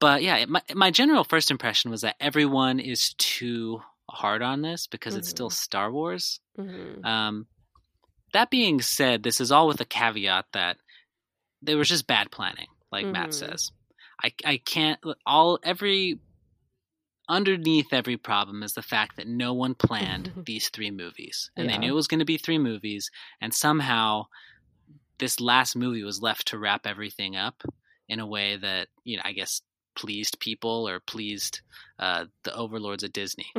But 0.00 0.22
yeah, 0.22 0.44
my 0.46 0.62
my 0.74 0.90
general 0.90 1.24
first 1.24 1.50
impression 1.50 1.90
was 1.90 2.02
that 2.02 2.16
everyone 2.20 2.80
is 2.80 3.14
too 3.14 3.80
hard 4.10 4.42
on 4.42 4.62
this 4.62 4.86
because 4.86 5.16
it's 5.16 5.28
still 5.28 5.48
Mhm. 5.48 5.52
Star 5.52 5.90
Wars. 5.90 6.40
Mhm. 6.58 7.04
Um, 7.04 7.46
that 8.32 8.50
being 8.50 8.80
said, 8.82 9.22
this 9.22 9.40
is 9.40 9.50
all 9.52 9.66
with 9.68 9.80
a 9.80 9.84
caveat 9.86 10.46
that 10.52 10.76
there 11.62 11.76
was 11.78 11.88
just 11.88 12.06
bad 12.06 12.30
planning, 12.30 12.68
like 12.92 13.10
Matt 13.12 13.30
Mhm. 13.30 13.34
says. 13.34 13.70
I 14.24 14.32
I 14.44 14.56
can't 14.58 15.00
all 15.26 15.58
every 15.62 16.18
underneath 17.28 17.92
every 17.92 18.16
problem 18.16 18.62
is 18.62 18.74
the 18.74 18.82
fact 18.82 19.16
that 19.16 19.26
no 19.26 19.52
one 19.54 19.74
planned 19.74 20.32
these 20.46 20.68
three 20.70 20.90
movies, 20.90 21.50
and 21.56 21.66
Yeah. 21.66 21.72
they 21.72 21.78
knew 21.78 21.92
it 21.92 21.94
was 21.94 22.08
going 22.08 22.20
to 22.20 22.24
be 22.24 22.38
three 22.38 22.58
movies, 22.58 23.10
and 23.40 23.52
somehow 23.54 24.26
this 25.18 25.40
last 25.40 25.76
movie 25.76 26.02
was 26.02 26.22
left 26.22 26.48
to 26.48 26.58
wrap 26.58 26.86
everything 26.86 27.36
up 27.36 27.62
in 28.08 28.20
a 28.20 28.26
way 28.26 28.56
that 28.56 28.88
you 29.04 29.16
know 29.16 29.22
I 29.24 29.32
guess 29.32 29.62
pleased 29.96 30.40
people 30.40 30.88
or 30.88 31.00
pleased 31.00 31.60
uh, 31.98 32.24
the 32.42 32.54
overlords 32.54 33.04
at 33.04 33.12
Disney. 33.12 33.46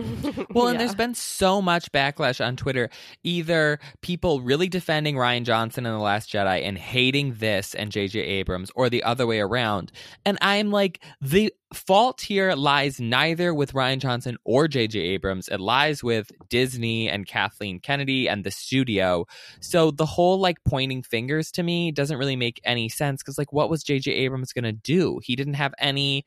Well, 0.54 0.68
and 0.68 0.76
Yeah. 0.76 0.80
there's 0.86 0.96
been 0.96 1.16
so 1.16 1.62
much 1.62 1.92
backlash 1.92 2.46
on 2.46 2.56
Twitter. 2.56 2.90
Either 3.24 3.80
people 4.02 4.42
really 4.42 4.68
defending 4.70 5.16
Rian 5.16 5.44
Johnson 5.44 5.86
in 5.86 5.92
The 5.92 6.00
Last 6.00 6.32
Jedi 6.32 6.64
and 6.64 6.78
hating 6.78 7.36
this 7.36 7.74
and 7.76 7.92
J.J. 7.92 8.20
Abrams, 8.20 8.72
or 8.76 8.90
the 8.90 9.04
other 9.04 9.26
way 9.28 9.40
around. 9.40 9.92
And 10.26 10.38
I'm 10.42 10.72
like, 10.72 11.02
the 11.22 11.54
fault 11.74 12.22
here 12.22 12.54
lies 12.54 13.00
neither 13.00 13.54
with 13.54 13.74
Rian 13.74 14.00
Johnson 14.00 14.38
or 14.46 14.68
J.J. 14.68 15.00
Abrams. 15.00 15.48
It 15.50 15.60
lies 15.60 16.04
with 16.04 16.32
Disney 16.50 17.10
and 17.10 17.26
Kathleen 17.26 17.80
Kennedy 17.80 18.28
and 18.30 18.44
the 18.44 18.52
studio. 18.52 19.26
So 19.60 19.92
the 19.92 20.06
whole 20.06 20.40
like 20.40 20.58
pointing 20.66 21.04
fingers 21.04 21.52
to 21.54 21.64
me 21.64 21.92
doesn't 21.92 22.18
really 22.18 22.36
make 22.38 22.62
any 22.64 22.88
sense 22.90 23.22
because, 23.24 23.38
like, 23.38 23.52
what 23.54 23.70
was 23.70 23.84
J.J. 23.84 24.12
Abrams 24.12 24.54
going 24.54 24.64
to 24.66 24.72
do? 24.74 25.20
He 25.24 25.36
didn't 25.36 25.56
have 25.56 25.74
any 25.80 26.26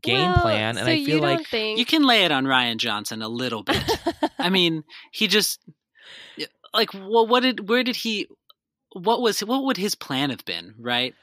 game 0.00 0.30
Well, 0.32 0.40
plan. 0.40 0.76
And 0.78 0.86
so 0.86 0.92
I 0.92 1.04
feel 1.04 1.20
don't 1.20 1.36
like. 1.38 1.46
think 1.46 1.78
You 1.78 1.84
can 1.84 2.04
lay 2.04 2.24
it 2.24 2.32
on 2.32 2.44
Rian 2.44 2.76
Johnson 2.78 3.22
a 3.22 3.28
little 3.28 3.62
bit. 3.64 3.82
I 4.38 4.48
mean, 4.50 4.84
he 5.10 5.26
just 5.28 5.60
like 6.72 6.94
well, 6.94 7.26
what 7.26 7.40
did 7.42 7.68
where 7.68 7.82
did 7.84 7.96
he 7.96 8.28
what 8.94 9.20
was 9.20 9.40
what 9.40 9.64
would 9.64 9.76
his 9.76 9.94
plan 9.94 10.30
have 10.30 10.44
been, 10.44 10.74
right? 10.78 11.14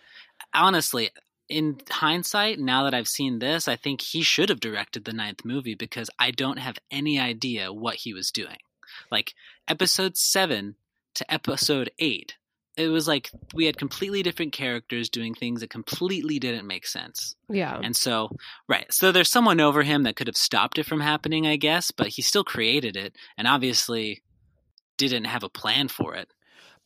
Honestly, 0.53 1.09
in 1.47 1.79
hindsight, 1.89 2.59
now 2.59 2.83
that 2.83 2.93
I've 2.93 3.07
seen 3.07 3.39
this, 3.39 3.67
I 3.67 3.75
think 3.75 4.01
he 4.01 4.21
should 4.21 4.49
have 4.49 4.59
directed 4.59 5.05
the 5.05 5.13
ninth 5.13 5.43
movie 5.43 5.75
because 5.75 6.09
I 6.19 6.31
don't 6.31 6.57
have 6.59 6.77
any 6.91 7.19
idea 7.19 7.73
what 7.73 7.95
he 7.95 8.13
was 8.13 8.31
doing. 8.31 8.57
Like 9.11 9.33
episode 9.67 10.15
7 10.17 10.75
to 11.15 11.33
episode 11.33 11.91
8, 11.99 12.35
it 12.77 12.87
was 12.87 13.07
like 13.07 13.29
we 13.53 13.65
had 13.65 13.77
completely 13.77 14.23
different 14.23 14.53
characters 14.53 15.09
doing 15.09 15.33
things 15.33 15.61
that 15.61 15.69
completely 15.69 16.39
didn't 16.39 16.67
make 16.67 16.87
sense. 16.87 17.35
yeah. 17.49 17.79
And 17.81 17.95
so, 17.95 18.29
right. 18.67 18.91
So 18.91 19.11
there's 19.11 19.29
someone 19.29 19.59
over 19.59 19.83
him 19.83 20.03
that 20.03 20.15
could 20.15 20.27
have 20.27 20.37
stopped 20.37 20.77
it 20.77 20.85
from 20.85 21.01
happening, 21.01 21.45
I 21.45 21.57
guess, 21.57 21.91
but 21.91 22.07
he 22.07 22.21
still 22.21 22.43
created 22.43 22.95
it 22.95 23.15
and 23.37 23.47
obviously 23.47 24.21
didn't 24.97 25.25
have 25.25 25.43
a 25.43 25.49
plan 25.49 25.87
for 25.87 26.15
it. 26.15 26.31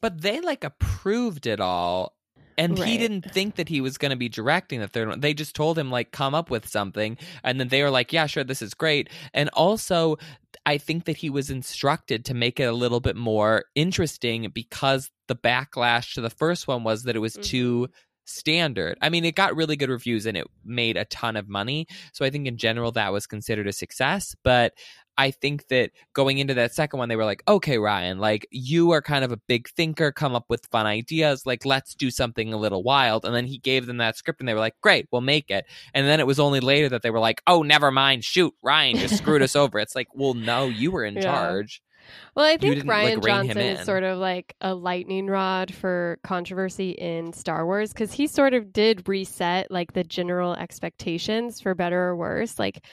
But 0.02 0.22
they 0.22 0.42
like 0.42 0.64
approved 0.64 1.48
it 1.48 1.60
all. 1.60 2.14
And 2.56 2.78
he 2.78 3.00
didn't 3.00 3.32
think 3.32 3.56
that 3.56 3.68
he 3.68 3.82
was 3.82 3.98
going 3.98 4.12
to 4.12 4.16
be 4.16 4.30
directing 4.30 4.80
the 4.80 4.88
third 4.88 5.08
one. 5.08 5.22
They 5.22 5.34
just 5.34 5.56
told 5.56 5.78
him 5.78 5.90
like 5.90 6.12
come 6.12 6.36
up 6.36 6.52
with 6.52 6.68
something 6.68 7.18
and 7.44 7.60
then 7.60 7.70
they 7.70 7.82
were 7.82 7.90
like, 7.90 8.14
"Yeah, 8.14 8.28
sure, 8.28 8.44
this 8.44 8.62
is 8.62 8.76
great." 8.76 9.10
And 9.34 9.50
also 9.54 10.18
I 10.66 10.78
think 10.78 11.06
that 11.06 11.18
he 11.18 11.30
was 11.30 11.50
instructed 11.50 12.26
to 12.26 12.34
make 12.34 12.60
it 12.60 12.64
a 12.64 12.74
little 12.74 13.00
bit 13.00 13.16
more 13.16 13.66
interesting 13.76 14.50
because 14.54 15.10
the 15.28 15.36
backlash 15.36 16.14
to 16.14 16.22
the 16.22 16.30
first 16.30 16.68
one 16.68 16.84
was 16.84 17.04
that 17.04 17.16
it 17.16 17.20
was 17.20 17.34
too 17.34 17.82
mm-hmm. 17.84 17.94
standard. 18.26 18.98
I 19.02 19.10
mean, 19.10 19.26
it 19.26 19.36
got 19.36 19.56
really 19.56 19.76
good 19.76 19.90
reviews 19.90 20.26
and 20.26 20.38
it 20.38 20.48
made 20.64 20.96
a 20.98 21.06
ton 21.06 21.36
of 21.36 21.50
money. 21.50 21.88
So 22.14 22.26
I 22.26 22.30
think 22.30 22.48
in 22.48 22.58
general 22.58 22.92
that 22.94 23.12
was 23.12 23.28
considered 23.28 23.68
a 23.68 23.74
success, 23.74 24.36
but 24.44 24.74
I 25.18 25.32
think 25.32 25.68
that 25.68 25.92
going 26.14 26.38
into 26.40 26.54
that 26.56 26.74
second 26.74 27.00
one, 27.00 27.10
they 27.10 27.16
were 27.16 27.26
like, 27.26 27.44
okay, 27.48 27.78
Rian, 27.78 28.20
like 28.20 28.48
you 28.52 28.92
are 28.92 29.02
kind 29.02 29.24
of 29.24 29.32
a 29.32 29.38
big 29.38 29.70
thinker, 29.70 30.12
come 30.12 30.36
up 30.36 30.46
with 30.50 30.66
fun 30.68 30.86
ideas. 30.86 31.46
Like, 31.46 31.66
let's 31.66 31.94
do 31.96 32.10
something 32.10 32.54
a 32.54 32.58
little 32.58 32.84
wild. 32.84 33.26
And 33.26 33.36
then 33.36 33.46
he 33.46 33.58
gave 33.58 33.86
them 33.86 33.98
that 33.98 34.18
script 34.18 34.40
and 34.40 34.48
they 34.48 34.54
were 34.54 34.60
like, 34.60 34.80
great, 34.82 35.08
we'll 35.12 35.22
make 35.22 35.50
it. 35.52 35.66
And 35.94 36.08
then 36.08 36.20
it 36.20 36.28
was 36.28 36.40
only 36.40 36.60
later 36.60 36.90
that 36.90 37.02
they 37.02 37.12
were 37.12 37.20
like, 37.20 37.42
oh, 37.48 37.64
never 37.64 37.92
mind. 37.92 38.24
Shoot, 38.24 38.54
Rian 38.64 38.98
just 38.98 39.18
screwed 39.18 39.42
us 39.42 39.56
over. 39.56 39.80
It's 39.80 39.96
like, 39.96 40.08
well, 40.14 40.34
no, 40.34 40.70
you 40.70 40.92
were 40.92 41.06
in 41.06 41.16
Yeah. 41.24 41.24
charge. 41.24 41.82
Well, 42.36 42.46
I 42.46 42.58
think 42.58 42.76
didn't, 42.76 42.88
like, 42.88 43.18
Rian 43.18 43.26
Johnson 43.26 43.58
is 43.60 43.86
sort 43.86 44.04
of 44.04 44.18
like 44.18 44.56
a 44.60 44.74
lightning 44.74 45.28
rod 45.28 45.74
for 45.74 46.20
controversy 46.24 46.92
in 46.92 47.32
Star 47.34 47.66
Wars 47.66 47.94
because 47.94 48.12
he 48.12 48.28
sort 48.28 48.54
of 48.54 48.74
did 48.74 49.08
reset 49.08 49.72
like 49.72 49.94
the 49.94 50.04
general 50.04 50.54
expectations 50.54 51.62
for 51.62 51.76
better 51.76 52.10
or 52.10 52.16
worse. 52.16 52.60
Like 52.60 52.84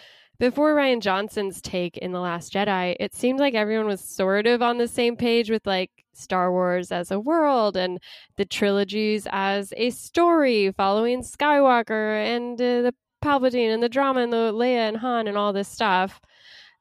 before 0.41 0.75
Rian 0.75 1.01
Johnson's 1.01 1.61
take 1.61 1.99
in 1.99 2.13
The 2.13 2.19
Last 2.19 2.55
Jedi, 2.55 2.97
it 2.99 3.15
seemed 3.15 3.39
like 3.39 3.55
everyone 3.55 3.87
was 3.87 4.01
sort 4.01 4.47
of 4.47 4.63
on 4.63 4.79
the 4.79 4.89
same 4.89 5.15
page 5.15 5.51
with 5.51 5.67
like 5.67 5.91
Star 6.15 6.51
Wars 6.51 6.91
as 6.91 7.11
a 7.11 7.21
world 7.21 7.77
and 7.77 7.99
the 8.37 8.47
trilogies 8.47 9.29
as 9.31 9.75
a 9.77 9.91
story 9.91 10.73
following 10.73 11.21
Skywalker 11.21 12.25
and 12.25 12.61
uh, 12.61 12.81
the 12.81 12.95
Palpatine 13.23 13.73
and 13.73 13.83
the 13.83 13.89
drama 13.91 14.23
and 14.23 14.33
the 14.33 14.51
Leia 14.51 14.89
and 14.89 14.97
Han 14.97 15.29
and 15.29 15.37
all 15.37 15.53
this 15.53 15.69
stuff. 15.69 16.19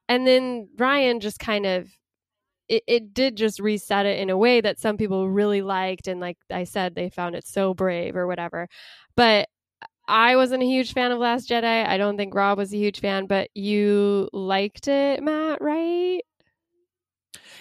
And 0.07 0.26
then 0.26 0.70
Rian 0.78 1.20
just 1.20 1.39
kind 1.39 1.66
of 1.66 1.89
it, 2.70 2.84
it 2.88 3.14
did 3.14 3.36
just 3.36 3.60
reset 3.60 4.05
it 4.05 4.20
in 4.20 4.30
a 4.30 4.38
way 4.38 4.62
that 4.62 4.80
some 4.80 4.95
people 4.95 5.28
really 5.28 5.62
liked 5.62 6.07
and 6.07 6.20
like 6.20 6.38
i 6.51 6.64
said 6.64 6.93
they 6.93 7.10
found 7.10 7.36
it 7.36 7.45
so 7.45 7.74
brave 7.74 8.16
or 8.16 8.28
whatever 8.28 8.68
but 9.16 9.49
i 10.10 10.36
wasn't 10.36 10.62
a 10.62 10.66
huge 10.66 10.93
fan 10.93 11.12
of 11.12 11.20
last 11.20 11.47
jedi 11.49 11.86
i 11.88 11.97
don't 11.97 12.18
think 12.18 12.34
rob 12.36 12.57
was 12.57 12.74
a 12.74 12.78
huge 12.78 12.99
fan 12.99 13.26
but 13.28 13.49
you 13.55 14.28
liked 14.34 14.88
it 14.88 15.24
matt 15.24 15.62
right 15.62 16.22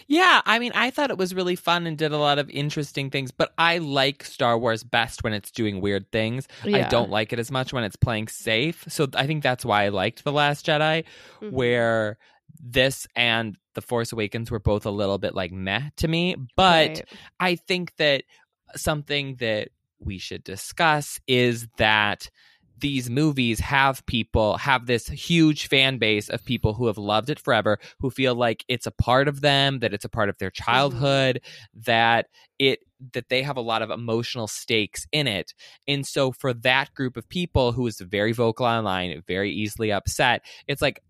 Yeah, 0.06 0.40
I 0.46 0.58
mean, 0.58 0.72
I 0.74 0.88
thought 0.90 1.10
it 1.10 1.18
was 1.18 1.34
really 1.34 1.56
fun 1.56 1.86
and 1.86 1.98
did 1.98 2.12
a 2.12 2.16
lot 2.16 2.38
of 2.38 2.48
interesting 2.48 3.10
things, 3.10 3.30
but 3.30 3.52
I 3.58 3.76
like 3.76 4.24
Star 4.24 4.58
Wars 4.58 4.82
best 4.82 5.22
when 5.22 5.34
it's 5.34 5.50
doing 5.50 5.82
weird 5.82 6.10
things. 6.10 6.48
I 6.64 6.82
don't 6.88 7.10
like 7.10 7.34
it 7.34 7.38
as 7.38 7.50
much 7.50 7.74
when 7.74 7.84
it's 7.84 7.96
playing 7.96 8.28
safe. 8.28 8.86
So 8.88 9.06
I 9.14 9.26
think 9.26 9.42
that's 9.42 9.66
why 9.66 9.84
I 9.84 9.88
liked 9.90 10.24
The 10.24 10.32
Last 10.32 10.64
Jedi, 10.64 11.04
Mhm. 11.42 11.52
where 11.52 12.16
this 12.58 13.06
and 13.14 13.56
The 13.74 13.82
Force 13.82 14.12
Awakens 14.12 14.50
were 14.50 14.60
both 14.60 14.86
a 14.86 14.90
little 14.90 15.18
bit 15.18 15.34
like 15.34 15.52
meh 15.52 15.90
to 15.96 16.08
me. 16.08 16.36
But 16.56 16.88
Right. 16.88 17.04
I 17.38 17.56
think 17.56 17.94
that 17.96 18.24
something 18.76 19.36
that 19.36 19.68
we 20.00 20.18
should 20.18 20.44
discuss 20.44 21.20
is 21.26 21.66
that 21.76 22.30
these 22.80 23.10
movies 23.10 23.58
have 23.60 24.04
people 24.06 24.56
have 24.56 24.86
this 24.86 25.08
huge 25.08 25.68
fan 25.68 25.98
base 25.98 26.28
of 26.28 26.44
people 26.44 26.74
who 26.74 26.86
have 26.86 26.98
loved 26.98 27.30
it 27.30 27.38
forever 27.38 27.78
who 27.98 28.10
feel 28.10 28.34
like 28.34 28.64
it's 28.68 28.86
a 28.86 28.90
part 28.90 29.28
of 29.28 29.40
them 29.40 29.80
that 29.80 29.92
it's 29.92 30.04
a 30.04 30.08
part 30.08 30.28
of 30.28 30.38
their 30.38 30.50
childhood 30.50 31.40
mm-hmm. 31.42 31.80
that 31.86 32.26
it 32.58 32.80
that 33.14 33.28
they 33.28 33.42
have 33.42 33.56
a 33.56 33.62
lot 33.62 33.82
of 33.82 33.90
emotional 33.90 34.46
stakes 34.46 35.06
in 35.12 35.26
it 35.26 35.54
and 35.86 36.06
so 36.06 36.32
for 36.32 36.52
that 36.52 36.92
group 36.94 37.16
of 37.16 37.28
people 37.28 37.72
who 37.72 37.86
is 37.86 38.00
very 38.00 38.32
vocal 38.32 38.66
online 38.66 39.22
very 39.26 39.50
easily 39.50 39.92
upset 39.92 40.42
it's 40.66 40.82
like 40.82 41.02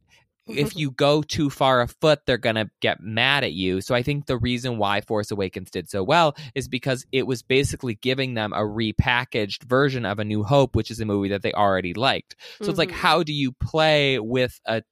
if 0.48 0.76
you 0.76 0.90
go 0.90 1.22
too 1.22 1.50
far 1.50 1.80
afoot, 1.80 2.20
they're 2.26 2.38
going 2.38 2.56
to 2.56 2.70
get 2.80 3.00
mad 3.00 3.44
at 3.44 3.52
you. 3.52 3.80
So 3.80 3.94
I 3.94 4.02
think 4.02 4.26
the 4.26 4.38
reason 4.38 4.78
why 4.78 5.00
Force 5.00 5.30
Awakens 5.30 5.70
did 5.70 5.88
so 5.88 6.02
well 6.02 6.36
is 6.54 6.68
because 6.68 7.06
it 7.12 7.26
was 7.26 7.42
basically 7.42 7.94
giving 7.94 8.34
them 8.34 8.52
a 8.52 8.60
repackaged 8.60 9.64
version 9.64 10.04
of 10.04 10.18
A 10.18 10.24
New 10.24 10.42
Hope, 10.42 10.74
which 10.74 10.90
is 10.90 11.00
a 11.00 11.04
movie 11.04 11.28
that 11.30 11.42
they 11.42 11.52
already 11.52 11.94
liked. 11.94 12.36
So 12.38 12.64
mm-hmm. 12.64 12.70
it's 12.70 12.78
like, 12.78 12.88
mm-hmm. 12.90 12.98
how 12.98 13.22
do 13.22 13.32
you 13.32 13.52
play 13.52 14.18
with 14.18 14.60
a 14.66 14.82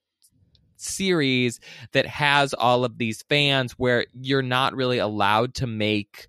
series 0.77 1.61
that 1.93 2.07
has 2.07 2.55
all 2.55 2.85
of 2.85 2.99
these 2.99 3.23
fans 3.29 3.73
where 3.73 4.07
you're 4.13 4.43
not 4.43 4.75
really 4.75 4.99
allowed 4.99 5.55
to 5.55 5.67
make 5.67 6.29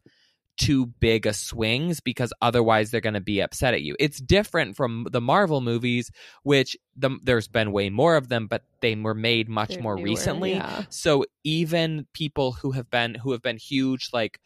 too 0.58 0.88
big 0.88 1.26
a 1.26 1.34
swings 1.34 1.99
because 1.99 2.34
otherwise 2.41 2.91
they're 2.91 3.01
going 3.01 3.14
to 3.14 3.22
be 3.22 3.41
upset 3.41 3.74
at 3.74 3.82
you. 3.82 3.95
It's 3.99 4.20
different 4.20 4.76
from 4.76 5.08
the 5.12 5.22
Marvel 5.22 5.62
movies, 5.62 6.12
which 6.43 6.76
the, 6.95 7.18
there's 7.24 7.47
been 7.47 7.72
way 7.72 7.89
more 7.89 8.16
of 8.16 8.28
them, 8.28 8.47
but 8.47 8.64
they 8.82 8.95
were 8.95 9.14
made 9.14 9.47
much 9.47 9.70
they're 9.70 9.82
more 9.82 9.95
newer, 9.95 10.05
recently. 10.05 10.53
Yeah. 10.53 10.84
So 10.89 11.26
even 11.43 12.08
people 12.14 12.53
who 12.53 12.72
have 12.72 12.89
been 12.89 13.16
who 13.16 13.32
have 13.32 13.41
been 13.41 13.58
huge 13.58 14.10
like 14.12 14.39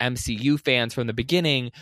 MCU 0.00 0.60
fans 0.60 0.94
from 0.94 1.06
the 1.06 1.12
beginning, 1.12 1.72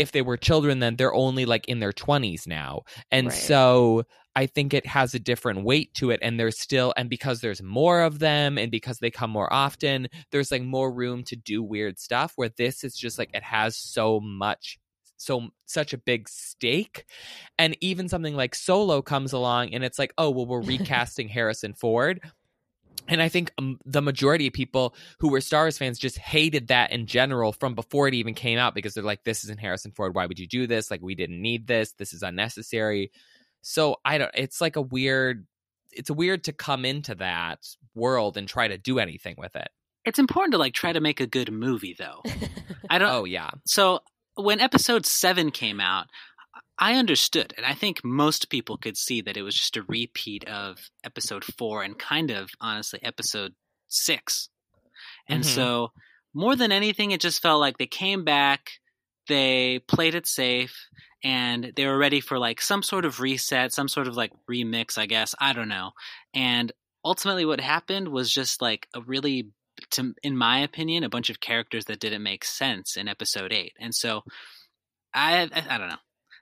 if 0.00 0.12
they 0.12 0.22
were 0.22 0.38
children, 0.38 0.78
then 0.78 0.96
they're 0.96 1.14
only 1.14 1.44
like 1.44 1.68
in 1.68 1.78
their 1.78 1.92
20s 1.92 2.46
now. 2.46 2.82
And 3.10 3.26
right. 3.26 3.36
so 3.36 4.04
I 4.34 4.46
think 4.46 4.72
it 4.72 4.86
has 4.86 5.14
a 5.14 5.18
different 5.18 5.62
weight 5.62 5.92
to 5.94 6.10
it. 6.10 6.20
And 6.22 6.40
there's 6.40 6.58
still, 6.58 6.94
and 6.96 7.10
because 7.10 7.42
there's 7.42 7.62
more 7.62 8.00
of 8.00 8.18
them 8.18 8.56
and 8.56 8.70
because 8.70 8.98
they 8.98 9.10
come 9.10 9.30
more 9.30 9.52
often, 9.52 10.08
there's 10.32 10.50
like 10.50 10.62
more 10.62 10.90
room 10.90 11.22
to 11.24 11.36
do 11.36 11.62
weird 11.62 11.98
stuff 11.98 12.32
where 12.36 12.48
this 12.56 12.82
is 12.82 12.96
just 12.96 13.18
like 13.18 13.28
it 13.34 13.42
has 13.42 13.76
so 13.76 14.20
much 14.20 14.78
so 15.18 15.50
such 15.66 15.92
a 15.92 15.98
big 15.98 16.26
stake 16.30 17.04
and 17.58 17.76
even 17.82 18.08
something 18.08 18.34
like 18.34 18.54
solo 18.54 19.02
comes 19.02 19.34
along 19.34 19.74
and 19.74 19.84
it's 19.84 19.98
like 19.98 20.14
oh 20.16 20.30
well 20.30 20.46
we're 20.46 20.62
recasting 20.62 21.28
harrison 21.28 21.74
ford 21.74 22.22
and 23.08 23.22
I 23.22 23.28
think 23.28 23.52
um, 23.58 23.78
the 23.84 24.02
majority 24.02 24.46
of 24.46 24.52
people 24.52 24.94
who 25.18 25.30
were 25.30 25.40
Star 25.40 25.64
Wars 25.64 25.78
fans 25.78 25.98
just 25.98 26.18
hated 26.18 26.68
that 26.68 26.92
in 26.92 27.06
general 27.06 27.52
from 27.52 27.74
before 27.74 28.08
it 28.08 28.14
even 28.14 28.34
came 28.34 28.58
out 28.58 28.74
because 28.74 28.94
they're 28.94 29.04
like, 29.04 29.24
this 29.24 29.44
isn't 29.44 29.60
Harrison 29.60 29.92
Ford. 29.92 30.14
Why 30.14 30.26
would 30.26 30.38
you 30.38 30.46
do 30.46 30.66
this? 30.66 30.90
Like, 30.90 31.02
we 31.02 31.14
didn't 31.14 31.40
need 31.40 31.66
this. 31.66 31.92
This 31.92 32.12
is 32.12 32.22
unnecessary. 32.22 33.10
So 33.62 33.96
I 34.04 34.18
don't, 34.18 34.30
it's 34.34 34.60
like 34.60 34.76
a 34.76 34.82
weird, 34.82 35.46
it's 35.92 36.10
weird 36.10 36.44
to 36.44 36.52
come 36.52 36.84
into 36.84 37.14
that 37.16 37.66
world 37.94 38.36
and 38.36 38.48
try 38.48 38.68
to 38.68 38.78
do 38.78 38.98
anything 38.98 39.34
with 39.36 39.56
it. 39.56 39.68
It's 40.04 40.18
important 40.18 40.52
to 40.52 40.58
like 40.58 40.72
try 40.72 40.92
to 40.92 41.00
make 41.00 41.20
a 41.20 41.26
good 41.26 41.52
movie 41.52 41.96
though. 41.98 42.22
I 42.90 42.98
don't, 42.98 43.10
oh, 43.10 43.24
yeah. 43.24 43.50
So 43.66 44.00
when 44.36 44.60
episode 44.60 45.04
seven 45.04 45.50
came 45.50 45.80
out, 45.80 46.06
I 46.80 46.94
understood, 46.94 47.52
and 47.58 47.66
I 47.66 47.74
think 47.74 48.02
most 48.02 48.48
people 48.48 48.78
could 48.78 48.96
see 48.96 49.20
that 49.20 49.36
it 49.36 49.42
was 49.42 49.54
just 49.54 49.76
a 49.76 49.82
repeat 49.82 50.48
of 50.48 50.78
episode 51.04 51.44
four 51.44 51.82
and 51.82 51.98
kind 51.98 52.30
of, 52.30 52.48
honestly, 52.58 53.00
episode 53.02 53.52
six. 53.88 54.48
And 55.28 55.44
mm-hmm. 55.44 55.54
so, 55.54 55.92
more 56.32 56.56
than 56.56 56.72
anything, 56.72 57.10
it 57.10 57.20
just 57.20 57.42
felt 57.42 57.60
like 57.60 57.76
they 57.76 57.86
came 57.86 58.24
back, 58.24 58.70
they 59.28 59.80
played 59.80 60.14
it 60.14 60.26
safe, 60.26 60.74
and 61.22 61.70
they 61.76 61.84
were 61.84 61.98
ready 61.98 62.20
for 62.20 62.38
like 62.38 62.62
some 62.62 62.82
sort 62.82 63.04
of 63.04 63.20
reset, 63.20 63.74
some 63.74 63.88
sort 63.88 64.08
of 64.08 64.16
like 64.16 64.32
remix, 64.50 64.96
I 64.96 65.04
guess. 65.04 65.34
I 65.38 65.52
don't 65.52 65.68
know. 65.68 65.90
And 66.32 66.72
ultimately, 67.04 67.44
what 67.44 67.60
happened 67.60 68.08
was 68.08 68.32
just 68.32 68.62
like 68.62 68.88
a 68.94 69.02
really, 69.02 69.50
to, 69.90 70.14
in 70.22 70.34
my 70.34 70.60
opinion, 70.60 71.04
a 71.04 71.10
bunch 71.10 71.28
of 71.28 71.40
characters 71.40 71.84
that 71.86 72.00
didn't 72.00 72.22
make 72.22 72.42
sense 72.42 72.96
in 72.96 73.06
episode 73.06 73.52
eight. 73.52 73.74
And 73.78 73.94
so, 73.94 74.22
I, 75.12 75.42
I, 75.52 75.74
I 75.74 75.76
don't 75.76 75.90
know 75.90 75.96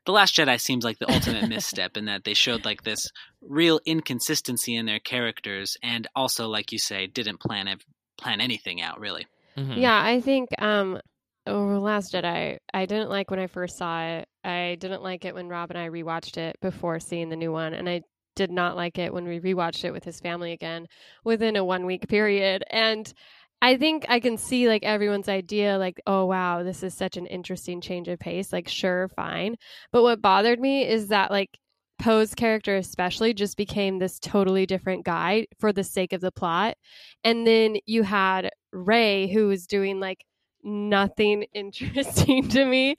the 0.09 0.13
last 0.13 0.35
jedi 0.35 0.59
seems 0.59 0.85
like 0.85 0.99
the 0.99 1.13
ultimate 1.13 1.51
misstep 1.51 1.99
in 1.99 2.07
that 2.07 2.25
they 2.25 2.33
showed 2.33 2.65
like 2.65 2.83
this 2.83 3.09
real 3.43 3.79
inconsistency 3.85 4.75
in 4.75 4.87
their 4.87 4.99
characters 4.99 5.77
and 5.83 6.07
also 6.17 6.49
like 6.49 6.73
you 6.73 6.79
say 6.79 7.07
didn't 7.07 7.39
plan 7.39 7.69
plan 8.17 8.41
anything 8.41 8.81
out 8.81 8.99
really. 9.01 9.27
Mm-hmm. 9.59 9.75
yeah 9.75 10.03
i 10.03 10.21
think 10.21 10.49
um 10.63 10.99
over 11.47 11.79
last 11.79 12.15
jedi 12.15 12.57
i 12.73 12.87
didn't 12.87 13.11
like 13.11 13.31
when 13.31 13.41
i 13.41 13.49
first 13.49 13.77
saw 13.77 14.03
it. 14.03 14.29
I 14.45 14.79
didn't 14.81 15.03
like 15.03 15.27
it 15.27 15.35
when 15.35 15.49
rob 15.49 15.71
and 15.71 15.79
i 15.79 15.89
rewatched 15.91 16.39
it 16.39 16.57
before 16.63 17.01
seeing 17.01 17.29
the 17.29 17.37
new 17.37 17.53
one 17.53 17.75
and 17.75 17.87
i 17.87 18.01
did 18.39 18.53
not 18.53 18.77
like 18.77 18.99
it 18.99 19.13
when 19.13 19.27
we 19.27 19.41
rewatched 19.41 19.85
it 19.85 19.91
with 19.91 20.05
his 20.05 20.21
family 20.21 20.53
again 20.53 20.87
within 21.25 21.57
a 21.57 21.65
one 21.65 21.85
week 21.85 22.09
period. 22.09 22.63
And 22.71 23.13
I 23.61 23.77
think 23.77 24.07
I 24.09 24.21
can 24.21 24.37
see 24.37 24.69
like 24.69 24.85
everyone's 24.85 25.29
idea, 25.29 25.79
like, 25.79 26.01
oh 26.07 26.27
wow, 26.27 26.63
this 26.63 26.83
is 26.83 26.95
such 26.95 27.17
an 27.17 27.27
interesting 27.27 27.81
change 27.81 28.09
of 28.09 28.19
pace. 28.19 28.53
Like, 28.53 28.69
sure, 28.69 29.09
fine. 29.09 29.57
But 29.93 30.03
what 30.03 30.23
bothered 30.23 30.61
me 30.61 30.87
is 30.87 31.09
that 31.09 31.31
like 31.31 31.59
Poe's 32.01 32.35
character 32.35 32.77
especially 32.77 33.35
just 33.35 33.57
became 33.57 33.99
this 33.99 34.21
totally 34.21 34.67
different 34.67 35.05
guy 35.05 35.47
for 35.59 35.73
the 35.73 35.83
sake 35.85 36.13
of 36.13 36.21
the 36.21 36.31
plot. 36.31 36.77
And 37.25 37.47
then 37.47 37.77
you 37.87 38.05
had 38.05 38.51
Rey 38.73 39.27
who 39.29 39.49
was 39.49 39.67
doing 39.67 39.99
like 39.99 40.25
nothing 40.63 41.47
interesting 41.55 42.49
to 42.51 42.65
me. 42.65 42.97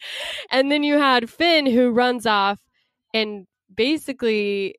And 0.52 0.72
then 0.72 0.84
you 0.84 0.98
had 0.98 1.30
Finn 1.30 1.66
who 1.66 1.92
runs 1.92 2.26
off 2.26 2.60
and 3.14 3.48
basically 3.74 4.76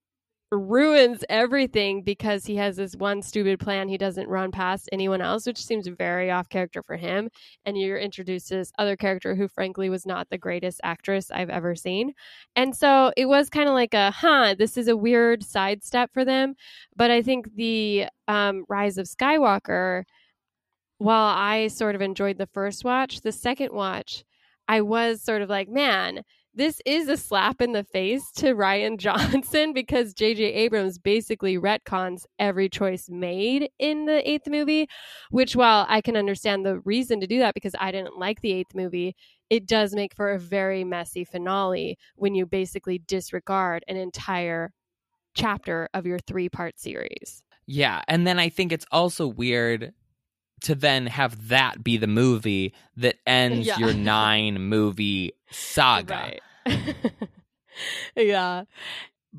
ruins 0.52 1.24
everything 1.28 2.02
because 2.02 2.44
he 2.44 2.56
has 2.56 2.76
this 2.76 2.94
one 2.96 3.22
stupid 3.22 3.60
plan. 3.60 3.88
He 3.88 3.98
doesn't 3.98 4.28
run 4.28 4.50
past 4.50 4.88
anyone 4.92 5.20
else 5.20 5.46
which 5.46 5.62
seems 5.64 5.86
very 5.86 6.30
off 6.30 6.48
character 6.48 6.82
for 6.82 6.96
him. 6.96 7.30
And 7.64 7.78
you're 7.78 7.98
introduced 7.98 8.48
to 8.48 8.56
this 8.56 8.72
other 8.78 8.96
character 8.96 9.34
who 9.34 9.48
frankly 9.48 9.88
was 9.88 10.06
not 10.06 10.28
the 10.30 10.38
greatest 10.38 10.80
actress 10.82 11.30
i've 11.30 11.50
ever 11.50 11.74
seen. 11.76 12.14
And 12.56 12.74
so 12.76 13.12
it 13.16 13.26
was 13.26 13.48
kind 13.50 13.68
of 13.68 13.74
like 13.74 13.94
a 13.94 14.10
huh 14.10 14.54
this 14.58 14.76
is 14.76 14.88
a 14.88 14.96
weird 14.96 15.42
sidestep 15.44 16.10
for 16.12 16.24
them. 16.24 16.54
But 16.96 17.10
i 17.10 17.22
think 17.22 17.54
the 17.54 18.06
um, 18.28 18.64
rise 18.68 18.98
of 18.98 19.06
skywalker 19.06 20.04
while 20.98 21.34
i 21.36 21.66
sort 21.68 21.94
of 21.94 22.02
enjoyed 22.02 22.38
the 22.38 22.46
first 22.46 22.84
watch 22.84 23.20
the 23.22 23.32
second 23.32 23.72
watch 23.72 24.24
i 24.68 24.80
was 24.80 25.22
sort 25.22 25.42
of 25.42 25.48
like 25.48 25.68
man 25.68 26.22
this 26.54 26.80
is 26.84 27.08
a 27.08 27.16
slap 27.16 27.60
in 27.60 27.72
the 27.72 27.84
face 27.84 28.30
to 28.36 28.54
Rian 28.54 28.96
Johnson 28.98 29.72
because 29.72 30.14
J.J. 30.14 30.42
Abrams 30.42 30.98
basically 30.98 31.56
retcons 31.56 32.24
every 32.38 32.68
choice 32.68 33.08
made 33.08 33.70
in 33.78 34.06
the 34.06 34.28
eighth 34.28 34.48
movie, 34.48 34.88
which, 35.30 35.54
while 35.54 35.86
I 35.88 36.00
can 36.00 36.16
understand 36.16 36.66
the 36.66 36.80
reason 36.80 37.20
to 37.20 37.26
do 37.26 37.38
that 37.38 37.54
because 37.54 37.74
I 37.78 37.92
didn't 37.92 38.18
like 38.18 38.40
the 38.40 38.52
eighth 38.52 38.74
movie, 38.74 39.14
it 39.48 39.66
does 39.66 39.94
make 39.94 40.14
for 40.14 40.32
a 40.32 40.38
very 40.38 40.84
messy 40.84 41.24
finale 41.24 41.96
when 42.16 42.34
you 42.34 42.46
basically 42.46 42.98
disregard 42.98 43.84
an 43.88 43.96
entire 43.96 44.72
chapter 45.34 45.88
of 45.94 46.06
your 46.06 46.18
three 46.18 46.48
part 46.48 46.78
series. 46.80 47.42
Yeah. 47.66 48.02
And 48.08 48.26
then 48.26 48.38
I 48.38 48.48
think 48.48 48.72
it's 48.72 48.86
also 48.90 49.28
weird 49.28 49.92
to 50.62 50.74
then 50.74 51.06
have 51.06 51.48
that 51.48 51.82
be 51.82 51.96
the 51.96 52.06
movie 52.06 52.74
that 52.96 53.16
ends 53.26 53.66
yeah. 53.66 53.78
your 53.78 53.94
nine 53.94 54.60
movie 54.60 55.32
saga. 55.50 56.38
yeah. 58.16 58.64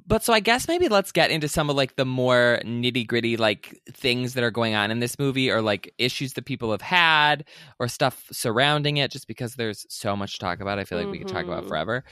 But 0.08 0.24
so 0.24 0.32
I 0.32 0.40
guess 0.40 0.70
maybe 0.70 0.88
let's 0.88 1.12
get 1.12 1.32
into 1.32 1.50
some 1.50 1.70
of 1.70 1.76
like 1.76 1.98
the 1.98 2.06
more 2.06 2.62
nitty 2.64 3.06
gritty 3.06 3.36
like 3.36 3.78
things 3.92 4.36
that 4.36 4.44
are 4.44 4.52
going 4.52 4.74
on 4.74 4.90
in 4.90 5.00
this 5.00 5.20
movie 5.20 5.52
or 5.52 5.62
like 5.62 5.94
issues 5.98 6.34
that 6.34 6.46
people 6.46 6.72
have 6.72 6.82
had 6.82 7.44
or 7.78 7.90
stuff 7.90 8.26
surrounding 8.32 8.98
it 8.98 9.12
just 9.12 9.28
because 9.28 9.56
there's 9.56 9.86
so 9.90 10.16
much 10.16 10.34
to 10.34 10.40
talk 10.40 10.62
about. 10.62 10.80
I 10.80 10.86
feel 10.86 10.98
like 10.98 11.06
mm-hmm. 11.06 11.12
we 11.12 11.20
could 11.20 11.28
talk 11.28 11.44
about 11.44 11.62
mm-hmm. 11.62 11.70
forever 11.70 12.06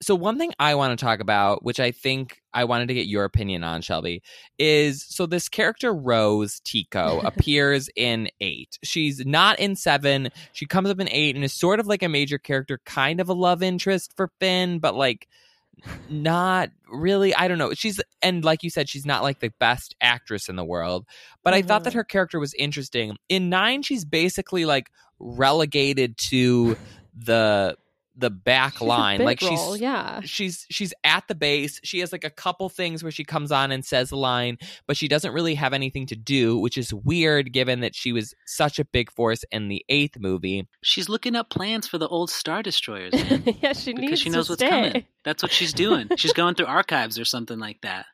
so 0.00 0.14
one 0.14 0.38
thing 0.38 0.52
I 0.58 0.74
want 0.76 0.98
to 0.98 1.04
talk 1.04 1.20
about, 1.20 1.64
which 1.64 1.80
I 1.80 1.90
think 1.90 2.40
I 2.54 2.64
wanted 2.64 2.88
to 2.88 2.94
get 2.94 3.06
your 3.06 3.24
opinion 3.24 3.64
on, 3.64 3.82
Shelby, 3.82 4.22
is 4.58 5.04
so 5.04 5.26
this 5.26 5.48
character 5.48 5.92
Rose 5.92 6.60
Tico 6.60 7.20
appears 7.24 7.88
in 7.96 8.28
eight. 8.40 8.78
She's 8.84 9.24
not 9.26 9.58
in 9.58 9.74
seven. 9.76 10.30
She 10.52 10.66
comes 10.66 10.90
up 10.90 11.00
in 11.00 11.08
eight 11.10 11.34
and 11.34 11.44
is 11.44 11.52
sort 11.52 11.80
of 11.80 11.86
like 11.86 12.02
a 12.02 12.08
major 12.08 12.38
character, 12.38 12.80
kind 12.84 13.20
of 13.20 13.28
a 13.28 13.32
love 13.32 13.62
interest 13.62 14.12
for 14.16 14.30
Finn, 14.38 14.78
but 14.78 14.94
like 14.94 15.26
not 16.08 16.70
really. 16.90 17.34
I 17.34 17.48
don't 17.48 17.58
know. 17.58 17.72
She's 17.74 18.00
and 18.22 18.44
like 18.44 18.62
you 18.62 18.70
said, 18.70 18.88
she's 18.88 19.06
not 19.06 19.22
like 19.22 19.40
the 19.40 19.52
best 19.58 19.96
actress 20.00 20.48
in 20.48 20.56
the 20.56 20.64
world. 20.64 21.06
But 21.42 21.54
mm-hmm. 21.54 21.58
I 21.58 21.62
thought 21.62 21.84
that 21.84 21.90
mm-hmm. 21.90 21.98
her 21.98 22.04
character 22.04 22.38
was 22.38 22.54
interesting. 22.54 23.16
In 23.28 23.48
nine, 23.48 23.82
she's 23.82 24.04
basically 24.04 24.64
like 24.64 24.90
relegated 25.18 26.16
to 26.28 26.76
the 27.16 27.76
the 28.18 28.30
back 28.30 28.74
She's 28.74 28.82
line. 28.82 29.18
big 29.18 29.24
Like 29.26 29.42
role, 29.42 29.72
she's 29.74 29.80
yeah. 29.80 30.20
she's 30.24 30.66
she's 30.70 30.92
at 31.04 31.26
the 31.28 31.34
base. 31.34 31.80
She 31.84 32.00
has 32.00 32.12
like 32.12 32.24
a 32.24 32.30
couple 32.30 32.68
things 32.68 33.02
where 33.02 33.12
she 33.12 33.24
comes 33.24 33.52
on 33.52 33.70
and 33.70 33.84
says 33.84 34.10
a 34.10 34.16
line, 34.16 34.58
but 34.86 34.96
she 34.96 35.08
doesn't 35.08 35.32
really 35.32 35.54
have 35.54 35.72
anything 35.72 36.04
to 36.06 36.16
do, 36.16 36.58
which 36.58 36.76
is 36.76 36.92
weird 36.92 37.52
given 37.52 37.80
that 37.80 37.94
she 37.94 38.12
was 38.12 38.34
such 38.46 38.78
a 38.78 38.84
big 38.84 39.10
force 39.12 39.44
in 39.52 39.68
the 39.68 39.84
eighth 39.88 40.18
movie. 40.18 40.66
She's 40.82 41.08
looking 41.08 41.36
up 41.36 41.48
plans 41.48 41.86
for 41.86 41.98
the 41.98 42.08
old 42.08 42.28
Star 42.30 42.62
Destroyers, 42.62 43.12
man. 43.30 43.42
yeah, 43.62 43.72
she 43.72 43.92
needs 43.92 44.00
because 44.06 44.20
she 44.20 44.30
knows 44.30 44.46
to 44.48 44.52
what's 44.52 44.62
stay. 44.62 44.68
coming. 44.68 45.04
That's 45.24 45.42
what 45.42 45.52
she's 45.52 45.72
doing. 45.72 46.08
She's 46.16 46.32
going 46.32 46.54
through 46.56 46.66
archives 46.66 47.18
or 47.18 47.24
something 47.24 47.58
like 47.58 47.80
that. 47.82 48.06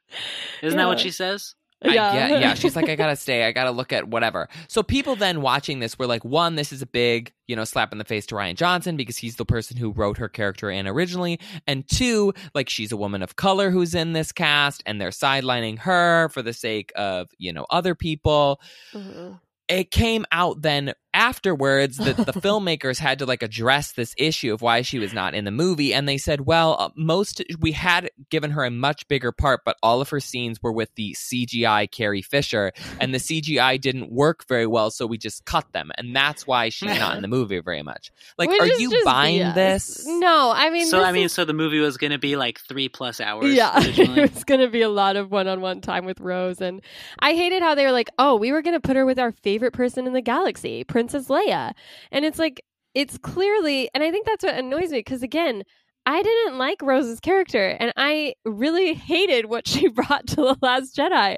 Isn't 0.63 0.77
that 0.77 0.87
what 0.87 1.01
she 1.01 1.11
says? 1.11 1.55
Yeah, 1.85 2.39
yeah. 2.39 2.55
She's 2.55 2.77
like, 2.77 2.89
I 2.89 2.97
gotta 2.97 3.17
stay. 3.17 3.45
I 3.45 3.53
gotta 3.53 3.71
look 3.71 3.93
at 3.93 4.09
whatever. 4.09 4.49
So 4.69 4.83
people 4.83 5.17
then 5.17 5.43
watching 5.43 5.81
this 5.81 5.99
were 5.99 6.07
like, 6.07 6.25
one, 6.25 6.55
this 6.57 6.73
is 6.73 6.83
a 6.83 6.87
big, 6.87 7.33
you 7.47 7.55
know, 7.57 7.65
slap 7.65 7.93
in 7.93 7.99
the 7.99 8.05
face 8.05 8.27
to 8.27 8.35
Rian 8.35 8.55
Johnson 8.55 8.97
because 8.97 9.17
he's 9.17 9.37
the 9.37 9.45
person 9.45 9.77
who 9.77 9.91
wrote 9.93 10.17
her 10.19 10.29
character 10.29 10.71
in 10.71 10.87
originally, 10.87 11.39
and 11.67 11.87
two, 11.89 12.33
like 12.55 12.69
she's 12.69 12.93
a 12.93 12.97
woman 12.97 13.23
of 13.23 13.37
color 13.37 13.71
who's 13.71 13.95
in 13.95 14.13
this 14.13 14.33
cast, 14.33 14.83
and 14.87 15.01
they're 15.01 15.11
sidelining 15.11 15.79
her 15.79 16.29
for 16.31 16.43
the 16.43 16.53
sake 16.53 16.93
of, 16.97 17.29
you 17.39 17.53
know, 17.53 17.67
other 17.71 17.95
people. 17.95 18.61
Mhm. 18.95 19.41
It 19.69 19.91
came 19.91 20.27
out 20.31 20.61
then 20.63 20.93
afterwards 21.15 21.97
that 21.99 22.17
the 22.17 22.33
filmmakers 22.41 22.99
had 22.99 23.21
to 23.21 23.27
like 23.27 23.43
address 23.43 23.93
this 23.93 24.15
issue 24.19 24.53
of 24.53 24.61
why 24.61 24.83
she 24.83 24.99
was 24.99 25.15
not 25.15 25.33
in 25.35 25.45
the 25.45 25.51
movie 25.51 25.95
and 25.95 26.09
they 26.09 26.19
said 26.19 26.41
well 26.43 26.77
uh, 26.79 26.89
most 26.97 27.43
we 27.61 27.73
had 27.73 28.11
given 28.31 28.51
her 28.51 28.65
a 28.65 28.71
much 28.71 29.07
bigger 29.09 29.33
part 29.33 29.61
but 29.65 29.77
all 29.83 30.01
of 30.01 30.09
her 30.11 30.21
scenes 30.21 30.63
were 30.63 30.73
with 30.73 30.95
the 30.97 31.15
CGI 31.15 31.91
Carrie 31.91 32.21
Fisher 32.23 32.73
and 33.01 33.15
the 33.15 33.19
CGI 33.19 33.81
didn't 33.81 34.11
work 34.13 34.47
very 34.49 34.67
well 34.67 34.91
so 34.91 35.07
we 35.07 35.17
just 35.17 35.45
cut 35.45 35.65
them 35.73 35.91
and 35.97 36.15
that's 36.15 36.47
why 36.47 36.69
she's 36.69 36.99
not 36.99 37.17
in 37.17 37.23
the 37.23 37.29
movie 37.39 37.61
very 37.61 37.83
much 37.83 38.11
like 38.37 38.49
Which 38.51 38.61
are 38.61 38.67
you 38.67 38.91
just 38.91 39.05
buying 39.05 39.41
BS. 39.41 39.55
this 39.55 40.07
No, 40.07 40.53
I 40.55 40.71
mean, 40.71 40.87
so 40.89 41.03
I 41.03 41.13
mean, 41.13 41.27
is- 41.27 41.33
so 41.33 41.45
the 41.45 41.55
movie 41.55 41.79
was 41.81 41.97
going 41.97 42.11
to 42.13 42.19
be 42.19 42.37
like 42.37 42.59
three 42.61 42.89
plus 42.89 43.21
hours. 43.21 43.53
yeah, 43.55 43.77
originally. 43.85 44.23
it's 44.23 44.45
gonna 44.45 44.69
be 44.69 44.83
a 44.83 44.89
lot 44.89 45.17
of 45.17 45.31
one-on-one 45.31 45.81
time 45.81 46.05
with 46.05 46.21
Rose, 46.21 46.61
and 46.61 46.81
I 47.19 47.35
hated 47.35 47.63
how 47.63 47.75
they 47.75 47.85
were 47.85 47.93
like, 47.93 48.11
"Oh, 48.19 48.37
we 48.37 48.51
were 48.53 48.63
gonna 48.63 48.81
put 48.81 48.97
her 48.97 49.05
with 49.07 49.19
our 49.19 49.33
favorite 49.33 49.73
person 49.73 50.07
in 50.07 50.13
the 50.13 50.21
galaxy, 50.21 50.85
Princess 51.09 51.29
Leia," 51.29 51.73
and 52.13 52.25
it's 52.25 52.39
like, 52.39 52.65
it's 52.95 53.19
clearly, 53.19 53.91
and 53.95 54.03
I 54.03 54.11
think 54.11 54.27
that's 54.27 54.45
what 54.45 54.55
annoys 54.55 54.91
me 54.91 54.99
because 55.01 55.23
again. 55.23 55.63
I 56.07 56.23
didn't 56.23 56.59
like 56.59 56.83
Rose's 56.83 57.19
character, 57.19 57.79
and 57.81 57.91
I 57.97 58.35
really 58.45 58.93
hated 58.93 59.47
what 59.47 59.67
she 59.69 59.89
brought 59.89 60.27
to 60.29 60.37
the 60.37 60.57
Last 60.61 60.95
Jedi. 60.97 61.37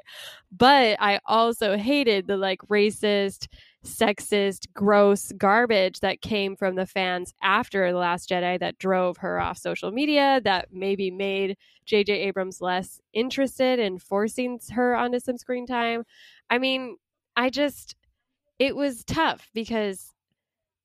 But 0.51 0.97
I 0.99 1.19
also 1.25 1.77
hated 1.77 2.27
the 2.27 2.37
like 2.37 2.59
racist, 2.69 3.47
sexist, 3.85 4.67
gross 4.73 5.31
garbage 5.37 5.99
that 6.01 6.21
came 6.21 6.55
from 6.55 6.75
the 6.75 6.85
fans 6.85 7.33
after 7.41 7.91
The 7.91 7.97
Last 7.97 8.29
Jedi 8.29 8.59
that 8.59 8.77
drove 8.77 9.17
her 9.17 9.39
off 9.39 9.57
social 9.57 9.91
media, 9.91 10.41
that 10.43 10.67
maybe 10.71 11.11
made 11.11 11.57
J.J. 11.85 12.13
Abrams 12.13 12.61
less 12.61 12.99
interested 13.13 13.79
in 13.79 13.99
forcing 13.99 14.59
her 14.71 14.95
onto 14.95 15.19
some 15.19 15.37
screen 15.37 15.65
time. 15.65 16.03
I 16.49 16.57
mean, 16.57 16.97
I 17.35 17.49
just, 17.49 17.95
it 18.59 18.75
was 18.75 19.03
tough 19.03 19.49
because 19.53 20.13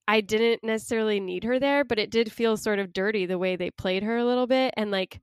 I 0.08 0.20
didn't 0.20 0.64
necessarily 0.64 1.20
need 1.20 1.44
her 1.44 1.58
there, 1.58 1.84
but 1.84 1.98
it 1.98 2.10
did 2.10 2.32
feel 2.32 2.56
sort 2.56 2.78
of 2.78 2.92
dirty 2.92 3.26
the 3.26 3.38
way 3.38 3.56
they 3.56 3.70
played 3.70 4.02
her 4.02 4.16
a 4.16 4.24
little 4.24 4.46
bit. 4.46 4.74
And 4.76 4.90
like, 4.90 5.20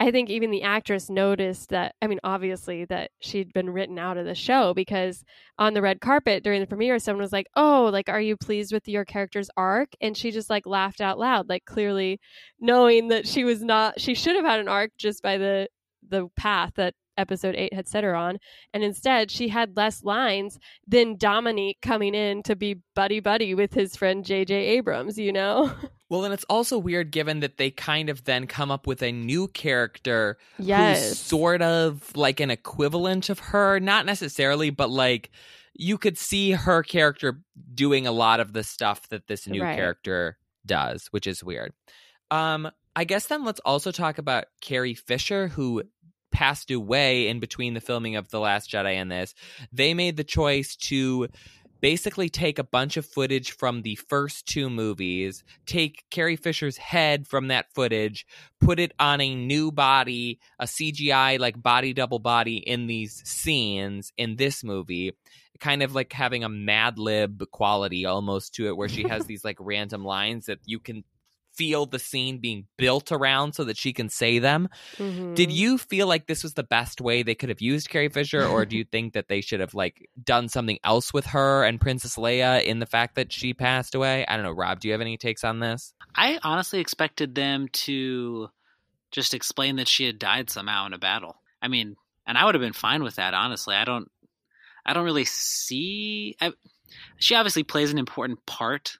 I 0.00 0.12
think 0.12 0.30
even 0.30 0.52
the 0.52 0.62
actress 0.62 1.10
noticed 1.10 1.70
that, 1.70 1.96
I 2.00 2.06
mean, 2.06 2.20
obviously, 2.22 2.84
that 2.84 3.10
she'd 3.20 3.52
been 3.52 3.70
written 3.70 3.98
out 3.98 4.16
of 4.16 4.26
the 4.26 4.34
show 4.34 4.72
because 4.74 5.24
on 5.58 5.74
the 5.74 5.82
red 5.82 6.00
carpet 6.00 6.44
during 6.44 6.60
the 6.60 6.68
premiere, 6.68 7.00
someone 7.00 7.22
was 7.22 7.32
like, 7.32 7.48
Oh, 7.56 7.88
like, 7.92 8.08
are 8.08 8.20
you 8.20 8.36
pleased 8.36 8.72
with 8.72 8.86
your 8.86 9.04
character's 9.04 9.50
arc? 9.56 9.88
And 10.00 10.16
she 10.16 10.30
just 10.30 10.50
like 10.50 10.66
laughed 10.66 11.00
out 11.00 11.18
loud, 11.18 11.48
like, 11.48 11.64
clearly 11.64 12.20
knowing 12.60 13.08
that 13.08 13.26
she 13.26 13.42
was 13.42 13.62
not, 13.62 14.00
she 14.00 14.14
should 14.14 14.36
have 14.36 14.44
had 14.44 14.60
an 14.60 14.68
arc 14.68 14.92
just 14.98 15.20
by 15.20 15.36
the, 15.36 15.68
the 16.08 16.28
path 16.36 16.74
that 16.76 16.94
episode 17.18 17.54
8 17.56 17.74
had 17.74 17.88
set 17.88 18.04
her 18.04 18.14
on 18.14 18.38
and 18.72 18.82
instead 18.82 19.30
she 19.30 19.48
had 19.48 19.76
less 19.76 20.02
lines 20.04 20.58
than 20.86 21.16
Dominic 21.16 21.76
coming 21.82 22.14
in 22.14 22.42
to 22.44 22.56
be 22.56 22.80
buddy 22.94 23.20
buddy 23.20 23.54
with 23.54 23.74
his 23.74 23.96
friend 23.96 24.24
JJ 24.24 24.50
Abrams 24.50 25.18
you 25.18 25.32
know 25.32 25.70
well 26.08 26.24
and 26.24 26.32
it's 26.32 26.44
also 26.48 26.78
weird 26.78 27.10
given 27.10 27.40
that 27.40 27.58
they 27.58 27.70
kind 27.70 28.08
of 28.08 28.24
then 28.24 28.46
come 28.46 28.70
up 28.70 28.86
with 28.86 29.02
a 29.02 29.12
new 29.12 29.48
character 29.48 30.38
yes 30.58 31.08
who's 31.08 31.18
sort 31.18 31.60
of 31.60 32.10
like 32.16 32.40
an 32.40 32.50
equivalent 32.50 33.28
of 33.28 33.38
her, 33.38 33.78
not 33.80 34.06
necessarily, 34.06 34.70
but 34.70 34.90
like 34.90 35.30
you 35.74 35.98
could 35.98 36.16
see 36.18 36.52
her 36.52 36.82
character 36.82 37.40
doing 37.74 38.06
a 38.06 38.12
lot 38.12 38.40
of 38.40 38.52
the 38.52 38.64
stuff 38.64 39.08
that 39.10 39.26
this 39.26 39.46
new 39.46 39.62
Right. 39.62 39.76
character 39.76 40.38
does, 40.66 41.06
which 41.10 41.26
is 41.26 41.44
weird. 41.44 41.72
Um, 42.30 42.70
I 42.96 43.04
guess 43.04 43.26
then 43.26 43.44
let's 43.44 43.60
also 43.60 43.92
talk 43.92 44.18
about 44.18 44.46
Carrie 44.60 44.94
Fisher, 44.94 45.48
who 45.48 45.84
passed 46.38 46.70
away 46.70 47.26
in 47.26 47.40
between 47.40 47.74
the 47.74 47.80
filming 47.80 48.14
of 48.14 48.28
The 48.28 48.38
Last 48.38 48.70
Jedi 48.70 48.94
and 48.94 49.10
this. 49.10 49.34
They 49.72 49.92
made 49.92 50.16
the 50.16 50.22
choice 50.22 50.76
to 50.76 51.26
basically 51.80 52.28
take 52.28 52.60
a 52.60 52.64
bunch 52.64 52.96
of 52.96 53.04
footage 53.04 53.50
from 53.50 53.82
the 53.82 53.96
first 53.96 54.46
two 54.46 54.70
movies, 54.70 55.42
take 55.66 56.04
Carrie 56.12 56.36
Fisher's 56.36 56.76
head 56.76 57.26
from 57.26 57.48
that 57.48 57.66
footage, 57.74 58.24
put 58.60 58.78
it 58.78 58.92
on 59.00 59.20
a 59.20 59.34
new 59.34 59.72
body, 59.72 60.38
a 60.60 60.66
CGI 60.66 61.40
like 61.40 61.60
body 61.60 61.92
double 61.92 62.20
body 62.20 62.58
in 62.58 62.86
these 62.86 63.20
scenes 63.24 64.12
in 64.16 64.36
this 64.36 64.62
movie, 64.62 65.14
kind 65.58 65.82
of 65.82 65.96
like 65.96 66.12
having 66.12 66.44
a 66.44 66.48
Mad 66.48 67.00
Lib 67.00 67.50
quality 67.50 68.06
almost 68.06 68.54
to 68.54 68.68
it, 68.68 68.76
where 68.76 68.88
she 68.88 69.08
has 69.08 69.26
these 69.26 69.44
like 69.44 69.56
random 69.58 70.04
lines 70.04 70.46
that 70.46 70.60
you 70.66 70.78
can 70.78 71.02
feel 71.58 71.84
the 71.84 71.98
scene 71.98 72.38
being 72.38 72.66
built 72.76 73.10
around 73.10 73.52
so 73.54 73.64
that 73.64 73.76
she 73.76 73.92
can 73.92 74.08
say 74.08 74.38
them. 74.38 74.68
Mhm. 74.96 75.34
Did 75.34 75.50
you 75.50 75.76
feel 75.76 76.06
like 76.06 76.26
this 76.28 76.44
was 76.44 76.54
the 76.54 76.62
best 76.62 77.00
way 77.00 77.24
they 77.24 77.34
could 77.34 77.48
have 77.48 77.60
used 77.60 77.90
Carrie 77.90 78.08
Fisher, 78.08 78.46
or 78.46 78.64
do 78.64 78.76
you 78.76 78.84
think 78.92 79.14
that 79.14 79.26
they 79.28 79.40
should 79.40 79.58
have 79.58 79.74
like 79.74 80.08
done 80.22 80.48
something 80.48 80.78
else 80.84 81.12
with 81.12 81.26
her 81.26 81.64
and 81.64 81.80
Princess 81.80 82.16
Leia 82.16 82.64
in 82.64 82.78
the 82.78 82.86
fact 82.86 83.16
that 83.16 83.32
she 83.32 83.52
passed 83.52 83.94
away? 83.96 84.24
I 84.26 84.36
don't 84.36 84.44
know, 84.44 84.52
Rob. 84.52 84.78
Do 84.80 84.88
you 84.88 84.92
have 84.92 85.00
any 85.00 85.16
takes 85.16 85.42
on 85.42 85.58
this? 85.58 85.92
I 86.14 86.38
honestly 86.42 86.78
expected 86.78 87.34
them 87.34 87.68
to 87.72 88.48
just 89.10 89.34
explain 89.34 89.76
that 89.76 89.88
she 89.88 90.04
had 90.04 90.18
died 90.18 90.50
somehow 90.50 90.86
in 90.86 90.92
a 90.92 90.98
battle. 90.98 91.40
I 91.60 91.68
mean, 91.68 91.96
and 92.26 92.38
I 92.38 92.44
would 92.44 92.54
have 92.54 92.62
been 92.62 92.72
fine 92.72 93.02
with 93.02 93.16
that. 93.16 93.34
Honestly, 93.34 93.74
I 93.74 93.84
don't, 93.84 94.10
I 94.86 94.92
don't 94.92 95.04
really 95.04 95.24
see. 95.24 96.36
I, 96.40 96.52
she 97.18 97.34
obviously 97.34 97.62
plays 97.64 97.90
an 97.90 97.98
important 97.98 98.44
part 98.46 98.98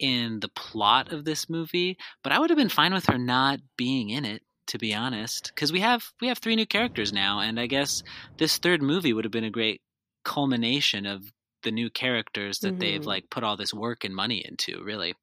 in 0.00 0.40
the 0.40 0.48
plot 0.48 1.12
of 1.12 1.24
this 1.24 1.48
movie, 1.48 1.96
but 2.24 2.32
I 2.32 2.38
would 2.40 2.50
have 2.50 2.56
been 2.56 2.68
fine 2.68 2.92
with 2.92 3.06
her 3.06 3.18
not 3.18 3.60
being 3.76 4.10
in 4.10 4.24
it. 4.24 4.42
To 4.66 4.78
be 4.78 4.94
honest, 4.94 5.50
because 5.52 5.72
we 5.72 5.80
have 5.80 6.04
we 6.20 6.28
have 6.28 6.38
three 6.38 6.54
new 6.54 6.66
characters 6.66 7.12
now, 7.12 7.40
and 7.40 7.58
I 7.58 7.66
guess 7.66 8.04
this 8.38 8.56
third 8.58 8.80
movie 8.82 9.12
would 9.12 9.24
have 9.24 9.32
been 9.32 9.42
a 9.42 9.50
great 9.50 9.80
culmination 10.24 11.06
of 11.06 11.24
the 11.64 11.72
new 11.72 11.90
characters 11.90 12.60
that 12.60 12.78
they've 12.78 13.00
Mhm. 13.00 13.06
like 13.06 13.30
put 13.30 13.42
all 13.42 13.56
this 13.56 13.74
work 13.74 14.04
and 14.04 14.14
money 14.14 14.44
into. 14.48 14.80
Really, 14.84 15.14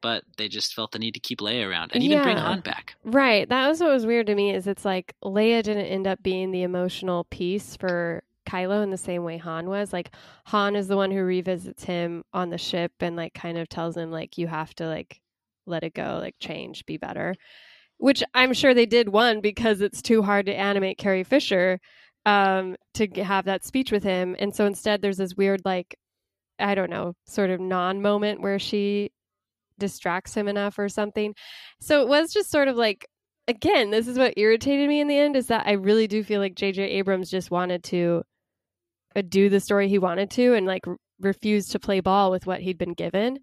but 0.00 0.24
they 0.38 0.48
just 0.48 0.74
felt 0.74 0.90
the 0.90 0.98
need 0.98 1.14
to 1.14 1.20
keep 1.20 1.38
Leia 1.38 1.68
around 1.68 1.92
and 1.94 2.02
even 2.02 2.20
bring. 2.22 2.36
Han 2.36 2.58
back. 2.60 2.96
Right. 3.04 3.48
That 3.48 3.68
was 3.68 3.80
what 3.80 3.92
was 3.92 4.06
weird 4.06 4.26
to 4.26 4.34
me 4.34 4.52
is 4.52 4.66
it's 4.66 4.84
like 4.84 5.14
Leia 5.24 5.62
didn't 5.62 5.86
end 5.86 6.08
up 6.08 6.20
being 6.22 6.50
the 6.50 6.62
emotional 6.64 7.24
piece 7.30 7.76
for 7.76 8.24
Kylo 8.48 8.82
in 8.82 8.90
the 8.90 8.96
same 8.96 9.24
way 9.24 9.36
Han 9.38 9.68
was. 9.68 9.92
Like 9.92 10.10
Han 10.46 10.76
is 10.76 10.88
the 10.88 10.96
one 10.96 11.10
who 11.10 11.22
revisits 11.22 11.84
him 11.84 12.24
on 12.32 12.50
the 12.50 12.58
ship 12.58 12.92
and 13.00 13.16
like 13.16 13.34
kind 13.34 13.58
of 13.58 13.68
tells 13.68 13.96
him 13.96 14.10
like 14.10 14.38
you 14.38 14.46
have 14.46 14.74
to 14.76 14.86
like 14.86 15.20
let 15.66 15.84
it 15.84 15.94
go, 15.94 16.18
like 16.20 16.36
change, 16.40 16.86
be 16.86 16.96
better. 16.96 17.34
Which 17.98 18.22
I'm 18.34 18.52
sure 18.54 18.74
they 18.74 18.86
did 18.86 19.08
one 19.08 19.40
because 19.40 19.80
it's 19.80 20.02
too 20.02 20.22
hard 20.22 20.46
to 20.46 20.54
animate 20.54 20.98
Carrie 20.98 21.24
Fisher 21.24 21.80
um 22.26 22.76
to 22.94 23.06
have 23.22 23.44
that 23.46 23.64
speech 23.64 23.92
with 23.92 24.02
him 24.02 24.34
and 24.38 24.54
so 24.54 24.66
instead 24.66 25.00
there's 25.00 25.18
this 25.18 25.36
weird 25.36 25.62
like 25.64 25.96
I 26.58 26.74
don't 26.74 26.90
know, 26.90 27.14
sort 27.26 27.50
of 27.50 27.60
non 27.60 28.02
moment 28.02 28.40
where 28.40 28.58
she 28.58 29.10
distracts 29.78 30.34
him 30.34 30.48
enough 30.48 30.78
or 30.78 30.88
something. 30.88 31.34
So 31.80 32.02
it 32.02 32.08
was 32.08 32.32
just 32.32 32.50
sort 32.50 32.68
of 32.68 32.76
like 32.76 33.06
again, 33.48 33.90
this 33.90 34.06
is 34.06 34.18
what 34.18 34.34
irritated 34.36 34.88
me 34.88 35.00
in 35.00 35.08
the 35.08 35.18
end 35.18 35.34
is 35.36 35.46
that 35.46 35.66
I 35.66 35.72
really 35.72 36.06
do 36.06 36.22
feel 36.22 36.40
like 36.40 36.54
JJ 36.54 36.78
Abrams 36.80 37.30
just 37.30 37.50
wanted 37.50 37.82
to 37.84 38.22
do 39.28 39.48
the 39.48 39.60
story 39.60 39.88
he 39.88 39.98
wanted 39.98 40.30
to 40.30 40.54
and 40.54 40.66
like 40.66 40.84
refused 41.20 41.72
to 41.72 41.78
play 41.78 42.00
ball 42.00 42.30
with 42.30 42.46
what 42.46 42.60
he'd 42.60 42.78
been 42.78 42.94
given. 42.94 43.38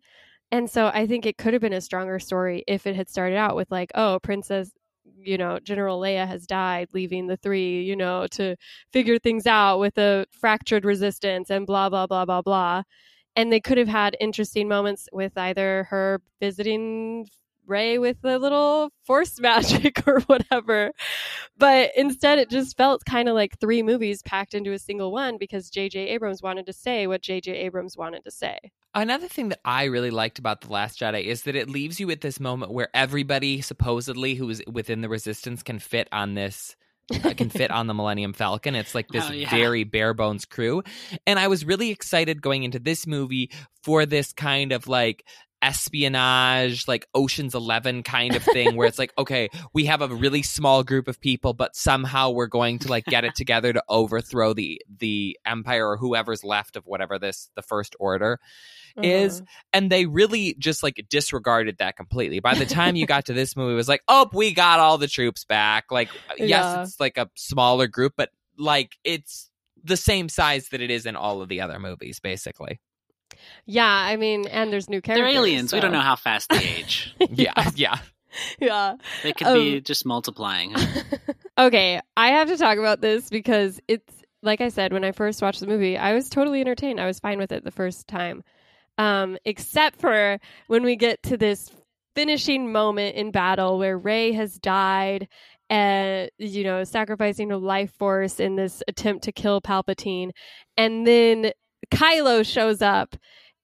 And 0.52 0.70
so 0.70 0.88
I 0.94 1.08
think 1.08 1.26
it 1.26 1.38
could 1.38 1.54
have 1.54 1.62
been 1.62 1.74
a 1.74 1.82
stronger 1.82 2.20
story 2.20 2.64
if 2.68 2.88
it 2.88 2.96
had 2.96 3.10
started 3.10 3.36
out 3.36 3.56
with 3.56 3.72
like, 3.72 3.92
oh, 3.96 4.20
Princess, 4.22 4.72
you 5.18 5.38
know, 5.38 5.60
General 5.60 6.00
Leia 6.00 6.28
has 6.28 6.46
died, 6.46 6.90
leaving 6.94 7.28
the 7.28 7.38
three, 7.38 7.82
you 7.84 7.96
know, 7.96 8.28
to 8.32 8.56
figure 8.94 9.20
things 9.20 9.48
out 9.48 9.80
with 9.80 9.98
a 9.98 10.26
fractured 10.32 10.86
resistance 10.86 11.50
and 11.50 11.66
blah 11.66 11.90
blah 11.90 12.08
blah 12.08 12.26
blah 12.26 12.42
blah. 12.42 12.84
And 13.36 13.52
they 13.52 13.60
could 13.60 13.78
have 13.78 13.88
had 13.88 14.16
interesting 14.20 14.68
moments 14.68 15.10
with 15.12 15.38
either 15.38 15.86
her 15.90 16.22
visiting 16.40 17.28
Rey 17.68 17.98
with 17.98 18.18
a 18.24 18.38
little 18.38 18.90
force 19.06 19.40
magic 19.40 20.08
or 20.08 20.20
whatever. 20.22 20.92
But 21.58 21.92
instead, 21.96 22.40
it 22.40 22.50
just 22.50 22.78
felt 22.78 23.06
kind 23.06 23.30
of 23.30 23.36
like 23.36 23.60
three 23.60 23.82
movies 23.84 24.22
packed 24.22 24.54
into 24.54 24.74
a 24.74 24.80
single 24.80 25.12
one 25.12 25.38
because 25.38 25.70
J.J. 25.70 26.10
Abrams 26.10 26.42
wanted 26.42 26.66
to 26.66 26.74
say 26.74 27.08
what 27.08 27.22
J.J. 27.22 27.52
Abrams 27.54 27.98
wanted 27.98 28.24
to 28.26 28.32
say. 28.32 28.58
Another 28.94 29.28
thing 29.28 29.50
that 29.50 29.60
I 29.66 29.86
really 29.86 30.12
liked 30.12 30.40
about 30.40 30.62
The 30.62 30.72
Last 30.72 31.00
Jedi 31.00 31.24
is 31.26 31.44
that 31.44 31.56
it 31.56 31.70
leaves 31.70 32.00
you 32.00 32.10
at 32.12 32.22
this 32.22 32.40
moment 32.40 32.72
where 32.72 32.90
everybody 32.94 33.62
supposedly 33.62 34.36
who 34.36 34.50
is 34.50 34.64
within 34.72 35.02
the 35.02 35.10
resistance 35.10 35.64
can 35.64 35.80
fit 35.80 36.08
on 36.12 36.34
this 36.36 36.76
uh, 37.24 37.34
can 37.36 37.50
fit 37.50 37.70
on 37.72 37.88
the 37.88 37.94
Millennium 37.96 38.34
Falcon. 38.34 38.74
It's 38.74 38.96
like 38.96 39.10
this 39.10 39.26
Oh, 39.30 39.34
yeah. 39.34 39.50
very 39.50 39.84
bare 39.84 40.14
bones 40.14 40.46
crew. 40.46 40.82
And 41.28 41.38
I 41.38 41.48
was 41.50 41.64
really 41.66 41.92
excited 41.92 42.42
going 42.42 42.64
into 42.64 42.80
this 42.80 43.06
movie 43.06 43.52
for 43.84 44.06
this 44.06 44.34
kind 44.34 44.72
of 44.72 44.88
like 44.88 45.24
espionage, 45.66 46.88
like 46.88 47.08
Ocean's 47.14 47.56
11 47.56 48.04
kind 48.04 48.36
of 48.36 48.44
thing 48.44 48.76
where 48.76 48.88
it's 48.88 49.00
like, 49.00 49.14
okay, 49.18 49.50
we 49.74 49.86
have 49.86 50.02
a 50.02 50.08
really 50.08 50.42
small 50.44 50.84
group 50.84 51.08
of 51.08 51.20
people, 51.20 51.54
but 51.54 51.76
somehow 51.76 52.30
we're 52.32 52.48
going 52.48 52.80
to 52.80 52.88
like 52.90 53.06
get 53.06 53.24
it 53.26 53.36
together 53.36 53.74
to 53.74 53.84
overthrow 53.90 54.54
the 54.54 54.82
the 55.00 55.38
empire 55.46 55.88
or 55.88 55.98
whoever's 55.98 56.44
left 56.44 56.76
of 56.76 56.86
whatever 56.86 57.18
this 57.20 57.50
the 57.56 57.62
first 57.62 57.96
order 58.00 58.40
is 59.04 59.42
Uh-huh. 59.42 59.46
and 59.74 59.92
they 59.92 60.06
really 60.06 60.56
just 60.58 60.82
like 60.84 61.04
disregarded 61.10 61.78
that 61.80 61.98
completely. 61.98 62.40
By 62.40 62.56
the 62.56 62.66
time 62.66 62.96
you 62.96 63.06
got 63.06 63.26
to 63.26 63.34
this 63.34 63.56
movie, 63.56 63.74
it 63.74 63.76
was 63.76 63.90
like, 63.90 64.02
oh, 64.08 64.30
we 64.34 64.54
got 64.54 64.80
all 64.80 64.98
the 64.98 65.08
troops 65.08 65.44
back. 65.44 65.92
Like, 65.92 66.10
yes, 66.38 66.50
Yeah. 66.50 66.84
it's 66.84 67.00
like 67.00 67.18
a 67.18 67.30
smaller 67.36 67.88
group, 67.88 68.14
but 68.16 68.30
like 68.58 68.96
it's 69.04 69.50
the 69.84 69.98
same 69.98 70.30
size 70.30 70.70
that 70.70 70.82
it 70.82 70.90
is 70.92 71.06
in 71.06 71.16
all 71.16 71.42
of 71.42 71.50
the 71.50 71.62
other 71.62 71.78
movies, 71.80 72.20
basically. 72.20 72.80
Yeah, 73.66 73.86
I 73.88 74.16
mean, 74.18 74.48
and 74.48 74.72
there's 74.72 74.90
new 74.90 75.02
characters. 75.02 75.24
They're 75.26 75.34
characters. 75.34 75.52
aliens. 75.52 75.74
We 75.74 75.80
don't 75.80 75.92
know 75.92 76.00
how 76.00 76.16
fast 76.16 76.50
they 76.50 76.58
age. 76.80 77.16
Yeah, 77.30 77.54
yeah. 77.76 77.98
yeah. 78.60 78.96
They 79.24 79.34
could 79.34 79.48
Um, 79.48 79.54
be 79.56 79.82
just 79.82 80.06
multiplying. 80.06 80.76
okay, 81.58 82.00
I 82.16 82.28
have 82.30 82.48
to 82.50 82.58
talk 82.58 82.78
about 82.78 83.02
this 83.02 83.30
because 83.30 83.80
it's 83.88 84.14
like 84.44 84.62
I 84.62 84.70
said 84.70 84.94
when 84.94 85.04
I 85.04 85.12
first 85.12 85.42
watched 85.42 85.60
the 85.60 85.68
movie, 85.68 85.98
I 85.98 86.14
was 86.14 86.30
totally 86.30 86.62
entertained. 86.62 87.00
I 87.00 87.08
was 87.08 87.20
fine 87.20 87.40
with 87.40 87.52
it 87.52 87.64
the 87.64 87.72
first 87.72 88.08
time. 88.08 88.44
Um, 88.98 89.38
except 89.44 90.00
for 90.00 90.40
when 90.68 90.84
we 90.84 90.96
get 90.96 91.22
to 91.24 91.38
this 91.38 91.70
finishing 92.16 92.72
moment 92.72 93.16
in 93.16 93.32
battle 93.32 93.78
where 93.78 93.98
Rey 93.98 94.32
has 94.34 94.58
died 94.58 95.28
and 95.70 96.30
you 96.38 96.64
know 96.64 96.84
sacrificing 96.84 97.50
her 97.50 97.58
life 97.58 97.92
force 97.98 98.40
in 98.40 98.56
this 98.56 98.84
attempt 98.88 99.24
to 99.26 99.32
kill 99.32 99.60
Palpatine 99.62 100.30
and 100.78 101.06
then 101.08 101.52
Kylo 101.92 102.46
shows 102.46 102.82
up 102.82 103.16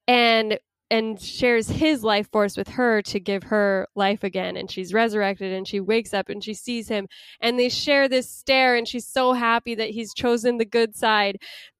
and 0.07 0.59
and 0.89 1.21
shares 1.21 1.69
his 1.69 2.03
life 2.03 2.29
force 2.31 2.57
with 2.57 2.67
her 2.67 3.01
to 3.01 3.19
give 3.19 3.43
her 3.43 3.87
life 3.95 4.25
again. 4.25 4.57
And 4.57 4.69
she's 4.69 4.93
resurrected 4.93 5.53
and 5.53 5.65
she 5.65 5.79
wakes 5.79 6.13
up 6.13 6.27
and 6.27 6.43
she 6.43 6.53
sees 6.53 6.89
him 6.89 7.07
and 7.39 7.57
they 7.57 7.69
share 7.69 8.09
this 8.09 8.29
stare 8.29 8.75
and 8.75 8.85
she's 8.85 9.07
so 9.07 9.31
happy 9.31 9.73
that 9.75 9.89
he's 9.91 10.13
chosen 10.13 10.57
the 10.57 10.65
good 10.65 10.95
side. 10.95 11.37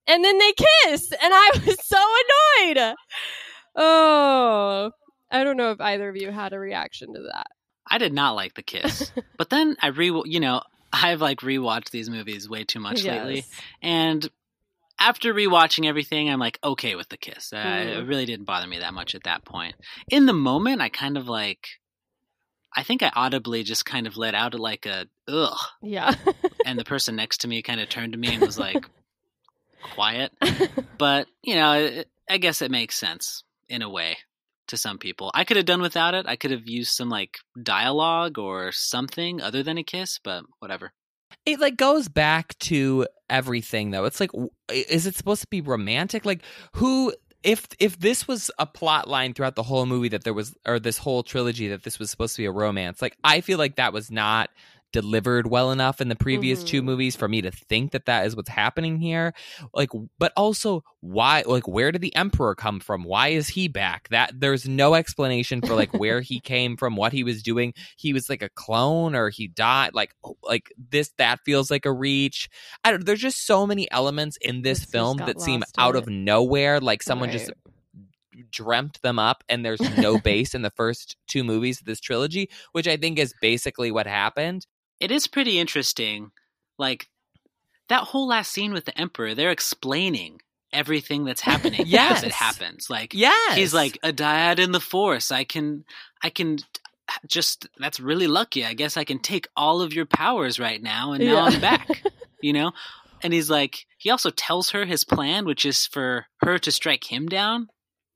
And 0.07 0.23
then 0.23 0.37
they 0.37 0.53
kiss 0.53 1.11
and 1.11 1.33
i 1.33 1.51
was 1.65 1.85
so 1.85 1.97
annoyed. 2.67 2.95
Oh 3.75 4.91
i 5.29 5.43
don't 5.43 5.57
know 5.57 5.71
if 5.71 5.81
either 5.81 6.09
of 6.09 6.15
you 6.15 6.31
had 6.31 6.53
a 6.53 6.59
reaction 6.59 7.13
to 7.13 7.21
that. 7.33 7.47
I 7.87 7.97
did 7.97 8.13
not 8.13 8.35
like 8.35 8.53
the 8.53 8.63
kiss, 8.63 9.11
but 9.37 9.49
then 9.49 9.75
I 9.81 9.87
re 9.87 10.05
you 10.25 10.39
know 10.39 10.61
I've 10.93 11.21
like 11.21 11.39
rewatched 11.39 11.91
these 11.91 12.09
movies 12.09 12.49
way 12.49 12.63
too 12.63 12.79
much 12.79 13.03
lately, 13.03 13.45
and 13.81 14.29
after 15.02 15.34
rewatching 15.34 15.86
everything, 15.86 16.30
I'm 16.30 16.39
like 16.39 16.60
okay 16.64 16.95
with 16.95 17.10
the 17.10 17.18
kiss. 17.18 17.52
Uh, 17.52 17.58
Mm. 17.62 17.97
It 17.97 18.08
really 18.08 18.26
didn't 18.26 18.45
bother 18.45 18.68
me 18.68 18.80
that 18.80 18.93
much 18.93 19.16
at 19.16 19.24
that 19.24 19.43
point. 19.43 19.76
In 20.10 20.26
the 20.28 20.34
moment, 20.34 20.82
I 20.82 20.89
kind 20.89 21.18
of 21.18 21.28
like. 21.28 21.68
I 22.74 22.84
think 22.84 23.04
I 23.04 23.12
audibly 23.14 23.64
just 23.64 23.86
kind 23.86 24.08
of 24.08 24.16
let 24.16 24.34
out 24.34 24.54
like 24.58 24.86
a 24.86 25.06
ugh, 25.28 25.58
yeah 25.82 26.16
and 26.66 26.80
the 26.80 26.86
person 26.86 27.18
next 27.18 27.39
to 27.39 27.49
me 27.49 27.62
kind 27.62 27.82
of 27.82 27.89
turned 27.89 28.14
to 28.14 28.18
me 28.20 28.34
and 28.34 28.41
was 28.41 28.58
like, 28.58 28.86
"Quiet." 29.93 30.32
But 30.97 31.28
you 31.43 31.56
know, 31.56 31.74
it, 31.74 32.08
I 32.30 32.38
guess 32.38 32.62
it 32.62 32.72
makes 32.72 32.95
sense 32.95 33.43
in 33.68 33.82
a 33.82 33.89
way 33.89 34.18
to 34.68 34.78
some 34.78 34.99
people. 34.99 35.32
I 35.34 35.43
could 35.43 35.58
have 35.58 35.66
done 35.66 35.82
without 35.82 36.14
it. 36.14 36.26
I 36.28 36.38
could 36.38 36.52
have 36.52 36.66
used 36.68 36.93
some 36.93 37.10
like 37.10 37.39
dialogue 37.62 38.38
or 38.38 38.72
something 38.72 39.41
other 39.41 39.64
than 39.64 39.78
a 39.78 39.84
kiss, 39.84 40.20
but 40.24 40.45
whatever. 40.60 40.93
It 41.45 41.60
like 41.60 41.76
goes 41.76 42.08
back 42.08 42.58
to 42.60 43.08
everything 43.32 43.91
though. 43.91 44.05
It's 44.05 44.19
like 44.19 44.32
is 44.69 45.07
it 45.07 45.15
supposed 45.15 45.41
to 45.41 45.47
be 45.47 45.61
romantic? 45.61 46.25
Like 46.25 46.43
who 46.73 47.13
if 47.43 47.67
if 47.79 47.99
this 47.99 48.27
was 48.27 48.51
a 48.59 48.65
plot 48.65 49.07
line 49.07 49.34
throughout 49.34 49.55
the 49.55 49.63
whole 49.63 49.86
movie 49.86 50.09
that 50.09 50.23
there 50.23 50.34
was 50.34 50.55
or 50.65 50.79
this 50.79 50.97
whole 50.97 51.23
trilogy 51.23 51.69
that 51.69 51.84
this 51.84 51.97
was 51.97 52.11
supposed 52.11 52.36
to 52.36 52.41
be 52.41 52.45
a 52.45 52.51
romance, 52.51 53.01
like 53.01 53.17
I 53.23 53.41
feel 53.41 53.57
like 53.57 53.77
that 53.77 53.93
was 53.93 54.11
not 54.11 54.49
delivered 54.91 55.47
well 55.47 55.71
enough 55.71 56.01
in 56.01 56.09
the 56.09 56.15
previous 56.15 56.63
two 56.63 56.81
Mhm. 56.81 56.85
movies 56.85 57.15
for 57.15 57.27
me 57.27 57.41
to 57.41 57.51
think 57.51 57.91
that 57.91 58.05
that 58.05 58.25
is 58.25 58.35
what's 58.35 58.49
happening 58.49 58.97
here. 58.97 59.33
Like 59.73 59.89
but 60.19 60.33
also 60.35 60.83
why 60.99 61.43
like 61.45 61.67
where 61.67 61.91
did 61.91 62.01
the 62.01 62.15
emperor 62.15 62.55
come 62.55 62.79
from? 62.79 63.03
Why 63.03 63.29
is 63.29 63.49
he 63.49 63.67
back? 63.67 64.09
That 64.09 64.39
there's 64.39 64.67
no 64.67 64.95
explanation 64.95 65.61
for 65.61 65.75
like 65.75 65.93
where 65.93 66.21
he 66.21 66.39
came 66.43 66.77
from 66.77 66.95
what 66.95 67.13
he 67.13 67.23
was 67.23 67.41
doing. 67.41 67.73
He 67.97 68.13
was 68.13 68.29
like 68.29 68.41
a 68.41 68.49
clone 68.49 69.15
or 69.15 69.29
he 69.29 69.47
died 69.47 69.91
like 69.93 70.13
oh, 70.23 70.37
like 70.43 70.71
this 70.77 71.11
that 71.17 71.39
feels 71.45 71.71
like 71.71 71.85
a 71.85 71.91
reach. 71.91 72.49
I 72.83 72.91
don't 72.91 73.05
there's 73.05 73.19
just 73.21 73.45
so 73.45 73.65
many 73.65 73.89
elements 73.91 74.37
in 74.41 74.61
this 74.61 74.83
It's 74.83 74.91
film 74.91 75.17
that 75.17 75.41
seem 75.41 75.63
out 75.77 75.95
of 75.95 76.07
nowhere 76.07 76.79
like 76.79 77.03
someone 77.03 77.29
just 77.31 77.51
dreamt 78.49 79.01
them 79.01 79.19
up 79.19 79.43
and 79.49 79.65
there's 79.65 79.81
no 79.97 80.17
base 80.23 80.55
in 80.55 80.61
the 80.61 80.69
first 80.71 81.17
two 81.27 81.43
movies 81.43 81.79
of 81.79 81.85
this 81.85 81.99
trilogy 81.99 82.49
which 82.71 82.87
i 82.87 82.95
think 82.95 83.19
is 83.19 83.33
basically 83.41 83.91
what 83.91 84.07
happened 84.07 84.65
It 85.02 85.12
is 85.12 85.28
pretty 85.28 85.60
interesting. 85.60 86.32
Like 86.78 87.10
that 87.89 88.04
whole 88.04 88.28
last 88.28 88.52
scene 88.52 88.72
with 88.74 88.86
the 88.86 88.97
emperor, 88.99 89.36
they're 89.36 89.52
explaining 89.52 90.39
everything 90.72 91.26
that's 91.26 91.41
happening 91.41 91.82
Yes. 91.86 92.20
as 92.20 92.24
it 92.24 92.32
happens. 92.32 92.89
Like 92.89 93.14
yes 93.14 93.58
he's 93.58 93.74
like 93.74 93.97
a 94.04 94.14
dyad 94.14 94.58
in 94.60 94.72
the 94.72 94.80
force. 94.80 95.30
I 95.32 95.43
can 95.43 95.84
I 96.24 96.30
can 96.30 96.60
just 97.28 97.68
that's 97.78 97.99
really 97.99 98.28
lucky. 98.28 98.64
I 98.66 98.74
guess 98.74 98.95
I 98.95 99.04
can 99.04 99.20
take 99.20 99.47
all 99.58 99.82
of 99.82 99.93
your 99.93 100.06
powers 100.06 100.60
right 100.60 100.82
now 100.82 101.12
and 101.12 101.26
now 101.26 101.34
Yeah. 101.34 101.43
I'm 101.56 101.60
back. 101.62 102.04
you 102.41 102.54
know? 102.54 102.72
And 103.22 103.34
he's 103.34 103.49
like 103.49 103.86
he 103.97 104.10
also 104.10 104.30
tells 104.30 104.70
her 104.72 104.86
his 104.86 105.04
plan, 105.04 105.45
which 105.45 105.66
is 105.66 105.86
for 105.86 106.26
her 106.41 106.58
to 106.60 106.72
strike 106.72 107.12
him 107.12 107.28
down. 107.28 107.68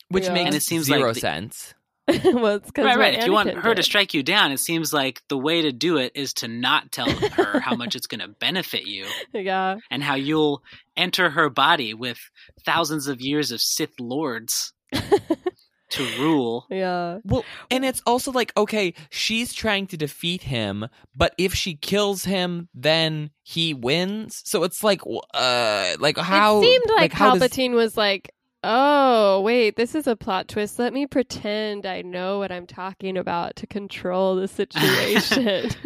which 0.10 0.24
Yeah. 0.26 0.34
makes 0.34 0.46
And 0.48 0.56
it 0.56 0.64
seems 0.64 0.86
zero 0.86 1.08
like 1.08 1.14
the- 1.16 1.20
sense 1.20 1.74
well, 2.24 2.56
it's 2.56 2.70
'cause 2.72 2.86
Right, 2.86 2.98
right. 2.98 3.14
what 3.14 3.20
If 3.22 3.26
you 3.26 3.32
want 3.32 3.50
Anakin 3.50 3.62
her 3.64 3.76
to 3.76 3.84
strike 3.84 4.14
you 4.14 4.22
down, 4.24 4.52
it 4.52 4.60
seems 4.60 4.94
like 4.94 5.22
the 5.28 5.38
way 5.38 5.62
to 5.64 5.72
do 5.72 5.98
it 5.98 6.12
is 6.16 6.34
to 6.36 6.48
not 6.48 6.92
tell 6.92 7.10
her 7.10 7.60
how 7.60 7.76
much 7.76 7.96
it's 7.96 8.08
going 8.08 8.20
to 8.22 8.28
benefit 8.28 8.86
you 8.86 9.06
yeah, 9.34 9.78
and 9.90 10.04
how 10.04 10.16
you'll 10.16 10.62
enter 10.96 11.30
her 11.32 11.50
body 11.50 11.94
with 11.94 12.20
thousands 12.66 13.08
of 13.08 13.22
years 13.22 13.52
of 13.52 13.60
Sith 13.62 14.00
lords 14.00 14.74
to 15.92 16.04
rule. 16.20 16.66
yeah, 16.70 17.20
Well, 17.24 17.46
and 17.72 17.86
it's 17.86 18.02
also 18.06 18.32
like, 18.32 18.52
okay, 18.58 18.94
she's 19.12 19.54
trying 19.54 19.88
to 19.88 19.98
defeat 19.98 20.44
him, 20.44 20.88
but 21.16 21.34
if 21.38 21.54
she 21.54 21.76
kills 21.76 22.24
him, 22.26 22.70
then 22.74 23.30
he 23.44 23.74
wins. 23.74 24.42
So 24.46 24.64
it's 24.64 24.84
like, 24.84 25.02
uh, 25.34 25.96
like 26.00 26.18
how? 26.18 26.60
it 26.60 26.64
seemed 26.66 26.84
like, 26.96 27.14
how 27.14 27.36
does- 27.36 27.42
Palpatine 27.50 27.74
was 27.74 27.96
like, 27.96 28.32
"Oh, 28.66 29.42
wait, 29.42 29.76
this 29.76 29.94
is 29.96 30.08
a 30.08 30.16
plot 30.16 30.48
twist. 30.48 30.80
Let 30.80 30.92
me 30.94 31.06
pretend 31.08 31.86
I 31.86 32.02
know 32.02 32.40
what 32.40 32.52
I'm 32.52 32.66
talking 32.68 33.18
about 33.18 33.56
to 33.58 33.68
control 33.68 34.36
the 34.36 34.48
situation." 34.48 35.70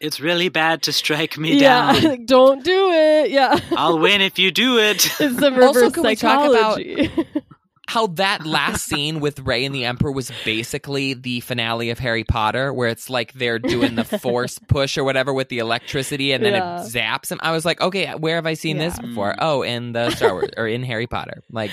It's 0.00 0.20
really 0.20 0.48
bad 0.48 0.82
to 0.82 0.92
strike 0.92 1.36
me 1.38 1.58
yeah, 1.60 1.92
down. 1.92 2.02
like, 2.04 2.26
don't 2.26 2.62
do 2.62 2.92
it. 2.92 3.30
Yeah, 3.32 3.58
I'll 3.72 3.98
win 3.98 4.20
if 4.20 4.38
you 4.38 4.52
do 4.52 4.78
it. 4.78 5.04
it's 5.18 5.18
the 5.18 5.50
Also, 5.50 5.50
reverse 5.50 5.92
can 5.92 6.02
we 6.04 6.14
talk 6.14 6.48
about- 6.48 6.76
psychology. 6.76 7.10
how 7.88 8.06
that 8.08 8.44
last 8.46 8.84
scene 8.86 9.18
with 9.18 9.40
Rey 9.40 9.64
and 9.64 9.74
the 9.74 9.86
Emperor 9.86 10.12
was 10.12 10.30
basically 10.44 11.14
the 11.14 11.40
finale 11.40 11.88
of 11.90 11.98
Harry 11.98 12.22
Potter, 12.22 12.72
where 12.72 12.88
it's 12.88 13.08
like 13.08 13.32
they're 13.32 13.58
doing 13.58 13.94
the 13.94 14.04
force 14.22 14.58
push 14.68 14.98
or 14.98 15.04
whatever 15.04 15.32
with 15.32 15.48
the 15.48 15.58
electricity, 15.58 16.32
and 16.32 16.44
then 16.44 16.52
Yeah. 16.52 16.82
it 16.82 16.86
zaps 16.86 17.32
him. 17.32 17.40
I 17.42 17.52
was 17.52 17.64
like, 17.64 17.80
okay, 17.80 18.12
where 18.14 18.34
have 18.36 18.46
I 18.46 18.54
seen 18.54 18.76
this 18.76 18.98
before? 18.98 19.32
Mm. 19.32 19.36
Oh, 19.40 19.62
in 19.62 19.92
the 19.92 20.10
Star 20.10 20.34
Wars 20.34 20.50
or 20.56 20.68
in 20.68 20.82
Harry 20.82 21.06
Potter. 21.06 21.42
Like, 21.50 21.70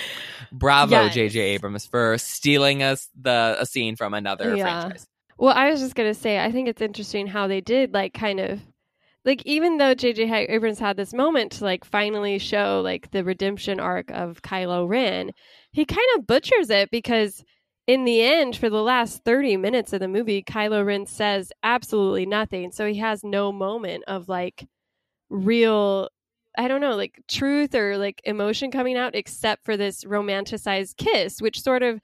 bravo, 0.52 0.92
Yes. 1.04 1.14
J.J. 1.14 1.40
Abrams 1.40 1.86
for 1.86 2.18
stealing 2.18 2.82
us 2.82 3.10
the 3.20 3.58
a 3.60 3.66
scene 3.66 3.96
from 3.98 4.14
another 4.14 4.56
Yeah. 4.56 4.64
franchise. 4.82 5.06
Well, 5.38 5.54
I 5.54 5.70
was 5.70 5.82
just 5.82 5.96
gonna 5.96 6.14
say, 6.14 6.40
I 6.40 6.50
think 6.52 6.70
it's 6.70 6.82
interesting 6.82 7.28
how 7.28 7.48
they 7.48 7.60
did 7.60 7.94
like 7.94 8.14
kind 8.14 8.40
of 8.40 8.62
like 9.26 9.42
even 9.46 9.78
though 9.80 9.94
J.J. 9.96 10.48
Abrams 10.48 10.80
had 10.80 10.96
this 10.96 11.14
moment 11.14 11.52
to 11.54 11.66
like 11.66 11.84
finally 11.84 12.38
show 12.40 12.80
like 12.82 13.12
the 13.12 13.24
redemption 13.24 13.80
arc 13.82 14.12
of 14.12 14.42
Kylo 14.44 14.88
Ren, 14.88 15.32
he 15.76 15.84
kind 15.84 16.08
of 16.16 16.26
butchers 16.26 16.70
it 16.70 16.90
because 16.90 17.44
in 17.86 18.06
the 18.06 18.22
end, 18.22 18.56
for 18.56 18.70
the 18.70 18.82
last 18.82 19.26
thirty 19.26 19.58
minutes 19.58 19.92
of 19.92 20.00
the 20.00 20.08
movie, 20.08 20.42
Kylo 20.42 20.86
Ren 20.86 21.06
says 21.06 21.52
absolutely 21.64 22.26
nothing, 22.26 22.72
so 22.72 22.88
he 22.88 23.00
has 23.00 23.26
no 23.26 23.52
moment 23.52 24.06
of 24.08 24.30
like 24.30 24.66
real. 25.30 26.10
I 26.58 26.70
don't 26.70 26.80
know, 26.80 26.96
like 26.96 27.22
truth 27.28 27.76
or 27.76 27.98
like 27.98 28.22
emotion 28.24 28.72
coming 28.72 28.96
out, 28.96 29.16
except 29.16 29.66
for 29.66 29.76
this 29.76 30.06
romanticized 30.06 30.96
kiss, 30.96 31.42
which 31.42 31.62
sort 31.62 31.84
of 31.84 32.00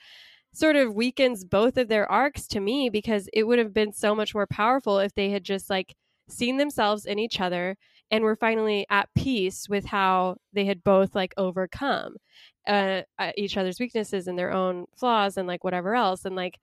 sort 0.54 0.76
of 0.76 0.94
weakens 0.94 1.46
both 1.46 1.78
of 1.78 1.88
their 1.88 2.12
arcs 2.12 2.48
to 2.48 2.60
me 2.60 2.90
because 2.90 3.30
it 3.32 3.44
would 3.44 3.58
have 3.58 3.74
been 3.74 3.94
so 3.94 4.14
much 4.14 4.36
more 4.36 4.48
powerful 4.48 5.00
if 5.00 5.14
they 5.16 5.30
had 5.30 5.46
just 5.46 5.70
like 5.70 5.96
seen 6.28 6.58
themselves 6.58 7.06
in 7.06 7.18
each 7.20 7.40
other 7.40 7.78
and 8.12 8.24
were 8.24 8.36
finally 8.36 8.86
at 8.90 9.10
peace 9.16 9.68
with 9.70 9.86
how 9.86 10.36
they 10.54 10.66
had 10.66 10.84
both 10.84 11.16
like 11.16 11.34
overcome 11.38 12.18
uh, 12.68 13.02
uh, 13.18 13.32
each 13.38 13.58
other's 13.58 13.80
weaknesses 13.80 14.28
and 14.28 14.38
their 14.38 14.52
own 14.52 14.86
flaws 14.98 15.38
and 15.38 15.48
like 15.48 15.64
whatever 15.64 15.96
else. 15.96 16.26
And 16.26 16.36
like 16.36 16.60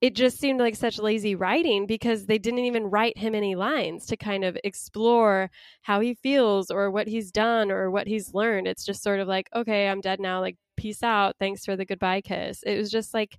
it 0.00 0.14
just 0.14 0.38
seemed 0.38 0.60
like 0.60 0.76
such 0.76 0.98
lazy 0.98 1.34
writing 1.34 1.86
because 1.86 2.26
they 2.26 2.38
didn't 2.38 2.60
even 2.60 2.84
write 2.84 3.16
him 3.16 3.34
any 3.34 3.54
lines 3.54 4.06
to 4.06 4.16
kind 4.16 4.44
of 4.44 4.58
explore 4.64 5.50
how 5.82 6.00
he 6.00 6.14
feels 6.14 6.70
or 6.70 6.90
what 6.90 7.06
he's 7.08 7.30
done 7.30 7.70
or 7.70 7.90
what 7.90 8.06
he's 8.06 8.34
learned. 8.34 8.66
It's 8.66 8.84
just 8.84 9.02
sort 9.02 9.20
of 9.20 9.28
like 9.28 9.48
okay 9.54 9.88
i'm 9.88 10.00
dead 10.00 10.20
now. 10.20 10.40
Like 10.40 10.56
peace 10.76 11.02
out. 11.02 11.36
Thanks 11.38 11.64
for 11.64 11.76
the 11.76 11.84
goodbye 11.84 12.20
kiss. 12.20 12.62
It 12.64 12.76
was 12.78 12.90
just 12.90 13.14
like 13.14 13.38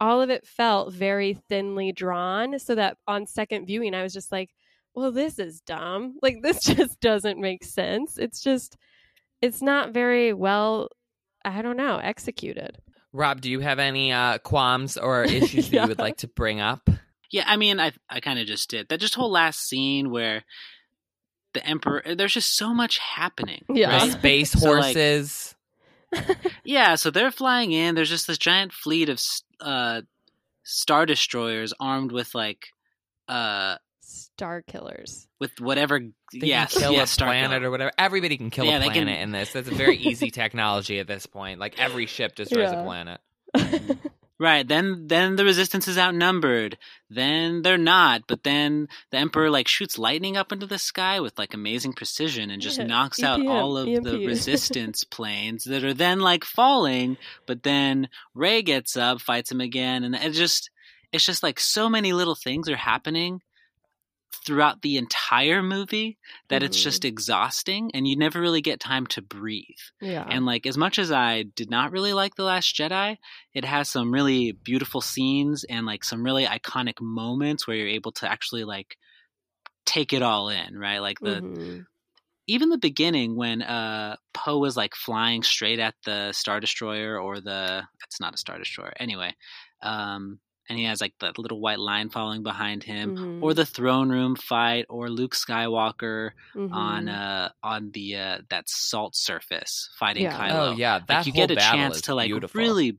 all 0.00 0.22
of 0.22 0.30
it 0.30 0.46
felt 0.46 0.92
very 0.92 1.34
thinly 1.48 1.92
drawn 1.92 2.58
so 2.58 2.74
that 2.74 2.96
on 3.06 3.26
second 3.26 3.66
viewing 3.66 3.94
i 3.94 4.02
was 4.02 4.12
just 4.12 4.30
like 4.30 4.50
well 4.98 5.12
this 5.12 5.38
is 5.38 5.60
dumb 5.60 6.16
like 6.22 6.42
this 6.42 6.60
just 6.64 7.00
doesn't 7.00 7.38
make 7.38 7.64
sense 7.64 8.18
it's 8.18 8.40
just 8.40 8.76
it's 9.40 9.62
not 9.62 9.92
very 9.94 10.32
well 10.32 10.88
i 11.44 11.62
don't 11.62 11.76
know 11.76 11.96
executed 11.98 12.78
Rob, 13.10 13.40
do 13.40 13.50
you 13.50 13.60
have 13.60 13.78
any 13.78 14.12
uh, 14.12 14.36
qualms 14.36 14.98
or 14.98 15.24
issues 15.38 15.70
that 15.70 15.82
you 15.82 15.88
would 15.88 15.98
like 15.98 16.18
to 16.18 16.28
bring 16.28 16.60
up? 16.60 16.90
Yeah, 17.30 17.44
I 17.46 17.56
mean, 17.56 17.80
I 17.80 17.92
I 18.08 18.20
kind 18.20 18.38
of 18.38 18.46
just 18.46 18.68
did 18.68 18.90
that. 18.90 19.00
Just 19.00 19.14
whole 19.14 19.30
last 19.30 19.60
scene 19.66 20.10
where 20.10 20.44
the 21.54 21.66
emperor. 21.66 22.02
There's 22.14 22.34
just 22.34 22.54
so 22.54 22.74
much 22.74 22.98
happening. 22.98 23.64
Yeah. 23.72 23.96
right? 23.96 24.12
Space 24.12 24.52
So, 24.52 24.72
like- 24.72 24.94
horses. 24.94 25.54
Yeah, 26.64 26.96
so 26.96 27.10
they're 27.10 27.30
flying 27.30 27.72
in. 27.72 27.94
There's 27.94 28.10
just 28.10 28.26
this 28.26 28.36
giant 28.38 28.74
fleet 28.74 29.08
of 29.08 29.22
uh, 29.58 30.02
star 30.64 31.06
destroyers 31.06 31.72
armed 31.80 32.12
with 32.12 32.34
like 32.34 32.66
uh 33.26 33.76
star 34.38 34.62
killers 34.62 35.26
with 35.40 35.60
whatever. 35.60 35.98
They 35.98 36.46
yes, 36.46 36.72
can 36.72 36.82
kill 36.82 36.92
yeah, 36.92 37.02
a 37.02 37.06
Star 37.08 37.28
planet 37.28 37.50
Killer. 37.50 37.66
or 37.66 37.70
whatever. 37.72 37.90
Everybody 37.98 38.36
can 38.36 38.50
kill 38.50 38.66
Yeah, 38.66 38.76
a 38.76 38.82
planet 38.82 38.94
can- 38.94 39.08
in 39.08 39.32
this. 39.32 39.52
That's 39.52 39.68
a 39.68 39.74
very 39.74 39.96
easy 39.96 40.30
technology 40.42 41.00
at 41.00 41.08
this 41.08 41.26
point. 41.26 41.58
Like 41.58 41.76
every 41.78 42.06
ship 42.06 42.36
destroys 42.36 42.70
Yeah. 42.70 42.80
a 42.80 42.84
planet. 42.84 43.20
Right. 44.40 44.68
Then 44.68 45.08
then 45.08 45.34
the 45.34 45.44
resistance 45.44 45.88
is 45.88 45.98
outnumbered. 45.98 46.78
Then 47.10 47.62
they're 47.62 47.76
not. 47.76 48.22
But 48.28 48.44
then 48.44 48.86
the 49.10 49.16
emperor 49.18 49.50
like 49.50 49.66
shoots 49.66 49.98
lightning 49.98 50.36
up 50.36 50.52
into 50.52 50.64
the 50.66 50.78
sky 50.78 51.18
with 51.18 51.36
like 51.36 51.54
amazing 51.54 51.94
precision 51.94 52.48
and 52.52 52.62
just 52.62 52.78
Yeah, 52.78 52.86
knocks 52.86 53.20
out 53.20 53.44
all 53.44 53.76
of 53.76 53.86
the 54.04 54.24
resistance 54.28 55.02
planes 55.02 55.64
that 55.64 55.82
are 55.82 55.92
then 55.92 56.20
like 56.20 56.44
falling. 56.44 57.16
But 57.46 57.64
then 57.64 58.10
Rey 58.32 58.62
gets 58.62 58.96
up, 58.96 59.20
fights 59.20 59.50
him 59.50 59.60
again, 59.60 60.04
and 60.04 60.14
it 60.14 60.30
just 60.34 60.70
it's 61.12 61.26
just 61.26 61.42
like 61.42 61.58
so 61.58 61.88
many 61.88 62.12
little 62.12 62.36
things 62.36 62.68
are 62.68 62.76
happening 62.76 63.40
throughout 64.44 64.82
the 64.82 64.96
entire 64.96 65.62
movie 65.62 66.18
that 66.48 66.62
it's 66.62 66.76
Mhm. 66.76 66.82
just 66.82 67.04
exhausting 67.04 67.90
and 67.94 68.06
you 68.06 68.16
never 68.16 68.40
really 68.40 68.60
get 68.62 68.80
time 68.80 69.06
to 69.08 69.22
breathe. 69.22 69.64
yeah 70.00 70.24
And 70.26 70.46
like 70.46 70.66
as 70.66 70.76
much 70.78 70.98
as 70.98 71.10
I 71.12 71.42
did 71.44 71.70
not 71.70 71.92
really 71.92 72.12
like 72.12 72.34
The 72.34 72.44
Last 72.44 72.74
Jedi, 72.74 73.16
it 73.54 73.64
has 73.64 73.88
some 73.88 74.12
really 74.12 74.52
beautiful 74.52 75.00
scenes 75.00 75.64
and 75.64 75.86
like 75.86 76.04
some 76.04 76.22
really 76.24 76.44
iconic 76.46 77.00
moments 77.00 77.66
where 77.66 77.76
you're 77.76 77.88
able 77.88 78.12
to 78.12 78.30
actually 78.30 78.64
like 78.64 78.96
take 79.86 80.12
it 80.12 80.22
all 80.22 80.48
in, 80.50 80.78
right? 80.78 80.98
Like 81.00 81.22
the 81.22 81.44
Mhm. 81.44 81.86
even 82.46 82.70
the 82.70 82.78
beginning 82.78 83.36
when 83.36 83.62
uh 83.62 84.16
Poe 84.32 84.58
was 84.58 84.76
like 84.76 84.94
flying 84.94 85.42
straight 85.42 85.78
at 85.78 85.94
the 86.04 86.32
Star 86.32 86.60
Destroyer 86.60 87.18
or 87.20 87.40
the 87.40 87.84
it's 88.04 88.20
not 88.20 88.34
a 88.34 88.38
Star 88.38 88.58
Destroyer. 88.58 88.92
Anyway, 88.98 89.34
um 89.82 90.40
and 90.68 90.78
he 90.78 90.84
has 90.84 91.00
like 91.00 91.14
that 91.20 91.38
little 91.38 91.60
white 91.60 91.78
line 91.78 92.10
following 92.10 92.42
behind 92.42 92.82
him 92.84 93.16
Mhm. 93.16 93.42
or 93.42 93.54
the 93.54 93.66
throne 93.66 94.10
room 94.10 94.36
fight 94.36 94.86
or 94.88 95.08
Luke 95.08 95.34
Skywalker 95.34 96.30
Mhm. 96.54 96.72
on 96.72 97.08
uh 97.08 97.50
on 97.62 97.90
the 97.92 98.16
uh 98.16 98.38
that 98.50 98.68
salt 98.68 99.16
surface 99.16 99.88
fighting 99.98 100.24
Yeah. 100.24 100.38
Kylo. 100.38 100.72
Oh 100.74 100.76
yeah, 100.76 101.00
that 101.06 101.18
like 101.18 101.26
you 101.26 101.32
whole 101.32 101.46
get 101.46 101.50
a 101.52 101.56
battle 101.56 101.78
chance 101.78 102.00
to 102.02 102.14
like 102.14 102.28
beautiful. 102.28 102.60
really 102.60 102.98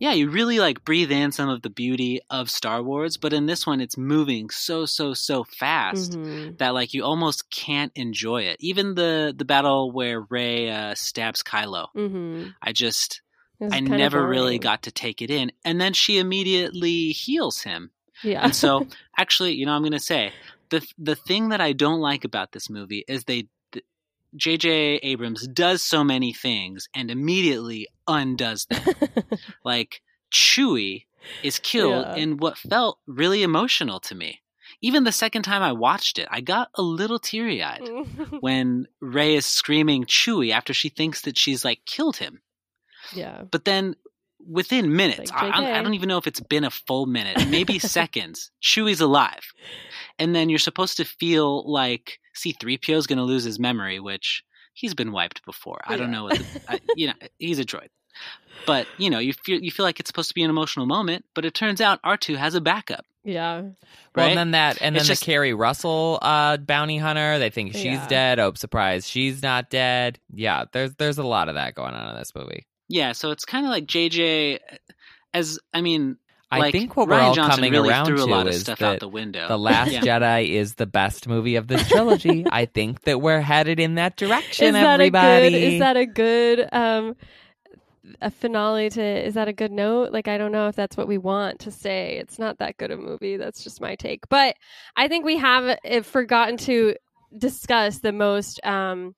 Yeah, 0.00 0.12
you 0.12 0.28
really 0.28 0.58
like 0.58 0.84
breathe 0.84 1.12
in 1.12 1.30
some 1.30 1.48
of 1.48 1.62
the 1.62 1.70
beauty 1.70 2.20
of 2.30 2.50
Star 2.50 2.82
Wars, 2.82 3.16
but 3.16 3.32
in 3.32 3.46
this 3.46 3.64
one 3.66 3.80
it's 3.80 3.96
moving 3.96 4.50
so 4.50 4.86
so 4.86 5.14
so 5.14 5.44
fast 5.44 6.12
Mhm. 6.12 6.58
that 6.58 6.74
like 6.74 6.94
you 6.94 7.04
almost 7.04 7.48
can't 7.50 7.92
enjoy 7.94 8.42
it. 8.42 8.56
Even 8.60 8.94
the 8.96 9.32
the 9.36 9.44
battle 9.44 9.92
where 9.92 10.20
Rey 10.22 10.68
uh, 10.70 10.94
stabs 10.96 11.42
Kylo. 11.44 11.88
Mhm. 11.96 12.54
I 12.60 12.72
just 12.72 13.10
It 13.10 13.20
was 13.22 13.27
I 13.60 13.80
never 13.80 14.26
really 14.26 14.58
got 14.58 14.82
to 14.84 14.90
take 14.92 15.20
it 15.22 15.30
in. 15.30 15.52
And 15.64 15.80
then 15.80 15.92
she 15.92 16.18
immediately 16.18 17.08
heals 17.10 17.62
him. 17.62 17.90
yeah 18.22 18.40
And 18.44 18.54
so, 18.54 18.86
actually, 19.18 19.54
you 19.54 19.66
know, 19.66 19.72
I'm 19.72 19.82
going 19.82 19.92
to 19.92 19.98
say 20.00 20.32
the 20.70 20.86
the 20.98 21.16
thing 21.16 21.48
that 21.50 21.60
I 21.60 21.72
don't 21.72 22.00
like 22.00 22.24
about 22.24 22.52
this 22.52 22.68
movie 22.70 23.04
is 23.08 23.24
they 23.24 23.48
th- 23.72 23.84
J.J. 24.36 24.96
Abrams 25.02 25.46
does 25.48 25.82
so 25.82 26.04
many 26.04 26.32
things 26.32 26.88
and 26.94 27.10
immediately 27.10 27.88
undoes 28.06 28.66
them. 28.66 28.84
like 29.64 30.02
Chewie 30.32 31.06
is 31.42 31.58
killed 31.58 32.04
Yeah. 32.06 32.14
in 32.22 32.36
what 32.36 32.58
felt 32.58 32.98
really 33.06 33.42
emotional 33.42 33.98
to 34.00 34.14
me. 34.14 34.40
Even 34.82 35.02
the 35.04 35.12
second 35.12 35.42
time 35.42 35.62
I 35.62 35.72
watched 35.72 36.18
it, 36.18 36.28
I 36.30 36.40
got 36.42 36.68
a 36.74 36.82
little 36.82 37.18
teary 37.18 37.62
eyed 37.62 37.88
when 38.40 38.86
Rey 39.00 39.34
is 39.34 39.46
screaming 39.46 40.04
Chewie 40.04 40.52
after 40.52 40.72
she 40.74 40.90
thinks 40.90 41.22
that 41.22 41.36
she's 41.38 41.64
like 41.64 41.80
killed 41.86 42.18
him. 42.18 42.42
Yeah 43.14 43.42
But 43.50 43.64
then 43.64 43.94
within 44.46 44.94
minutes, 44.94 45.30
Like, 45.30 45.42
I, 45.42 45.48
I 45.48 45.62
JK. 45.80 45.82
don't 45.82 45.94
even 45.94 46.08
know 46.08 46.18
if 46.18 46.26
it's 46.26 46.40
been 46.40 46.64
a 46.64 46.70
full 46.70 47.06
minute, 47.06 47.48
maybe 47.48 47.78
seconds, 47.78 48.50
Chewie's 48.62 49.00
alive. 49.00 49.52
And 50.18 50.34
then 50.34 50.48
you're 50.48 50.58
supposed 50.58 50.96
to 50.98 51.04
feel 51.04 51.70
like 51.70 52.18
C3PO 52.36 52.96
is 52.96 53.06
going 53.06 53.18
to 53.18 53.24
lose 53.24 53.44
his 53.44 53.58
memory, 53.58 53.98
which 54.00 54.42
he's 54.74 54.94
been 54.94 55.12
wiped 55.12 55.44
before. 55.44 55.80
I 55.86 55.96
don't 55.96 56.10
know 56.12 56.24
what, 56.24 56.38
the, 56.38 56.44
I, 56.68 56.78
you 56.96 57.08
know, 57.08 57.14
he's 57.38 57.58
a 57.58 57.64
droid. 57.64 57.88
But, 58.66 58.86
you 58.96 59.10
know, 59.10 59.18
you 59.18 59.32
feel, 59.32 59.60
you 59.60 59.70
feel 59.70 59.84
like 59.84 60.00
it's 60.00 60.08
supposed 60.08 60.28
to 60.28 60.34
be 60.34 60.42
an 60.42 60.50
emotional 60.50 60.86
moment, 60.86 61.24
but 61.34 61.44
it 61.44 61.54
turns 61.54 61.80
out 61.80 62.00
R2 62.02 62.36
has 62.36 62.54
a 62.54 62.60
backup, 62.60 63.04
yeah 63.24 63.60
Well, 63.60 63.72
right? 64.16 64.28
and 64.30 64.38
then 64.38 64.50
that, 64.52 64.78
and 64.80 64.94
then 64.94 65.00
It's 65.00 65.08
the 65.08 65.12
just- 65.12 65.24
Keri 65.24 65.52
Russell 65.54 66.18
uh, 66.22 66.56
bounty 66.56 66.96
hunter. 66.98 67.38
They 67.38 67.50
think 67.50 67.72
she's 67.74 67.84
Yeah. 67.84 68.08
dead. 68.08 68.38
Oh, 68.40 68.52
surprise, 68.54 69.08
she's 69.08 69.42
not 69.42 69.68
dead. 69.70 70.18
Yeah, 70.32 70.64
there's 70.72 70.94
there's 70.94 71.18
a 71.18 71.24
lot 71.24 71.48
of 71.48 71.54
that 71.56 71.74
going 71.74 71.94
on 71.94 72.10
in 72.14 72.16
this 72.18 72.34
movie. 72.34 72.66
Yeah, 72.88 73.12
so 73.12 73.30
it's 73.30 73.44
kind 73.44 73.66
of 73.66 73.70
like 73.70 73.86
JJ, 73.86 74.58
as, 75.34 75.58
I 75.74 75.80
mean, 75.82 76.16
I 76.50 76.60
like, 76.60 76.72
think 76.72 76.96
what 76.96 77.08
we're 77.08 77.18
Rian 77.18 77.22
all 77.22 77.34
Johnson 77.34 77.56
coming 77.56 77.72
really 77.72 77.90
around 77.90 78.06
threw 78.06 78.16
a 78.16 78.24
to 78.24 78.24
lot 78.24 78.46
of 78.46 78.54
is 78.54 78.62
stuff 78.62 78.78
that 78.78 78.94
out 78.94 79.00
the 79.00 79.08
window. 79.08 79.46
The 79.48 79.58
Last 79.58 79.92
Yeah. 79.92 80.00
Jedi 80.00 80.48
is 80.50 80.76
the 80.76 80.86
best 80.86 81.28
movie 81.28 81.56
of 81.56 81.68
this 81.68 81.86
trilogy. 81.88 82.46
I 82.50 82.64
think 82.64 83.02
that 83.02 83.20
we're 83.20 83.42
headed 83.42 83.78
in 83.78 83.96
that 83.96 84.16
direction, 84.16 84.68
is 84.68 84.72
that 84.72 85.00
everybody. 85.00 85.46
a 85.48 85.50
good 85.50 85.62
is 85.62 85.78
that 85.80 85.96
a 85.98 86.06
good 86.06 86.68
um 86.72 87.16
a 88.22 88.30
finale 88.30 88.88
to 88.88 89.02
is 89.02 89.34
that 89.34 89.48
a 89.48 89.52
good 89.52 89.70
note 89.70 90.12
like 90.12 90.28
i 90.28 90.38
don't 90.38 90.50
know 90.50 90.68
if 90.68 90.74
that's 90.74 90.96
what 90.96 91.06
we 91.06 91.18
want 91.18 91.58
to 91.60 91.70
say 91.70 92.16
it's 92.16 92.38
not 92.38 92.58
that 92.58 92.76
good 92.78 92.90
a 92.90 92.96
movie 92.96 93.36
that's 93.36 93.62
just 93.62 93.82
my 93.82 93.94
take 93.96 94.26
but 94.30 94.56
i 94.96 95.08
think 95.08 95.26
we 95.26 95.36
have 95.36 95.78
uh, 95.86 96.00
forgotten 96.00 96.56
to 96.56 96.94
discuss 97.36 97.98
the 97.98 98.12
most 98.12 98.64
um 98.64 99.14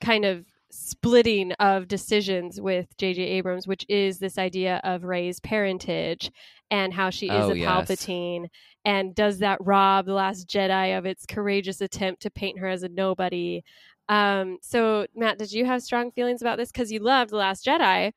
kind 0.00 0.24
of 0.24 0.46
splitting 0.70 1.52
of 1.52 1.88
decisions 1.88 2.60
with 2.60 2.96
jj 2.98 3.18
abrams 3.18 3.66
which 3.68 3.84
is 3.88 4.18
this 4.18 4.36
idea 4.38 4.80
of 4.84 5.04
rey's 5.04 5.38
parentage 5.40 6.30
and 6.70 6.92
how 6.92 7.08
she 7.10 7.26
is 7.28 7.44
Oh, 7.46 7.50
a 7.52 7.56
yes. 7.56 7.68
palpatine 7.68 8.46
and 8.84 9.14
does 9.14 9.38
that 9.38 9.58
rob 9.60 10.06
the 10.06 10.12
last 10.12 10.48
jedi 10.48 10.96
of 10.98 11.06
its 11.06 11.24
courageous 11.24 11.80
attempt 11.80 12.22
to 12.22 12.30
paint 12.30 12.58
her 12.58 12.68
as 12.68 12.82
a 12.82 12.88
nobody 12.88 13.62
um, 14.08 14.58
so 14.62 15.06
Matt, 15.16 15.38
did 15.38 15.50
you 15.50 15.64
have 15.64 15.82
strong 15.82 16.12
feelings 16.12 16.40
about 16.40 16.58
this 16.58 16.70
because 16.70 16.92
you 16.92 17.00
loved 17.00 17.30
The 17.32 17.36
Last 17.38 17.66
Jedi? 17.66 18.12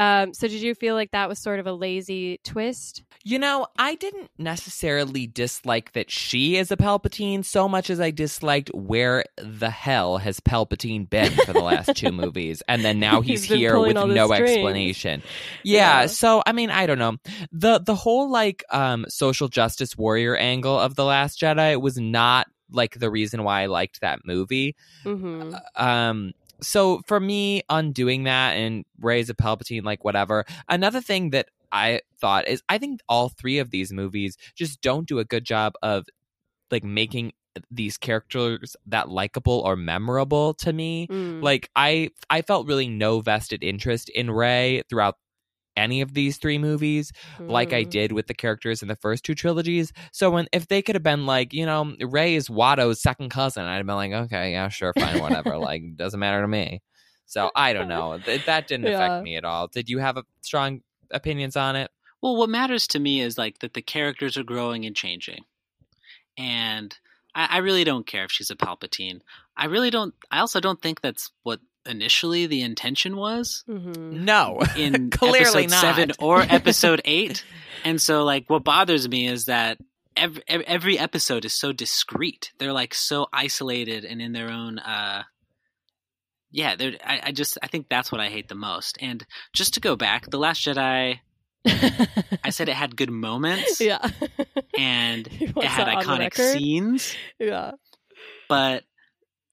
Um, 0.00 0.32
so 0.32 0.48
did 0.48 0.62
you 0.62 0.74
feel 0.74 0.94
like 0.94 1.10
that 1.10 1.28
was 1.28 1.38
sort 1.38 1.60
of 1.60 1.66
a 1.66 1.72
lazy 1.72 2.40
twist? 2.42 3.02
You 3.22 3.38
know, 3.38 3.66
I 3.78 3.96
didn't 3.96 4.30
necessarily 4.38 5.26
dislike 5.26 5.92
that 5.92 6.10
she 6.10 6.56
is 6.56 6.70
a 6.70 6.76
Palpatine 6.78 7.44
so 7.44 7.68
much 7.68 7.90
as 7.90 8.00
I 8.00 8.10
disliked 8.10 8.70
where 8.74 9.24
the 9.36 9.68
hell 9.68 10.16
has 10.16 10.40
Palpatine 10.40 11.08
been 11.08 11.30
for 11.44 11.52
the 11.52 11.60
last 11.60 11.94
two 11.96 12.12
movies, 12.12 12.62
and 12.66 12.82
then 12.82 12.98
now 12.98 13.20
he's, 13.20 13.44
He's 13.44 13.58
here 13.58 13.78
with 13.78 13.94
no 13.94 14.26
strings. 14.26 14.50
explanation. 14.50 15.22
Yeah, 15.64 16.00
Yeah. 16.02 16.06
so 16.06 16.42
I 16.46 16.52
mean, 16.52 16.70
I 16.70 16.86
don't 16.86 16.98
know 16.98 17.16
the 17.52 17.78
the 17.78 17.94
whole 17.94 18.30
like 18.30 18.64
um 18.70 19.04
social 19.08 19.48
justice 19.48 19.98
warrior 19.98 20.34
angle 20.34 20.78
of 20.78 20.94
the 20.94 21.04
Last 21.04 21.38
Jedi 21.38 21.78
was 21.78 21.98
not 21.98 22.46
like 22.72 22.98
the 22.98 23.10
reason 23.10 23.42
why 23.44 23.62
I 23.62 23.66
liked 23.66 24.00
that 24.00 24.20
movie. 24.24 24.76
Mm-hmm. 25.04 25.54
Um, 25.76 26.32
so 26.62 27.02
for 27.06 27.20
me, 27.20 27.62
undoing 27.68 28.24
that 28.24 28.52
and 28.52 28.84
Rey's 29.00 29.30
a 29.30 29.34
Palpatine, 29.34 29.84
like 29.84 30.04
whatever. 30.04 30.44
Another 30.68 31.00
thing 31.00 31.30
that 31.30 31.48
I 31.72 32.00
thought 32.20 32.48
is 32.48 32.62
I 32.68 32.78
think 32.78 33.00
all 33.08 33.28
three 33.28 33.58
of 33.58 33.70
these 33.70 33.92
movies 33.92 34.36
just 34.54 34.80
don't 34.80 35.06
do 35.06 35.18
a 35.18 35.24
good 35.24 35.44
job 35.44 35.74
of 35.82 36.06
like 36.70 36.84
making 36.84 37.32
these 37.70 37.96
characters 37.96 38.76
that 38.86 39.08
likable 39.08 39.60
or 39.64 39.76
memorable 39.76 40.54
to 40.54 40.72
me. 40.72 41.06
Mm. 41.08 41.42
Like 41.42 41.70
I 41.76 42.10
I 42.28 42.42
felt 42.42 42.66
really 42.66 42.88
no 42.88 43.20
vested 43.20 43.62
interest 43.62 44.08
in 44.10 44.30
Rey 44.30 44.82
throughout 44.88 45.16
any 45.76 46.00
of 46.00 46.14
these 46.14 46.36
three 46.38 46.58
movies 46.58 47.12
like 47.48 47.72
I 47.72 47.84
Mm. 47.84 47.90
did 47.90 48.12
with 48.12 48.26
the 48.26 48.34
characters 48.34 48.82
in 48.82 48.88
the 48.88 48.96
first 48.96 49.24
two 49.24 49.34
trilogies. 49.34 49.92
So 50.12 50.30
when 50.30 50.46
if 50.52 50.66
they 50.68 50.82
could 50.82 50.94
have 50.96 51.02
been 51.02 51.26
like, 51.26 51.52
you 51.52 51.64
know, 51.66 51.94
Rey 52.00 52.34
is 52.34 52.50
Watto's 52.50 53.00
second 53.00 53.30
cousin, 53.30 53.64
I'd 53.64 53.76
have 53.76 53.86
been 53.86 53.94
like, 53.96 54.12
okay, 54.12 54.52
yeah, 54.52 54.68
sure, 54.68 54.92
fine, 54.92 55.20
whatever. 55.20 55.56
like 55.58 55.96
doesn't 55.96 56.20
matter 56.20 56.42
to 56.42 56.48
me. 56.48 56.82
So 57.26 57.50
I 57.54 57.72
don't 57.72 57.88
know. 57.88 58.18
That 58.18 58.66
didn't 58.66 58.86
Yeah. 58.86 58.94
affect 59.04 59.24
me 59.24 59.36
at 59.36 59.44
all. 59.44 59.68
Did 59.68 59.88
you 59.88 59.98
have 59.98 60.16
a 60.16 60.24
strong 60.42 60.80
opinions 61.10 61.56
on 61.56 61.76
it? 61.76 61.90
Well, 62.22 62.36
what 62.36 62.50
matters 62.50 62.86
to 62.88 62.98
me 62.98 63.20
is 63.20 63.38
like 63.38 63.60
that 63.60 63.72
the 63.74 63.82
characters 63.82 64.36
are 64.36 64.42
growing 64.42 64.84
and 64.84 64.94
changing, 64.96 65.44
and 66.36 66.96
I, 67.34 67.46
I 67.52 67.58
really 67.58 67.84
don't 67.84 68.06
care 68.06 68.24
if 68.24 68.32
she's 68.32 68.50
a 68.50 68.56
Palpatine. 68.56 69.20
I 69.56 69.66
really 69.66 69.90
don't. 69.90 70.14
I 70.30 70.40
also 70.40 70.60
don't 70.60 70.80
think 70.80 71.00
that's 71.00 71.30
what 71.42 71.60
initially 71.86 72.46
the 72.46 72.62
intention 72.62 73.16
was 73.16 73.64
Mhm. 73.68 74.12
No. 74.12 74.60
in 74.76 75.10
Clearly 75.10 75.64
episode 75.64 75.70
not. 75.70 75.80
seven 75.80 76.12
or 76.18 76.40
episode 76.48 77.00
eight. 77.04 77.44
And 77.84 78.00
so, 78.00 78.24
like, 78.24 78.48
what 78.50 78.64
bothers 78.64 79.08
me 79.08 79.26
is 79.26 79.46
that 79.46 79.78
every 80.16 80.42
every 80.48 80.98
episode 80.98 81.44
is 81.44 81.52
so 81.52 81.72
discreet. 81.72 82.52
They're 82.58 82.72
like 82.72 82.94
so 82.94 83.26
isolated 83.32 84.04
and 84.04 84.20
in 84.20 84.32
their 84.32 84.50
own. 84.50 84.78
uh 84.78 85.22
Yeah, 86.50 86.76
they're. 86.76 86.92
I, 87.04 87.20
I 87.26 87.32
just 87.32 87.56
I 87.62 87.68
think 87.68 87.86
that's 87.88 88.10
what 88.12 88.20
I 88.20 88.28
hate 88.28 88.48
the 88.48 88.54
most. 88.54 88.98
And 89.00 89.24
just 89.52 89.74
to 89.74 89.80
go 89.80 89.96
back, 89.96 90.28
the 90.30 90.38
Last 90.38 90.64
Jedi. 90.66 91.20
I 92.42 92.50
said 92.50 92.68
it 92.70 92.74
had 92.74 92.96
good 92.96 93.10
moments 93.10 93.80
yeah. 93.82 93.98
and 94.78 95.28
it 95.30 95.62
had 95.62 95.86
that 95.88 96.06
on 96.06 96.18
the 96.18 96.24
iconic 96.30 96.34
scenes, 96.34 97.14
Yeah. 97.38 97.72
but 98.48 98.84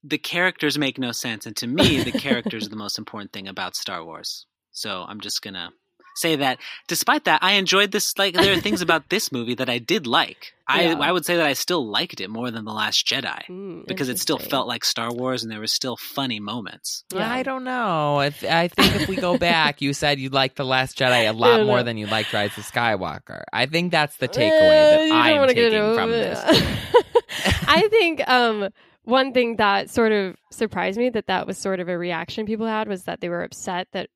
the 0.03 0.17
characters 0.17 0.77
make 0.77 0.97
no 0.97 1.11
sense. 1.11 1.45
And 1.45 1.55
to 1.57 1.67
me, 1.67 2.01
the 2.03 2.11
characters 2.11 2.65
are 2.67 2.69
the 2.69 2.75
most 2.75 2.97
important 2.97 3.31
thing 3.33 3.47
about 3.47 3.75
Star 3.75 4.03
Wars. 4.03 4.45
So 4.71 5.05
I'm 5.07 5.19
just 5.19 5.41
gonna 5.41 5.71
say 6.15 6.35
that. 6.37 6.57
Despite 6.87 7.25
that, 7.25 7.43
I 7.43 7.53
enjoyed 7.53 7.91
this. 7.91 8.17
Like 8.17 8.33
there 8.33 8.53
are 8.57 8.61
things 8.61 8.81
about 8.81 9.09
this 9.09 9.31
movie 9.31 9.55
that 9.55 9.69
I 9.69 9.77
did 9.79 10.07
like. 10.07 10.53
I 10.67 10.81
Yeah. 10.83 10.99
I 10.99 11.11
would 11.11 11.25
say 11.25 11.37
that 11.37 11.45
I 11.45 11.53
still 11.53 11.85
liked 11.87 12.19
it 12.21 12.29
more 12.29 12.51
than 12.51 12.65
the 12.65 12.73
Last 12.73 13.05
Jedi 13.07 13.41
Mm, 13.47 13.85
because 13.87 14.09
it 14.09 14.19
still 14.19 14.37
felt 14.37 14.67
like 14.67 14.83
Star 14.83 15.13
Wars 15.13 15.41
and 15.43 15.51
there 15.51 15.59
were 15.59 15.67
still 15.67 15.95
funny 15.95 16.39
moments. 16.39 17.03
Yeah. 17.13 17.31
I 17.31 17.43
don't 17.43 17.63
know. 17.63 18.19
If 18.21 18.43
I 18.43 18.67
think 18.67 18.95
if 18.95 19.07
we 19.07 19.15
go 19.15 19.37
back, 19.37 19.81
you 19.81 19.93
said 19.93 20.19
you 20.19 20.29
liked 20.29 20.57
the 20.57 20.65
Last 20.65 20.97
Jedi 20.97 21.27
a 21.29 21.33
lot 21.33 21.65
more 21.65 21.83
than 21.83 21.97
you 21.97 22.05
liked 22.07 22.33
Rise 22.33 22.57
of 22.57 22.65
Skywalker. 22.65 23.43
I 23.53 23.65
think 23.67 23.91
that's 23.91 24.17
the 24.17 24.29
Uh, 24.29 24.33
takeaway 24.33 24.89
that 24.91 25.07
don't 25.07 25.11
I'm 25.11 25.47
taking 25.47 25.93
from 25.95 26.11
it. 26.11 26.35
this. 26.35 26.93
I 27.67 27.87
think 27.89 28.27
um, 28.27 28.69
one 29.08 29.32
thing 29.32 29.55
that 29.55 29.89
sort 29.89 30.12
of 30.12 30.36
surprised 30.51 30.97
me 30.99 31.10
that 31.10 31.28
that 31.28 31.47
was 31.47 31.58
sort 31.58 31.80
of 31.80 31.88
a 31.88 31.97
reaction 31.97 32.45
people 32.45 32.68
had 32.68 32.89
was 32.89 33.03
that 33.03 33.22
they 33.22 33.30
were 33.30 33.41
upset 33.41 33.88
that 33.93 34.10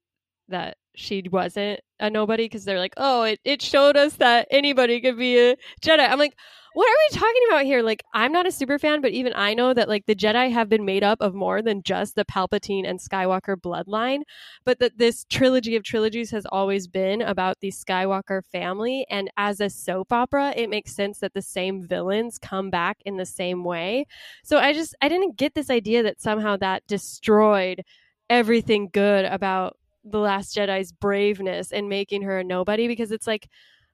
that 0.50 0.76
she 0.96 1.24
wasn't 1.32 1.80
a 2.00 2.10
nobody 2.10 2.46
because 2.46 2.66
they're 2.66 2.80
like, 2.80 2.94
oh, 2.98 3.24
it, 3.24 3.40
it 3.44 3.62
showed 3.62 3.98
us 3.98 4.14
that 4.16 4.48
anybody 4.52 5.00
could 5.02 5.18
be 5.18 5.38
a 5.38 5.56
Jedi. 5.82 6.10
I'm 6.10 6.20
like, 6.20 6.36
what 6.74 6.88
are 6.88 6.96
we 7.12 7.20
talking 7.20 7.42
about 7.50 7.66
here? 7.66 7.82
Like, 7.82 8.02
I'm 8.14 8.32
not 8.32 8.48
a 8.48 8.52
super 8.52 8.80
fan, 8.80 9.02
but 9.02 9.12
even 9.12 9.34
I 9.36 9.54
know 9.54 9.74
that 9.74 9.90
like 9.90 10.06
the 10.06 10.16
Jedi 10.16 10.52
have 10.52 10.70
been 10.70 10.86
made 10.86 11.04
up 11.04 11.20
of 11.20 11.34
more 11.34 11.62
than 11.62 11.84
just 11.84 12.16
the 12.16 12.24
Palpatine 12.24 12.88
and 12.88 13.00
Skywalker 13.00 13.56
bloodline, 13.58 14.22
but 14.64 14.80
that 14.80 14.98
this 14.98 15.26
trilogy 15.30 15.76
of 15.76 15.84
trilogies 15.84 16.32
has 16.32 16.46
always 16.46 16.88
been 16.88 17.22
about 17.22 17.60
the 17.60 17.72
Skywalker 17.72 18.42
family. 18.46 19.06
And 19.10 19.30
as 19.36 19.60
a 19.60 19.70
soap 19.70 20.14
opera, 20.14 20.54
it 20.56 20.70
makes 20.70 20.96
sense 20.96 21.20
that 21.20 21.34
the 21.34 21.42
same 21.42 21.86
villains 21.86 22.38
come 22.38 22.70
back 22.70 23.00
in 23.06 23.18
the 23.18 23.26
same 23.26 23.66
way. 23.66 24.06
So 24.44 24.58
I 24.58 24.72
just 24.72 24.96
I 25.02 25.10
didn't 25.10 25.38
get 25.38 25.56
this 25.56 25.70
idea 25.70 26.04
that 26.04 26.22
somehow 26.22 26.56
that 26.58 26.88
destroyed 26.88 27.84
everything 28.30 28.90
good 28.94 29.26
about 29.26 29.76
the 30.04 30.20
last 30.20 30.56
Jedi's 30.56 30.92
braveness 30.92 31.72
and 31.72 31.90
making 31.90 32.24
her 32.24 32.40
a 32.40 32.44
nobody 32.44 32.88
because 32.88 33.12
it's 33.12 33.28
like 33.28 33.48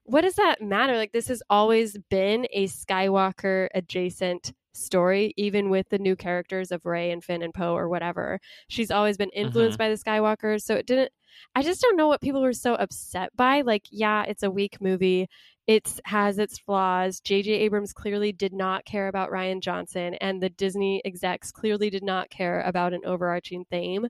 what 0.04 0.22
does 0.22 0.36
that 0.36 0.62
matter? 0.62 0.96
Like 0.96 1.12
this 1.12 1.28
has 1.28 1.42
always 1.50 1.98
been 2.08 2.46
a 2.50 2.66
Skywalker 2.66 3.68
adjacent 3.74 4.54
story, 4.72 5.34
even 5.36 5.68
with 5.68 5.90
the 5.90 5.98
new 5.98 6.16
characters 6.16 6.72
of 6.72 6.86
Rey 6.86 7.10
and 7.10 7.22
Finn 7.22 7.42
and 7.42 7.52
Poe 7.52 7.74
or 7.74 7.88
whatever. 7.88 8.40
She's 8.68 8.90
always 8.90 9.18
been 9.18 9.30
influenced 9.30 9.78
mm-hmm. 9.78 9.84
by 9.84 9.90
the 9.90 10.02
Skywalkers, 10.02 10.62
so 10.62 10.74
it 10.76 10.86
didn't. 10.86 11.12
I 11.54 11.62
just 11.62 11.82
don't 11.82 11.96
know 11.96 12.08
what 12.08 12.22
people 12.22 12.40
were 12.40 12.54
so 12.54 12.74
upset 12.74 13.36
by. 13.36 13.60
Like, 13.60 13.84
yeah, 13.90 14.24
it's 14.26 14.42
a 14.42 14.50
weak 14.50 14.80
movie. 14.80 15.28
It 15.66 16.00
has 16.06 16.38
its 16.38 16.58
flaws. 16.58 17.20
J.J. 17.20 17.52
Abrams 17.52 17.92
clearly 17.92 18.32
did 18.32 18.54
not 18.54 18.86
care 18.86 19.08
about 19.08 19.30
Rian 19.30 19.60
Johnson, 19.60 20.14
and 20.14 20.42
the 20.42 20.48
Disney 20.48 21.02
execs 21.04 21.52
clearly 21.52 21.90
did 21.90 22.02
not 22.02 22.30
care 22.30 22.62
about 22.62 22.94
an 22.94 23.02
overarching 23.04 23.66
theme. 23.70 24.06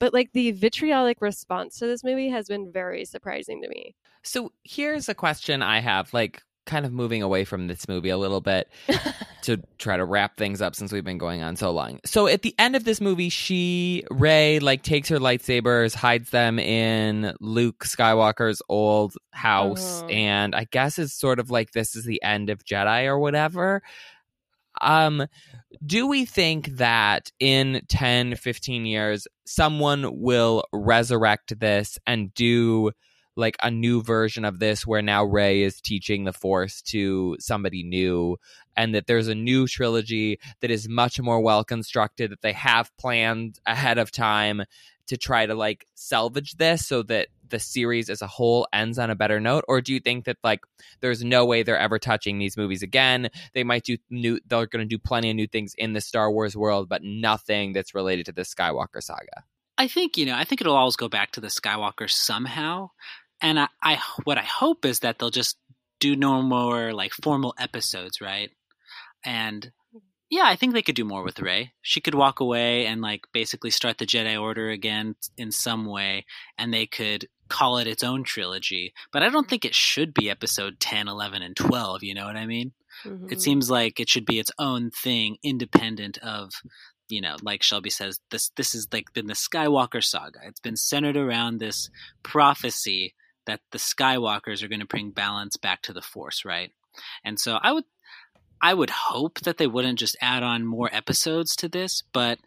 But 0.00 0.14
like 0.14 0.32
the 0.32 0.52
vitriolic 0.52 1.20
response 1.20 1.78
to 1.78 1.86
this 1.86 2.04
movie 2.04 2.28
has 2.28 2.46
been 2.48 2.70
very 2.72 3.04
surprising 3.04 3.62
to 3.62 3.68
me. 3.68 3.94
So 4.22 4.52
here's 4.64 5.08
a 5.08 5.14
question 5.14 5.62
I 5.62 5.80
have, 5.80 6.12
like 6.14 6.42
kind 6.66 6.84
of 6.84 6.92
moving 6.92 7.22
away 7.22 7.44
from 7.46 7.66
this 7.66 7.88
movie 7.88 8.10
a 8.10 8.18
little 8.18 8.42
bit 8.42 8.68
to 9.42 9.56
try 9.78 9.96
to 9.96 10.04
wrap 10.04 10.36
things 10.36 10.60
up 10.60 10.76
since 10.76 10.92
we've 10.92 11.02
been 11.04 11.16
going 11.16 11.40
on 11.42 11.56
so 11.56 11.70
long. 11.70 11.98
So 12.04 12.26
at 12.26 12.42
the 12.42 12.54
end 12.58 12.76
of 12.76 12.84
this 12.84 13.00
movie, 13.00 13.30
she 13.30 14.04
Rey 14.10 14.58
like 14.58 14.82
takes 14.82 15.08
her 15.08 15.16
lightsabers, 15.18 15.94
hides 15.94 16.28
them 16.28 16.58
in 16.58 17.34
Luke 17.40 17.84
Skywalker's 17.86 18.60
old 18.68 19.14
house, 19.32 20.00
Uh-huh. 20.02 20.10
and 20.10 20.54
I 20.54 20.64
guess 20.64 20.98
is 20.98 21.14
sort 21.14 21.38
of 21.38 21.50
like 21.50 21.70
this 21.72 21.96
is 21.96 22.04
the 22.04 22.22
end 22.22 22.50
of 22.50 22.62
Jedi 22.66 23.06
or 23.06 23.18
whatever. 23.18 23.82
Um 24.80 25.26
do 25.84 26.06
we 26.06 26.24
think 26.24 26.68
that 26.76 27.30
in 27.38 27.82
10 27.88 28.36
15 28.36 28.86
years 28.86 29.26
someone 29.44 30.18
will 30.20 30.64
resurrect 30.72 31.60
this 31.60 31.98
and 32.06 32.32
do 32.34 32.92
like 33.38 33.56
a 33.62 33.70
new 33.70 34.02
version 34.02 34.44
of 34.44 34.58
this 34.58 34.84
where 34.84 35.00
now 35.00 35.24
Rey 35.24 35.62
is 35.62 35.80
teaching 35.80 36.24
the 36.24 36.32
Force 36.32 36.82
to 36.82 37.36
somebody 37.38 37.84
new, 37.84 38.36
and 38.76 38.94
that 38.94 39.06
there's 39.06 39.28
a 39.28 39.34
new 39.34 39.68
trilogy 39.68 40.40
that 40.60 40.72
is 40.72 40.88
much 40.88 41.20
more 41.20 41.40
well 41.40 41.62
constructed, 41.62 42.32
that 42.32 42.42
they 42.42 42.52
have 42.52 42.90
planned 42.98 43.60
ahead 43.64 43.96
of 43.96 44.10
time 44.10 44.64
to 45.06 45.16
try 45.16 45.46
to 45.46 45.54
like 45.54 45.86
salvage 45.94 46.56
this 46.56 46.84
so 46.84 47.02
that 47.04 47.28
the 47.50 47.58
series 47.58 48.10
as 48.10 48.22
a 48.22 48.26
whole 48.26 48.66
ends 48.72 48.98
on 48.98 49.10
a 49.10 49.14
better 49.14 49.40
note? 49.40 49.64
Or 49.68 49.80
do 49.80 49.92
you 49.92 50.00
think 50.00 50.24
that 50.24 50.36
like 50.42 50.60
there's 51.00 51.24
no 51.24 51.44
way 51.44 51.62
they're 51.62 51.78
ever 51.78 51.98
touching 51.98 52.38
these 52.38 52.56
movies 52.56 52.82
again? 52.82 53.30
They 53.54 53.64
might 53.64 53.84
do 53.84 53.96
new, 54.10 54.40
they're 54.46 54.66
going 54.66 54.86
to 54.88 54.96
do 54.96 54.98
plenty 54.98 55.30
of 55.30 55.36
new 55.36 55.46
things 55.46 55.74
in 55.76 55.92
the 55.92 56.00
Star 56.00 56.30
Wars 56.30 56.56
world, 56.56 56.88
but 56.88 57.02
nothing 57.02 57.72
that's 57.72 57.94
related 57.94 58.26
to 58.26 58.32
the 58.32 58.42
Skywalker 58.42 59.02
saga. 59.02 59.44
I 59.78 59.86
think 59.86 60.18
you 60.18 60.26
know. 60.26 60.34
I 60.34 60.44
think 60.44 60.60
it'll 60.60 60.76
always 60.76 60.96
go 60.96 61.08
back 61.08 61.30
to 61.32 61.40
the 61.40 61.46
Skywalker 61.46 62.10
somehow, 62.10 62.90
and 63.40 63.60
I, 63.60 63.68
I 63.80 64.02
what 64.24 64.36
I 64.36 64.42
hope 64.42 64.84
is 64.84 65.00
that 65.00 65.18
they'll 65.18 65.30
just 65.30 65.56
do 66.00 66.16
no 66.16 66.42
more 66.42 66.92
like 66.92 67.12
formal 67.12 67.54
episodes, 67.58 68.20
right? 68.20 68.50
And 69.24 69.70
yeah, 70.30 70.44
I 70.44 70.56
think 70.56 70.74
they 70.74 70.82
could 70.82 70.94
do 70.94 71.04
more 71.04 71.22
with 71.22 71.40
Rey. 71.40 71.72
She 71.82 72.00
could 72.00 72.14
walk 72.14 72.40
away 72.40 72.86
and 72.86 73.00
like 73.00 73.26
basically 73.32 73.70
start 73.70 73.98
the 73.98 74.06
Jedi 74.06 74.40
Order 74.40 74.70
again 74.70 75.14
in 75.36 75.50
some 75.50 75.86
way, 75.86 76.26
and 76.58 76.72
they 76.72 76.86
could 76.86 77.28
call 77.48 77.78
it 77.78 77.86
its 77.86 78.04
own 78.04 78.24
trilogy. 78.24 78.92
But 79.10 79.22
I 79.22 79.30
don't 79.30 79.48
think 79.48 79.64
it 79.64 79.74
should 79.74 80.12
be 80.12 80.28
episode 80.28 80.80
10, 80.80 81.08
11, 81.08 81.42
and 81.42 81.56
12, 81.56 82.02
you 82.02 82.14
know 82.14 82.26
what 82.26 82.36
I 82.36 82.46
mean? 82.46 82.72
Mhm. 83.04 83.32
It 83.32 83.40
seems 83.40 83.70
like 83.70 84.00
it 84.00 84.08
should 84.08 84.26
be 84.26 84.38
its 84.38 84.52
own 84.58 84.90
thing, 84.90 85.38
independent 85.42 86.18
of, 86.18 86.52
you 87.08 87.20
know, 87.22 87.36
like 87.42 87.62
Shelby 87.62 87.90
says, 87.90 88.20
this 88.30 88.50
this 88.56 88.74
is 88.74 88.86
like 88.92 89.12
been 89.14 89.26
the 89.28 89.34
Skywalker 89.34 90.04
saga. 90.04 90.40
It's 90.44 90.60
been 90.60 90.76
centered 90.76 91.16
around 91.16 91.58
this 91.58 91.88
prophecy 92.22 93.14
that 93.46 93.60
the 93.72 93.78
Skywalkers 93.78 94.62
are 94.62 94.68
going 94.68 94.80
to 94.80 94.86
bring 94.86 95.10
balance 95.10 95.56
back 95.56 95.80
to 95.82 95.94
the 95.94 96.02
Force, 96.02 96.44
right? 96.44 96.70
And 97.24 97.38
so 97.40 97.58
I 97.62 97.72
would 97.72 97.84
I 98.60 98.74
would 98.74 98.90
hope 98.90 99.40
that 99.40 99.58
they 99.58 99.66
wouldn't 99.66 99.98
just 99.98 100.16
add 100.20 100.42
on 100.42 100.64
more 100.66 100.88
episodes 100.92 101.54
to 101.56 101.68
this, 101.68 102.02
but 102.12 102.38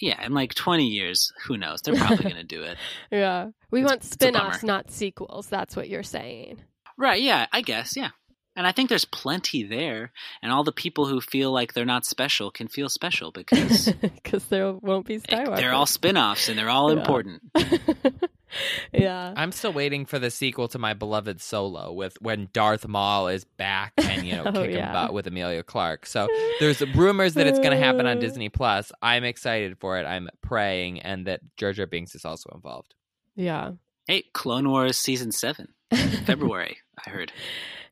yeah, 0.00 0.24
in 0.24 0.32
like 0.34 0.54
20 0.54 0.86
years, 0.86 1.32
who 1.46 1.56
knows? 1.56 1.80
They're 1.82 1.96
probably 1.96 2.16
going 2.24 2.36
to 2.36 2.44
do 2.44 2.62
it. 2.62 2.76
Yeah. 3.10 3.50
We 3.70 3.80
It's- 3.80 3.90
want 3.90 4.04
spin 4.04 4.36
offs, 4.36 4.62
not 4.62 4.90
sequels. 4.90 5.48
That's 5.48 5.74
what 5.76 5.88
you're 5.88 6.02
saying. 6.02 6.58
Right, 6.98 7.20
yeah, 7.20 7.46
I 7.52 7.62
guess, 7.62 7.96
yeah. 7.96 8.10
And 8.58 8.66
I 8.66 8.72
think 8.72 8.88
there's 8.88 9.04
plenty 9.04 9.64
there, 9.64 10.12
and 10.42 10.50
all 10.50 10.64
the 10.64 10.72
people 10.72 11.04
who 11.06 11.20
feel 11.20 11.52
like 11.52 11.74
they're 11.74 11.84
not 11.84 12.06
special 12.06 12.50
can 12.50 12.68
feel 12.68 12.88
special 12.88 13.30
because 13.30 13.92
Because 14.00 14.46
there 14.46 14.72
won't 14.72 15.04
be 15.06 15.18
Skywalker. 15.18 15.56
they're 15.56 15.74
all 15.74 15.84
spin-offs 15.84 16.48
and 16.48 16.58
they're 16.58 16.70
all 16.70 16.90
Yeah. 16.92 17.00
important. 17.00 17.42
yeah. 18.92 19.32
I'm 19.36 19.52
still 19.52 19.72
waiting 19.72 20.06
for 20.06 20.18
the 20.18 20.30
sequel 20.30 20.68
to 20.68 20.78
my 20.78 20.94
beloved 20.94 21.40
Solo 21.40 21.92
with 21.92 22.16
when 22.20 22.48
Darth 22.52 22.86
Maul 22.86 23.28
is 23.28 23.44
back 23.44 23.92
and 23.98 24.26
you 24.26 24.36
know 24.36 24.44
Oh, 24.46 24.52
kicking 24.52 24.76
yeah. 24.76 24.92
butt 24.92 25.12
with 25.12 25.26
Emilia 25.26 25.62
Clarke. 25.62 26.06
So 26.06 26.28
there's 26.60 26.80
rumors 26.94 27.34
that 27.34 27.46
it's 27.46 27.58
going 27.58 27.72
to 27.72 27.76
happen 27.76 28.06
on. 28.06 28.18
Disney 28.18 28.48
Plus. 28.48 28.92
I'm 29.02 29.24
excited 29.24 29.78
for 29.78 29.98
it. 29.98 30.04
I'm 30.06 30.28
praying, 30.42 31.00
and 31.00 31.26
that 31.26 31.40
Jar 31.56 31.72
Jar 31.72 31.86
Binks 31.86 32.14
is 32.14 32.24
also 32.24 32.50
involved. 32.54 32.94
Yeah. 33.34 33.72
Hey, 34.06 34.24
Clone 34.32 34.70
Wars 34.70 34.96
season 34.96 35.32
7, 35.32 35.68
February, 36.24 36.78
I 37.04 37.10
heard. 37.10 37.32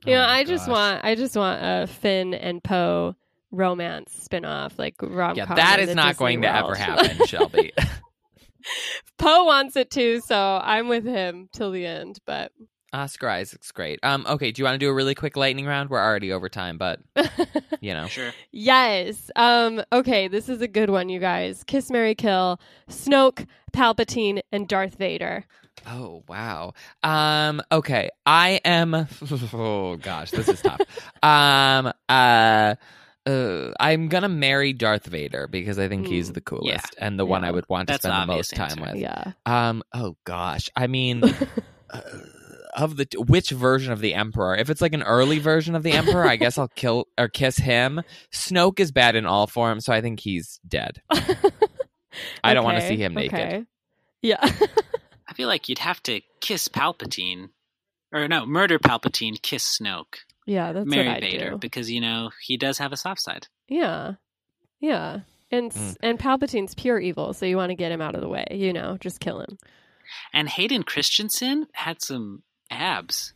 You 0.06 0.14
know, 0.14 0.22
Oh 0.22 0.26
my 0.26 0.32
I 0.38 0.44
just 0.44 0.68
want 0.68 1.04
I 1.04 1.14
just 1.14 1.36
want 1.36 1.60
a 1.62 1.86
Finn 1.86 2.34
and 2.34 2.62
Poe 2.62 3.16
romance 3.50 4.28
spinoff, 4.30 4.78
like 4.78 4.94
rom 5.00 5.36
Yeah, 5.36 5.46
that 5.46 5.80
is 5.80 5.94
not 5.94 6.16
going 6.16 6.42
to 6.42 6.48
ever 6.54 6.74
happen, 6.74 7.26
Shelby. 7.26 7.72
Poe 9.18 9.44
wants 9.44 9.76
it 9.76 9.90
too, 9.90 10.20
so 10.26 10.60
I'm 10.62 10.88
with 10.88 11.04
him 11.04 11.48
till 11.52 11.70
the 11.70 11.86
end. 11.86 12.18
But 12.26 12.52
Oscar 12.92 13.28
Isaac's 13.28 13.72
great. 13.72 13.98
Um, 14.02 14.24
okay, 14.28 14.52
do 14.52 14.60
you 14.60 14.64
want 14.64 14.74
to 14.74 14.78
do 14.78 14.88
a 14.88 14.94
really 14.94 15.14
quick 15.14 15.36
lightning 15.36 15.66
round? 15.66 15.90
We're 15.90 16.02
already 16.02 16.32
over 16.32 16.48
time, 16.48 16.78
but 16.78 17.00
you 17.80 17.92
know. 17.92 18.06
Sure. 18.06 18.32
yes, 18.52 19.30
um, 19.36 19.82
okay, 19.92 20.28
this 20.28 20.48
is 20.48 20.60
a 20.62 20.68
good 20.68 20.90
one, 20.90 21.08
you 21.08 21.18
guys. 21.20 21.64
Kiss, 21.64 21.90
Marry, 21.90 22.14
Kill, 22.14 22.60
Snoke, 22.88 23.46
Palpatine, 23.72 24.40
and 24.52 24.68
Darth 24.68 24.96
Vader. 24.96 25.44
Oh 25.88 26.22
wow. 26.28 26.72
Um. 27.02 27.60
Okay. 27.72 28.10
I 28.24 28.60
am. 28.64 28.94
Oh 29.52 29.96
gosh, 29.96 30.30
this 30.30 30.48
is 30.48 30.62
tough. 30.62 30.80
um. 31.22 31.92
Uh. 32.08 32.76
Uh, 33.26 33.72
I'm 33.80 34.08
gonna 34.08 34.28
marry 34.28 34.72
Darth 34.74 35.06
Vader 35.06 35.46
because 35.48 35.78
I 35.78 35.88
think 35.88 36.06
he's 36.06 36.30
Mm, 36.30 36.34
the 36.34 36.40
coolest 36.42 36.94
and 36.98 37.18
the 37.18 37.24
one. 37.24 37.42
I 37.44 37.50
would 37.50 37.68
want 37.68 37.88
to 37.88 37.92
That's 37.94 38.02
spend 38.02 38.14
the 38.14 38.20
the 38.32 38.36
most 38.36 38.52
obvious 38.52 38.76
time 38.76 38.84
answer. 38.84 38.92
with. 38.94 39.02
Yeah. 39.02 39.32
Um. 39.46 39.82
Oh 39.94 40.16
gosh. 40.24 40.68
I 40.76 40.86
mean, 40.88 41.24
uh, 41.90 42.00
of 42.76 42.96
the 42.96 43.06
which 43.16 43.50
version 43.50 43.92
of 43.92 44.00
the 44.00 44.12
Emperor? 44.14 44.54
If 44.56 44.68
it's 44.68 44.80
like 44.82 44.92
an 44.92 45.02
early 45.02 45.38
version 45.38 45.74
of 45.74 45.82
the 45.82 45.92
Emperor, 45.92 46.26
I 46.28 46.36
guess 46.36 46.58
I'll 46.58 46.68
kill 46.76 47.06
or 47.16 47.28
kiss 47.28 47.56
him. 47.56 48.02
Snoke 48.32 48.78
is 48.80 48.92
bad 48.92 49.16
in 49.16 49.24
all 49.26 49.46
forms, 49.46 49.86
so 49.86 49.92
I 49.94 50.00
think 50.02 50.20
he's 50.20 50.60
dead. 50.68 51.00
I 52.44 52.52
don't 52.54 52.64
want 52.64 52.78
to 52.78 52.86
see 52.86 52.96
him 52.96 53.14
naked. 53.14 53.34
okay. 53.38 53.64
Yeah. 54.22 54.38
I 55.26 55.32
feel 55.34 55.48
like 55.48 55.68
you'd 55.68 55.78
have 55.80 56.02
to 56.04 56.20
kiss 56.40 56.68
Palpatine, 56.68 57.48
or 58.12 58.28
no, 58.28 58.44
murder 58.46 58.78
Palpatine, 58.78 59.40
kiss 59.40 59.78
Snoke, 59.80 60.16
yeah, 60.46 60.72
that's 60.72 60.86
marry 60.86 61.06
what 61.08 61.16
I 61.16 61.20
Vader, 61.20 61.50
do. 61.50 61.58
because 61.58 61.90
you 61.90 62.00
know 62.00 62.30
he 62.42 62.56
does 62.56 62.78
have 62.78 62.92
a 62.92 62.96
soft 62.96 63.20
side. 63.22 63.48
Yeah. 63.68 64.14
Yeah. 64.80 65.20
And 65.50 65.70
Mm. 65.72 65.96
and 66.02 66.18
Palpatine's 66.18 66.74
pure 66.74 66.98
evil, 66.98 67.32
so 67.32 67.46
you 67.46 67.56
want 67.56 67.70
to 67.70 67.76
get 67.76 67.92
him 67.92 68.00
out 68.00 68.14
of 68.14 68.20
the 68.20 68.28
way, 68.28 68.44
you 68.50 68.72
know, 68.72 68.96
just 69.00 69.20
kill 69.20 69.40
him. 69.40 69.58
And 70.32 70.48
Hayden 70.48 70.82
Christensen 70.82 71.66
had 71.72 72.02
some 72.02 72.42
abs 72.70 73.34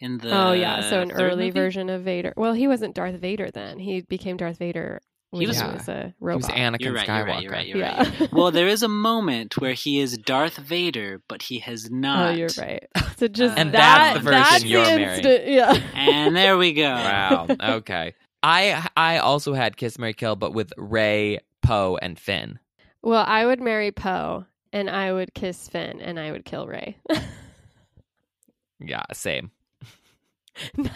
in 0.00 0.18
the. 0.18 0.30
oh 0.34 0.52
yeah, 0.52 0.88
so 0.88 1.00
an 1.00 1.12
early 1.12 1.46
movie? 1.46 1.58
version 1.60 1.88
of 1.90 2.02
Vader. 2.02 2.32
Well, 2.36 2.52
he 2.54 2.66
wasn't 2.66 2.94
Darth 2.94 3.14
Vader 3.16 3.50
then. 3.50 3.78
He 3.78 4.00
became 4.00 4.36
Darth 4.36 4.58
Vader 4.58 5.00
when 5.09 5.09
he 5.32 5.46
was- 5.46 5.62
was, 5.62 5.88
a 5.88 6.06
He 6.08 6.12
robot. 6.20 6.42
was 6.42 6.50
Anakin 6.50 6.80
You're 6.80 6.92
right. 6.94 7.08
Skywalker. 7.08 7.42
You're 7.42 7.52
right. 7.52 7.66
You're 7.66 7.82
right. 7.82 7.96
You're 7.96 8.12
yeah. 8.12 8.20
right. 8.20 8.32
Well, 8.32 8.50
there 8.50 8.66
is 8.68 8.82
a 8.82 8.88
moment 8.88 9.56
where 9.58 9.74
he 9.74 10.00
is 10.00 10.18
Darth 10.18 10.56
Vader, 10.56 11.22
but 11.28 11.42
he 11.42 11.60
has 11.60 11.86
oh, 11.90 11.94
not. 11.94 12.30
Oh, 12.30 12.32
you're 12.34 12.48
right. 12.58 12.86
So 13.16 13.28
just 13.28 13.58
And 13.58 13.72
that, 13.72 14.14
that's 14.14 14.14
the 14.14 14.20
version 14.24 14.40
that's 14.40 14.64
you're 14.64 14.84
the 14.84 14.96
marrying. 14.96 15.52
yeah. 15.52 15.74
And 15.94 16.34
there 16.34 16.56
we 16.56 16.72
go. 16.72 16.90
Wow. 16.90 17.46
Okay. 17.60 18.14
I 18.42 18.88
I 18.96 19.18
also 19.18 19.52
had 19.52 19.76
Kiss 19.76 19.98
Mary 19.98 20.14
Kill, 20.14 20.36
but 20.36 20.54
with 20.54 20.72
Rey, 20.78 21.40
Poe, 21.60 21.98
and 22.00 22.18
Finn. 22.18 22.58
Well, 23.02 23.22
I 23.26 23.44
would 23.44 23.60
marry 23.60 23.92
Poe, 23.92 24.46
and 24.72 24.88
I 24.88 25.12
would 25.12 25.34
kiss 25.34 25.68
Finn, 25.68 26.00
and 26.00 26.18
I 26.18 26.32
would 26.32 26.44
kill 26.46 26.66
Rey. 26.66 26.96
Yeah, 28.82 29.02
same. 29.12 29.50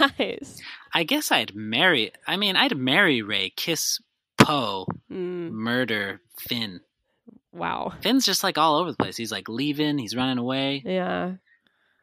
nice. 0.01 0.61
I 0.93 1.05
guess 1.05 1.31
I'd 1.31 1.55
marry. 1.55 2.13
I 2.27 2.37
mean, 2.37 2.57
I'd 2.57 2.77
marry 2.77 3.23
Rey, 3.23 3.51
kiss 3.55 4.01
Poe, 4.45 4.87
Mm, 5.11 5.51
murder 5.51 6.21
Finn. 6.39 6.81
wow. 7.53 7.93
Finn's 8.01 8.27
just 8.27 8.43
like 8.45 8.59
all 8.59 8.77
over 8.79 8.91
the 8.91 8.97
place. 8.97 9.17
He's 9.17 9.33
like 9.33 9.49
leaving. 9.49 9.99
He's 9.99 10.15
running 10.17 10.39
away. 10.39 10.83
Yeah. 10.85 11.35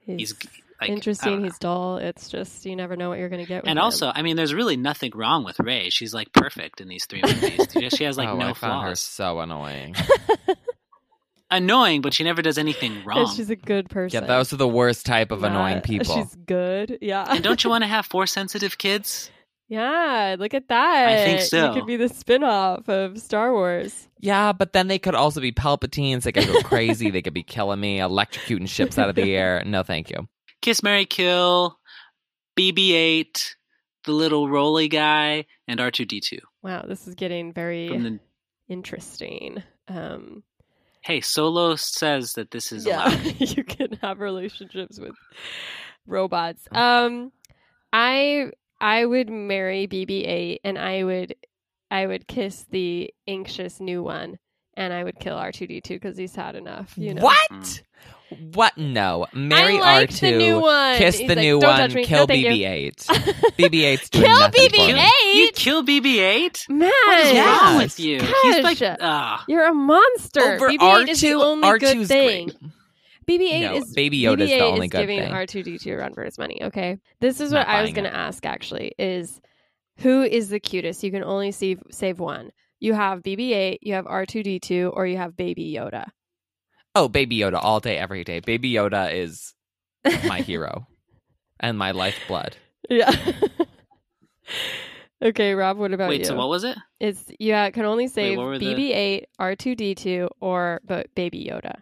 He's 0.06 0.34
like 0.82 0.90
interesting. 0.90 1.44
He's 1.44 1.58
dull. 1.60 1.98
It's 1.98 2.28
just 2.30 2.66
you 2.66 2.76
never 2.76 2.96
know 2.96 3.10
what 3.10 3.20
you're 3.20 3.30
going 3.30 3.44
to 3.44 3.48
get. 3.48 3.64
With 3.64 3.70
And 3.70 3.78
him. 3.78 3.84
also, 3.84 4.12
I 4.14 4.24
mean, 4.24 4.36
there's 4.36 4.54
really 4.54 4.78
nothing 4.78 5.12
wrong 5.14 5.44
with 5.44 5.60
Rey. 5.60 5.90
She's 5.92 6.14
like 6.14 6.34
perfect 6.34 6.82
in 6.82 6.88
these 6.88 7.06
three 7.06 7.22
movies. 7.22 7.68
she 7.96 8.04
has 8.06 8.18
like 8.18 8.30
oh, 8.30 8.36
no 8.38 8.48
I 8.50 8.54
found 8.54 8.82
her 8.84 8.88
flaws. 8.90 9.00
so 9.02 9.40
annoying. 9.40 9.96
Annoying, 11.54 12.00
but 12.02 12.14
she 12.14 12.24
never 12.24 12.42
does 12.42 12.58
anything 12.58 12.96
And 12.98 13.06
wrong. 13.06 13.36
she's 13.36 13.50
a 13.50 13.58
good 13.58 13.90
person. 13.90 14.22
yeah, 14.24 14.28
those 14.28 14.54
are 14.54 14.56
the 14.56 14.68
worst 14.68 15.06
type 15.06 15.32
of 15.32 15.44
annoying 15.44 15.82
people. 15.82 16.16
She's 16.16 16.34
good. 16.46 17.00
Yeah. 17.02 17.26
And 17.28 17.44
don't 17.44 17.62
you 17.62 17.70
want 17.70 17.84
to 17.84 17.90
have 17.90 18.06
four 18.06 18.26
sensitive 18.26 18.78
kids? 18.78 19.30
Yeah. 19.72 20.36
Look 20.38 20.54
at 20.54 20.68
that. 20.68 21.08
I 21.08 21.24
think 21.24 21.40
so. 21.40 21.68
You 21.70 21.74
could 21.74 21.88
be 21.88 21.96
the 21.96 22.10
spin-off 22.10 22.90
of 22.90 23.18
Star 23.20 23.54
Wars. 23.54 24.10
Yeah, 24.20 24.52
but 24.52 24.74
then 24.74 24.90
they 24.90 25.00
could 25.00 25.16
also 25.16 25.40
be 25.40 25.54
Palpatines. 25.54 26.24
They 26.24 26.34
could 26.34 26.46
go 26.46 26.60
crazy. 26.62 27.10
they 27.10 27.22
could 27.22 27.34
be 27.34 27.42
killing 27.42 27.80
me, 27.80 28.00
electrocuting 28.00 28.68
ships 28.68 28.98
out 29.00 29.08
of 29.08 29.16
the 29.16 29.34
air. 29.34 29.64
No, 29.72 29.84
thank 29.84 30.10
you. 30.10 30.28
Kiss 30.62 30.84
Mary 30.84 31.06
Kill, 31.06 31.80
BB-8, 32.58 33.56
the 34.04 34.12
little 34.12 34.50
roly 34.50 34.90
guy, 34.90 35.46
and 35.70 35.80
R2D2. 35.80 36.40
Wow, 36.62 36.84
this 36.86 37.08
is 37.08 37.16
getting 37.16 37.54
very 37.54 37.88
the 37.88 38.20
interesting. 38.68 39.64
Um, 39.88 40.44
hey, 41.00 41.22
Solo 41.22 41.78
says 41.78 42.34
that 42.34 42.52
this 42.52 42.74
is 42.74 42.86
yeah, 42.86 43.08
allowed. 43.08 43.40
you 43.40 43.64
can 43.64 43.94
have 44.02 44.20
relationships 44.20 45.00
with 45.00 45.16
robots. 46.06 46.68
Um, 46.74 47.32
I 47.94 48.52
I 48.82 49.06
would 49.06 49.30
marry 49.30 49.88
BB-8, 49.88 50.58
and 50.64 50.78
I 50.78 51.04
would 51.04 51.36
I 51.92 52.06
would 52.08 52.28
kiss 52.28 52.66
the 52.72 53.14
anxious 53.28 53.80
new 53.80 54.02
one, 54.04 54.38
and 54.76 54.92
I 54.94 55.04
would 55.04 55.20
kill 55.20 55.38
R2D2 55.38 55.88
because 55.90 56.18
he's 56.18 56.36
had 56.36 56.56
enough. 56.56 56.94
You 56.98 57.14
know 57.14 57.22
What? 57.22 57.84
What? 58.54 58.78
No. 58.78 59.28
Marry 59.34 59.78
I 59.78 59.82
like 60.00 60.10
R2. 60.10 60.20
the 60.22 60.38
new 60.38 60.60
one. 60.62 60.96
Kiss 60.98 61.18
He's 61.18 61.28
the 61.28 61.36
like, 61.36 61.44
new 61.44 61.60
"Don't 61.60 61.70
one. 61.70 61.80
touch 61.82 61.94
me." 61.94 62.06
Kill 62.06 62.28
No. 62.28 62.34
BB-8. 62.34 62.96
BB-8's 63.60 64.10
doing 64.10 64.26
Kill 64.26 64.40
BB-8. 64.48 65.10
You 65.34 65.50
kill 65.54 65.84
BB-8? 65.84 66.70
Man, 66.70 66.90
What 67.08 67.20
is 67.20 67.34
Yes. 67.34 67.62
wrong 67.62 67.78
with 67.78 68.00
you? 68.00 68.22
He's 68.44 68.64
like, 68.64 68.80
Gosh. 68.80 68.98
ah. 69.02 69.44
You're 69.50 69.68
a 69.68 69.74
monster. 69.74 70.56
Over 70.56 70.70
BB-8 70.70 70.80
R2, 70.80 71.10
is 71.10 71.22
the 71.22 71.34
only 71.34 71.68
R2's 71.68 71.80
good 71.82 72.08
thing. 72.08 72.48
great. 72.48 72.72
BB-8 73.28 73.62
No, 73.62 73.76
is 73.76 73.94
Baby 73.94 74.22
Yoda's 74.22 74.50
the 74.50 74.62
only 74.62 74.88
is 74.88 74.92
good 74.92 75.02
giving 75.02 75.20
thing. 75.20 75.32
R2D2 75.32 75.94
a 75.94 75.98
run 75.98 76.14
for 76.14 76.24
his 76.24 76.38
money. 76.38 76.62
Okay, 76.64 76.98
this 77.20 77.40
is 77.40 77.52
Not 77.52 77.68
what 77.68 77.68
I 77.68 77.82
was 77.82 77.92
going 77.94 78.06
to 78.06 78.16
ask. 78.16 78.46
Actually, 78.46 78.94
is 78.98 79.40
who 79.98 80.24
is 80.24 80.50
the 80.50 80.60
cutest? 80.60 81.04
You 81.04 81.12
can 81.12 81.24
only 81.24 81.52
save 81.52 81.82
save 81.92 82.20
one. 82.20 82.52
You 82.80 82.94
have 82.94 83.22
BB-8, 83.22 83.78
you 83.82 83.94
have 83.94 84.06
R2D2, 84.06 84.92
or 84.94 85.06
you 85.06 85.18
have 85.18 85.38
Baby 85.38 85.72
Yoda. 85.78 86.08
Oh, 86.96 87.08
Baby 87.08 87.38
Yoda 87.38 87.60
all 87.62 87.80
day, 87.80 87.98
every 87.98 88.24
day. 88.24 88.40
Baby 88.40 88.74
Yoda 88.74 89.14
is 89.14 89.54
my 90.28 90.40
hero 90.42 90.88
and 91.60 91.78
my 91.78 91.92
lifeblood. 91.92 92.58
Yeah. 92.90 93.12
okay, 95.24 95.54
Rob. 95.54 95.78
What 95.78 95.94
about 95.94 96.10
Wait, 96.10 96.22
you? 96.22 96.26
so 96.26 96.36
what 96.36 96.50
was 96.50 96.64
it? 96.64 96.76
It's 97.00 97.24
yeah. 97.40 97.70
Can 97.70 97.86
only 97.86 98.08
save 98.08 98.38
what 98.38 98.48
were 98.48 98.58
the- 98.60 98.66
BB-8, 98.74 99.24
R2D2, 99.40 100.30
or 100.40 100.82
but 100.84 101.14
Baby 101.14 101.50
Yoda. 101.52 101.82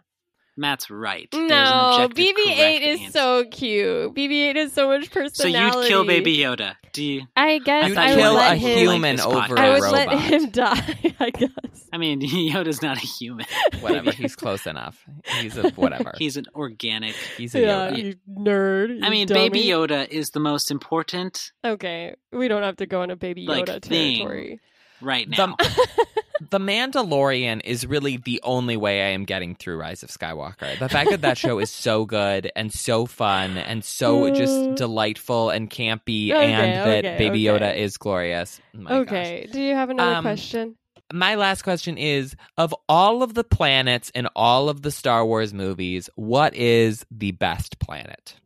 Matt's 0.60 0.90
right. 0.90 1.28
No, 1.32 2.08
BB-8 2.12 2.80
is 2.82 3.00
answer. 3.00 3.10
so 3.12 3.44
cute. 3.50 4.14
BB-8 4.14 4.56
is 4.56 4.72
so 4.72 4.88
much 4.88 5.10
personality. 5.10 5.72
So 5.72 5.80
you'd 5.80 5.88
kill 5.88 6.04
Baby 6.04 6.36
Yoda. 6.36 6.76
Do 6.92 7.02
you? 7.04 7.22
I 7.36 7.58
guess 7.58 7.88
You'd 7.88 7.94
thought 7.94 8.04
I 8.06 8.10
you 8.10 8.16
would 8.16 8.22
kill 8.22 8.34
let 8.34 8.52
a 8.52 8.56
him. 8.56 8.78
human 8.78 9.16
this 9.16 9.24
over 9.24 9.36
podcast. 9.40 9.58
I 9.58 9.66
a 9.66 9.72
would 9.72 9.82
robot. 9.82 10.06
let 10.08 10.20
him 10.20 10.50
die. 10.50 11.14
I 11.20 11.30
guess. 11.30 11.50
I 11.92 11.98
mean, 11.98 12.20
Yoda's 12.52 12.82
not 12.82 12.96
a 12.98 13.06
human. 13.06 13.46
Whatever. 13.80 14.10
He's 14.12 14.36
close 14.36 14.66
enough. 14.66 15.02
He's 15.40 15.56
a 15.56 15.70
whatever. 15.70 16.12
He's 16.18 16.36
an 16.36 16.46
organic. 16.54 17.14
He's 17.36 17.54
a 17.54 17.60
Yeah, 17.60 17.90
Yoda. 17.90 17.96
you 18.04 18.14
nerd. 18.28 19.02
I 19.02 19.06
you 19.06 19.10
mean, 19.10 19.28
Baby. 19.28 19.64
Yoda 19.64 20.06
is 20.08 20.30
the 20.30 20.40
most 20.40 20.70
important 20.70 21.52
Okay, 21.64 22.14
we 22.32 22.48
don't 22.48 22.62
have 22.64 22.76
to 22.76 22.86
go 22.86 23.02
on 23.02 23.10
a 23.10 23.16
Baby 23.16 23.46
Like, 23.46 23.66
Yoda 23.66 23.82
thing. 23.82 24.58
Territory. 25.00 25.26
right 25.26 25.28
now. 25.28 25.56
The, 25.58 26.06
the 26.50 26.58
Mandalorian 26.58 27.60
is 27.64 27.86
really 27.86 28.16
the 28.16 28.40
only 28.42 28.76
way 28.76 29.02
I 29.02 29.08
am 29.10 29.24
getting 29.24 29.54
through 29.54 29.78
Rise 29.78 30.02
of 30.02 30.08
Skywalker. 30.10 30.78
The 30.78 30.88
fact 30.88 31.10
that 31.10 31.20
that 31.22 31.36
show 31.38 31.58
is 31.58 31.70
so 31.70 32.04
good 32.06 32.50
and 32.56 32.72
so 32.72 33.06
fun 33.06 33.58
and 33.58 33.84
so 33.84 34.30
just 34.34 34.74
delightful 34.76 35.50
and 35.50 35.68
campy, 35.70 36.32
Okay, 36.32 36.52
and 36.52 36.74
that 36.74 37.04
okay, 37.04 37.18
Baby 37.18 37.48
okay. 37.50 37.64
Yoda 37.66 37.76
is 37.76 37.96
glorious. 37.98 38.60
My 38.72 38.90
gosh. 38.90 39.00
okay, 39.06 39.48
do 39.52 39.60
you 39.60 39.74
have 39.74 39.90
another 39.90 40.16
Um, 40.16 40.24
question? 40.24 40.76
my 41.12 41.34
last 41.34 41.62
question 41.62 41.98
is 41.98 42.36
of 42.56 42.74
all 42.88 43.22
of 43.22 43.34
the 43.34 43.44
planets 43.44 44.10
in 44.14 44.26
all 44.36 44.68
of 44.68 44.82
the 44.82 44.90
Star 44.90 45.26
Wars 45.26 45.52
movies, 45.52 46.08
what 46.14 46.54
is 46.54 47.04
the 47.10 47.32
best 47.32 47.78
planet? 47.80 48.36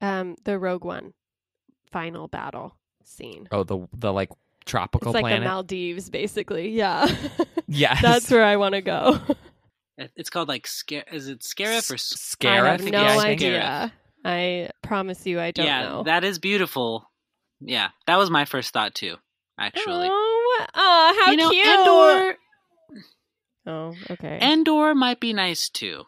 Um, 0.00 0.36
the 0.44 0.58
Rogue 0.58 0.84
One 0.84 1.14
final 1.92 2.28
battle 2.28 2.76
scene. 3.04 3.48
Oh, 3.52 3.62
the 3.64 3.86
the 3.94 4.12
like 4.12 4.30
tropical 4.66 5.08
it's 5.10 5.14
like 5.14 5.22
planet. 5.22 5.40
the 5.42 5.48
Maldives, 5.48 6.10
basically. 6.10 6.70
Yeah, 6.70 7.06
yes, 7.68 8.00
that's 8.02 8.30
where 8.30 8.44
I 8.44 8.56
want 8.56 8.74
to 8.74 8.80
go. 8.82 9.20
It's 10.16 10.28
called 10.30 10.48
like 10.48 10.66
scare. 10.66 11.04
Is 11.12 11.28
it 11.28 11.40
Scarif 11.40 11.90
or? 11.90 11.94
S- 11.94 12.36
I 12.42 12.44
Scarif. 12.46 12.66
have 12.80 12.84
no 12.84 13.02
yeah, 13.02 13.08
I 13.16 13.22
think. 13.24 13.40
idea. 13.42 13.92
I 14.24 14.70
promise 14.82 15.24
you, 15.26 15.38
I 15.40 15.50
don't 15.52 15.66
yeah, 15.66 15.82
know. 15.84 16.02
that 16.04 16.24
is 16.24 16.38
beautiful. 16.38 17.10
Yeah, 17.60 17.88
that 18.06 18.16
was 18.16 18.30
my 18.30 18.44
first 18.44 18.72
thought 18.72 18.94
too. 18.94 19.16
Actually, 19.58 20.08
Oh, 20.10 20.66
oh, 20.74 21.22
how 21.24 21.30
you 21.30 21.36
know, 21.36 21.50
cute! 21.50 21.66
Endor. 21.66 22.36
Oh, 23.66 23.94
okay. 24.10 24.38
Endor 24.42 24.94
might 24.94 25.20
be 25.20 25.32
nice 25.32 25.68
too, 25.68 26.02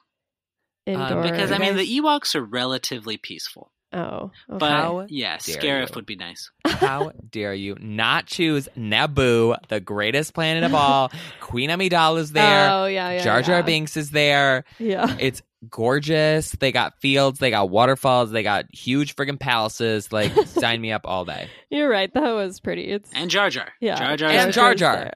Indoor. 0.85 1.07
Um, 1.19 1.23
because 1.23 1.51
I 1.53 1.55
You 1.55 1.61
mean 1.61 1.77
guys- 1.77 1.87
the 1.87 2.01
Ewoks 2.01 2.35
are 2.35 2.45
relatively 2.45 3.17
peaceful. 3.17 3.73
Oh, 3.97 4.31
okay. 4.51 4.59
But 4.59 4.71
How 4.71 5.07
yeah, 5.09 5.39
dare 5.39 5.57
Scarif 5.57 5.89
you. 5.89 5.93
would 5.97 6.07
be 6.07 6.17
nice. 6.17 6.51
How 6.67 7.13
dare 7.31 7.55
you 7.55 7.77
not 7.81 8.27
choose 8.27 8.69
Naboo, 8.77 9.57
the 9.69 9.81
greatest 9.81 10.35
planet 10.35 10.65
of 10.65 10.75
all? 10.75 11.11
Queen 11.41 11.71
Amidala's 11.71 12.33
there. 12.33 12.71
Oh 12.71 12.85
yeah, 12.87 13.13
yeah. 13.13 13.25
Jar 13.25 13.41
Jar 13.43 13.57
yeah. 13.61 13.63
Binks 13.63 13.97
is 13.97 14.11
there. 14.11 14.65
Yeah. 14.79 15.17
It's 15.19 15.41
gorgeous. 15.71 16.51
They 16.51 16.73
got 16.73 17.01
fields, 17.01 17.39
they 17.39 17.51
got 17.51 17.71
waterfalls, 17.71 18.31
they 18.31 18.43
got 18.43 18.67
huge 18.73 19.17
friggin' 19.17 19.41
palaces. 19.41 20.13
Like, 20.13 20.33
sign 20.47 20.81
me 20.81 20.93
up 20.93 21.03
all 21.07 21.25
day. 21.25 21.49
You're 21.71 21.89
right. 21.89 22.13
That 22.13 22.33
was 22.35 22.61
pretty. 22.61 22.83
It's 22.89 23.11
And 23.15 23.31
Jar 23.31 23.49
Jar. 23.51 23.69
yeah. 23.81 23.97
Jar 23.97 24.17
Jar. 24.17 24.31
And 24.31 24.53
Jar 24.53 24.75
Jar. 24.75 25.13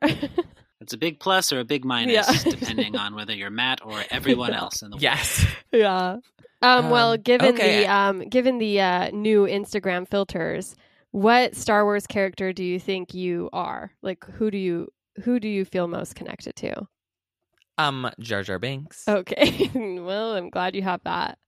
It's 0.80 0.94
a 0.94 0.98
big 0.98 1.20
plus 1.20 1.52
or 1.52 1.60
a 1.60 1.64
big 1.64 1.84
minus, 1.84 2.14
Yeah. 2.46 2.50
depending 2.52 2.96
on 2.96 3.14
whether 3.14 3.34
you're 3.34 3.50
Matt 3.50 3.80
or 3.84 4.02
everyone 4.10 4.52
Yeah. 4.52 4.60
else 4.60 4.80
in 4.82 4.88
the 4.90 4.94
world. 4.94 5.02
Yes. 5.02 5.46
yeah. 5.72 6.16
Um, 6.62 6.90
well, 6.90 7.12
Um, 7.12 7.20
given 7.22 7.54
okay. 7.54 7.82
the 7.84 7.92
um, 7.92 8.28
given 8.28 8.58
the 8.58 8.80
uh, 8.80 9.10
new 9.12 9.44
Instagram 9.46 10.06
filters, 10.08 10.76
what 11.10 11.56
Star 11.56 11.84
Wars 11.84 12.06
character 12.06 12.52
do 12.52 12.62
you 12.64 12.78
think 12.78 13.14
you 13.14 13.48
are? 13.52 13.92
Like, 14.02 14.24
who 14.24 14.50
do 14.50 14.58
you 14.58 14.92
who 15.24 15.40
do 15.40 15.48
you 15.48 15.64
feel 15.64 15.88
most 15.88 16.14
connected 16.14 16.54
to? 16.56 16.86
Um, 17.78 18.10
Jar 18.20 18.42
Jar 18.42 18.58
Binks. 18.58 19.08
Okay. 19.08 19.70
well, 20.00 20.34
I'm 20.34 20.50
glad 20.50 20.74
you 20.76 20.82
have 20.82 21.00
that. 21.04 21.38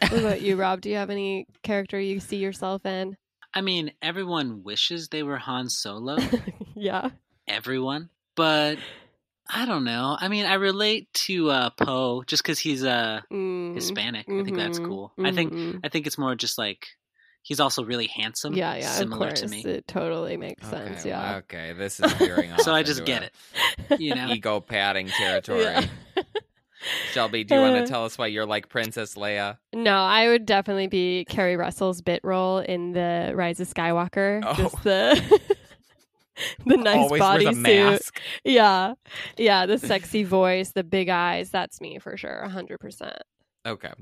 What 0.00 0.12
about 0.20 0.40
you, 0.40 0.56
Rob? 0.56 0.80
Do 0.80 0.88
you 0.88 0.96
have 0.96 1.10
any 1.10 1.46
character 1.62 2.00
you 2.00 2.20
see 2.20 2.36
yourself 2.38 2.86
in? 2.86 3.16
I 3.54 3.60
mean, 3.60 3.92
everyone 4.00 4.62
wishes 4.62 5.08
they 5.08 5.22
were 5.22 5.38
Han 5.38 5.68
Solo. 5.68 6.16
yeah. 6.74 7.10
everyone. 7.46 8.08
But 8.36 8.78
I 9.48 9.64
don't 9.66 9.84
know. 9.84 10.16
I 10.20 10.28
mean, 10.28 10.44
I 10.46 10.54
relate 10.54 11.08
to 11.26 11.50
uh, 11.50 11.70
Poe 11.70 12.22
just 12.26 12.42
because 12.42 12.58
he's 12.58 12.84
uh, 12.84 13.20
Mm, 13.32 13.74
Hispanic. 13.74 14.26
I 14.28 14.42
think 14.44 14.56
that's 14.56 14.78
mhm, 14.78 14.86
cool. 14.86 15.12
I 15.22 15.32
think 15.32 15.52
mhm. 15.52 15.80
I 15.82 15.88
think 15.88 16.06
it's 16.06 16.18
more 16.18 16.34
just 16.34 16.58
like 16.58 16.86
he's 17.42 17.58
also 17.60 17.82
really 17.82 18.08
handsome. 18.08 18.52
Yeah, 18.54 18.74
yeah. 18.76 18.90
similar 18.90 19.28
of 19.28 19.34
course, 19.34 19.40
to 19.40 19.48
me. 19.48 19.62
it 19.64 19.86
totally 19.88 20.36
makes 20.36 20.66
sense. 20.66 21.00
Okay, 21.00 21.08
Yeah. 21.08 21.36
Okay, 21.36 21.72
this 21.72 21.98
is 21.98 22.12
veering 22.14 22.52
off. 22.54 22.60
So 22.60 22.74
I 22.74 22.82
just 22.82 23.04
get 23.06 23.22
it. 23.22 24.00
You 24.00 24.14
know, 24.14 24.28
Ego 24.28 24.60
padding 24.60 25.08
territory. 25.08 25.62
Yeah. 25.62 25.86
Shelby, 27.12 27.42
do 27.42 27.56
you 27.56 27.60
want 27.60 27.74
Uh, 27.76 27.80
to 27.80 27.86
tell 27.86 28.04
us 28.04 28.16
why 28.16 28.28
you're 28.28 28.46
like 28.46 28.68
Princess 28.68 29.14
Leia? 29.16 29.58
No, 29.72 29.94
I 29.96 30.28
would 30.28 30.46
definitely 30.46 30.86
be 30.86 31.24
Keri 31.28 31.56
Russell's 31.56 32.02
bit 32.02 32.20
role 32.22 32.58
in 32.58 32.92
the 32.92 33.32
Rise 33.34 33.58
of 33.60 33.68
Skywalker. 33.68 34.42
Oh. 34.46 34.54
Just 34.54 34.82
the 34.84 35.40
the 36.66 36.76
nice 36.76 36.96
Always 36.96 37.20
wears 37.20 37.44
a 37.44 37.46
bodysuit. 37.50 37.56
mask. 37.90 38.20
Yeah. 38.44 38.94
Yeah, 39.36 39.66
the 39.66 39.78
sexy 39.78 40.24
voice, 40.24 40.72
the 40.72 40.84
big 40.84 41.08
eyes. 41.08 41.50
That's 41.50 41.80
me 41.80 41.98
for 41.98 42.16
sure. 42.16 42.48
hundred 42.48 42.78
percent. 42.78 43.16
Okay. 43.66 43.92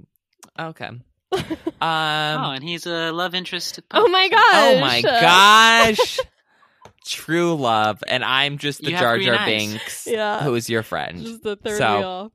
Okay. 0.59 0.91
oh, 1.33 1.39
Um. 1.81 2.55
and 2.55 2.63
he's 2.65 2.87
a 2.87 3.11
love 3.13 3.35
interest. 3.35 3.77
To 3.77 3.85
Oh 3.91 4.09
my 4.09 4.29
gosh. 4.29 4.41
Oh 4.55 4.81
my 4.81 5.03
gosh. 5.03 6.19
True 7.05 7.55
love, 7.55 8.03
and 8.09 8.25
I'm 8.25 8.59
just 8.59 8.81
the 8.83 8.91
You 8.91 8.97
Jar 8.99 9.19
Jar 9.19 9.37
eyes. 9.37 9.47
Binks, 9.47 10.07
Yeah. 10.09 10.43
who 10.43 10.55
is 10.57 10.69
your 10.69 10.83
friend. 10.83 11.23
Just 11.23 11.43
the 11.43 11.55
third 11.55 11.79
So, 11.79 11.99
wheel. 11.99 12.33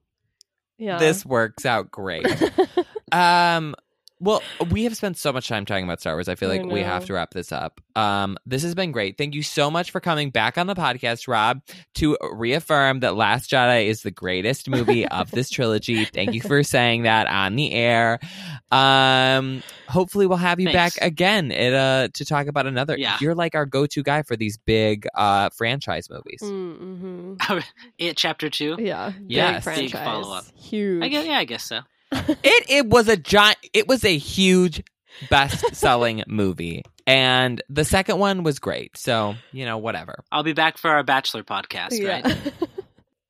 Yeah. 0.78 0.98
This 0.98 1.26
works 1.26 1.66
out 1.66 1.92
great. 1.92 2.26
Um, 3.12 3.76
well, 4.22 4.42
we 4.70 4.84
have 4.84 4.96
spent 4.96 5.18
so 5.18 5.34
much 5.34 5.48
time 5.48 5.66
talking 5.66 5.84
about 5.84 6.00
Star 6.00 6.14
Wars. 6.14 6.30
I 6.30 6.36
feel 6.36 6.52
I 6.52 6.58
like 6.58 6.66
we 6.68 6.82
have 6.82 7.06
to 7.06 7.14
wrap 7.14 7.34
this 7.34 7.52
up. 7.52 7.82
Um, 7.96 8.38
this 8.46 8.64
has 8.64 8.76
been 8.76 8.92
great. 8.92 9.18
Thank 9.18 9.34
you 9.36 9.44
so 9.44 9.72
much 9.72 9.92
for 9.92 10.00
coming 10.00 10.30
back 10.30 10.58
on 10.58 10.68
the 10.68 10.76
podcast, 10.76 11.28
Rob, 11.28 11.62
to 11.96 12.18
reaffirm 12.32 13.02
that 13.02 13.16
Last 13.16 13.50
Jedi 13.50 13.88
is 13.88 14.04
the 14.04 14.12
greatest 14.12 14.70
movie 14.70 15.08
of 15.08 15.32
this 15.32 15.50
trilogy. 15.50 16.06
Thank 16.06 16.34
you 16.34 16.42
for 16.42 16.64
saying 16.64 17.04
that 17.04 17.28
on 17.28 17.56
the 17.56 17.74
air. 17.74 18.20
Um, 18.72 19.64
hopefully 19.90 20.28
we'll 20.28 20.38
have 20.38 20.60
you 20.60 20.72
Thanks. 20.72 20.96
back 20.96 21.06
again 21.06 21.52
at, 21.52 21.74
uh, 21.74 22.08
to 22.14 22.24
talk 22.24 22.48
about 22.48 22.68
another. 22.68 22.96
Yeah. 22.98 23.18
You're 23.20 23.36
like 23.36 23.56
our 23.56 23.66
go-to 23.66 24.04
guy 24.04 24.22
for 24.22 24.36
these 24.36 24.58
big 24.58 25.08
uh 25.16 25.50
franchise 25.50 26.10
movies. 26.10 26.42
mm-hmm. 26.42 27.60
it 27.98 28.18
chapter 28.18 28.50
two. 28.50 28.78
Yeah. 28.80 29.14
Yes. 29.28 29.66
Big 29.66 29.92
Big 29.92 29.92
follow-up. 29.92 30.46
Huge. 30.56 31.04
I 31.04 31.08
guess. 31.08 31.26
Yeah, 31.26 31.38
I 31.38 31.46
guess 31.46 31.64
so. 31.64 31.82
It 32.12 32.66
it 32.70 32.88
was 32.88 33.08
a 33.08 33.18
giant. 33.18 33.58
It 33.74 33.88
was 33.88 34.04
a 34.04 34.18
huge 34.18 34.84
best 35.30 35.76
selling 35.76 36.24
movie, 36.28 36.84
and 37.08 37.62
the 37.70 37.86
second 37.86 38.20
one 38.20 38.44
was 38.44 38.60
great. 38.60 38.98
So 38.98 39.36
you 39.52 39.66
know, 39.66 39.78
whatever. 39.78 40.24
I'll 40.32 40.44
be 40.44 40.54
back 40.54 40.78
for 40.78 40.90
our 40.92 41.04
Bachelor 41.04 41.44
podcast, 41.44 42.00
yeah. 42.00 42.22
right? 42.22 42.54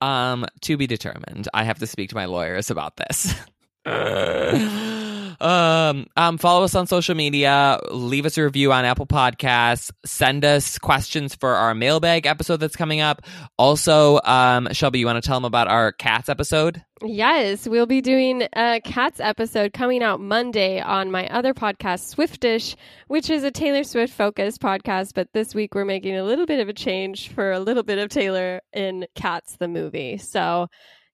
Um, 0.01 0.47
to 0.61 0.77
be 0.77 0.87
determined. 0.87 1.47
I 1.53 1.63
have 1.63 1.77
to 1.77 1.85
speak 1.85 2.09
to 2.09 2.15
my 2.15 2.25
lawyers 2.25 2.71
about 2.71 2.97
this. 2.97 3.35
um, 5.41 6.07
um, 6.15 6.37
follow 6.37 6.63
us 6.63 6.75
on 6.75 6.87
social 6.87 7.15
media. 7.15 7.79
Leave 7.91 8.25
us 8.25 8.37
a 8.37 8.43
review 8.43 8.71
on 8.71 8.85
Apple 8.85 9.07
Podcasts. 9.07 9.91
Send 10.05 10.45
us 10.45 10.77
questions 10.77 11.35
for 11.35 11.55
our 11.55 11.73
mailbag 11.73 12.25
episode 12.25 12.57
that's 12.57 12.75
coming 12.75 13.01
up. 13.01 13.21
Also, 13.57 14.19
um, 14.23 14.67
Shelby, 14.71 14.99
you 14.99 15.05
want 15.05 15.21
to 15.21 15.27
tell 15.27 15.37
them 15.37 15.45
about 15.45 15.67
our 15.67 15.91
cats 15.91 16.29
episode? 16.29 16.83
Yes, 17.03 17.67
we'll 17.67 17.87
be 17.87 18.01
doing 18.01 18.47
a 18.53 18.79
Cats 18.79 19.19
episode 19.19 19.73
coming 19.73 20.03
out 20.03 20.19
Monday 20.19 20.79
on 20.79 21.09
my 21.09 21.27
other 21.29 21.55
podcast, 21.55 22.07
Swiftish, 22.09 22.75
which 23.07 23.31
is 23.31 23.43
a 23.43 23.49
Taylor 23.49 23.83
Swift 23.83 24.13
focused 24.13 24.61
podcast. 24.61 25.13
But 25.15 25.29
this 25.33 25.55
week 25.55 25.73
we're 25.73 25.83
making 25.83 26.15
a 26.15 26.23
little 26.23 26.45
bit 26.45 26.59
of 26.59 26.69
a 26.69 26.73
change 26.73 27.29
for 27.29 27.51
a 27.51 27.59
little 27.59 27.81
bit 27.81 27.97
of 27.97 28.09
Taylor 28.09 28.61
in 28.71 29.07
Cats 29.15 29.55
the 29.57 29.67
movie. 29.67 30.19
So 30.19 30.67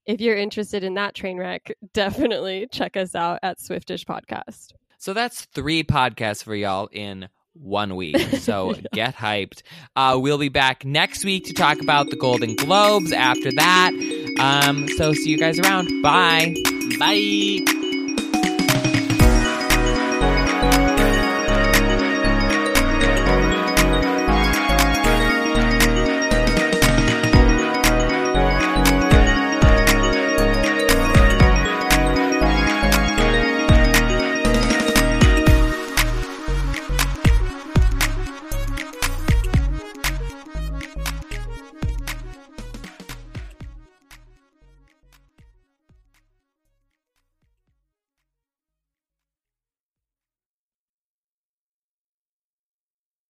if 0.08 0.22
you're 0.22 0.38
interested 0.38 0.84
in 0.84 0.96
that 0.96 1.14
train 1.14 1.38
wreck, 1.38 1.72
definitely 1.94 2.68
check 2.72 2.98
us 2.98 3.14
out 3.14 3.40
at 3.44 3.60
Swiftish 3.60 4.06
Podcast. 4.06 4.74
So 4.98 5.14
that's 5.14 5.46
three 5.46 5.84
podcasts 5.84 6.44
for 6.44 6.56
y'all 6.56 6.90
in 6.92 7.30
one 7.54 7.96
week. 7.96 8.18
So 8.48 8.76
get 8.94 9.16
hyped. 9.16 9.62
Uh, 9.96 10.18
we'll 10.22 10.38
be 10.38 10.48
back 10.50 10.86
next 10.86 11.26
week 11.26 11.46
to 11.48 11.54
talk 11.54 11.82
about 11.82 12.10
the 12.10 12.16
Golden 12.16 12.56
Globes 12.56 13.12
after 13.12 13.52
that. 13.52 13.92
Um, 14.40 14.88
so 14.88 15.12
see 15.12 15.32
you 15.32 15.38
guys 15.38 15.60
around. 15.60 16.02
Bye. 16.02 16.56
Bye. 16.98 17.77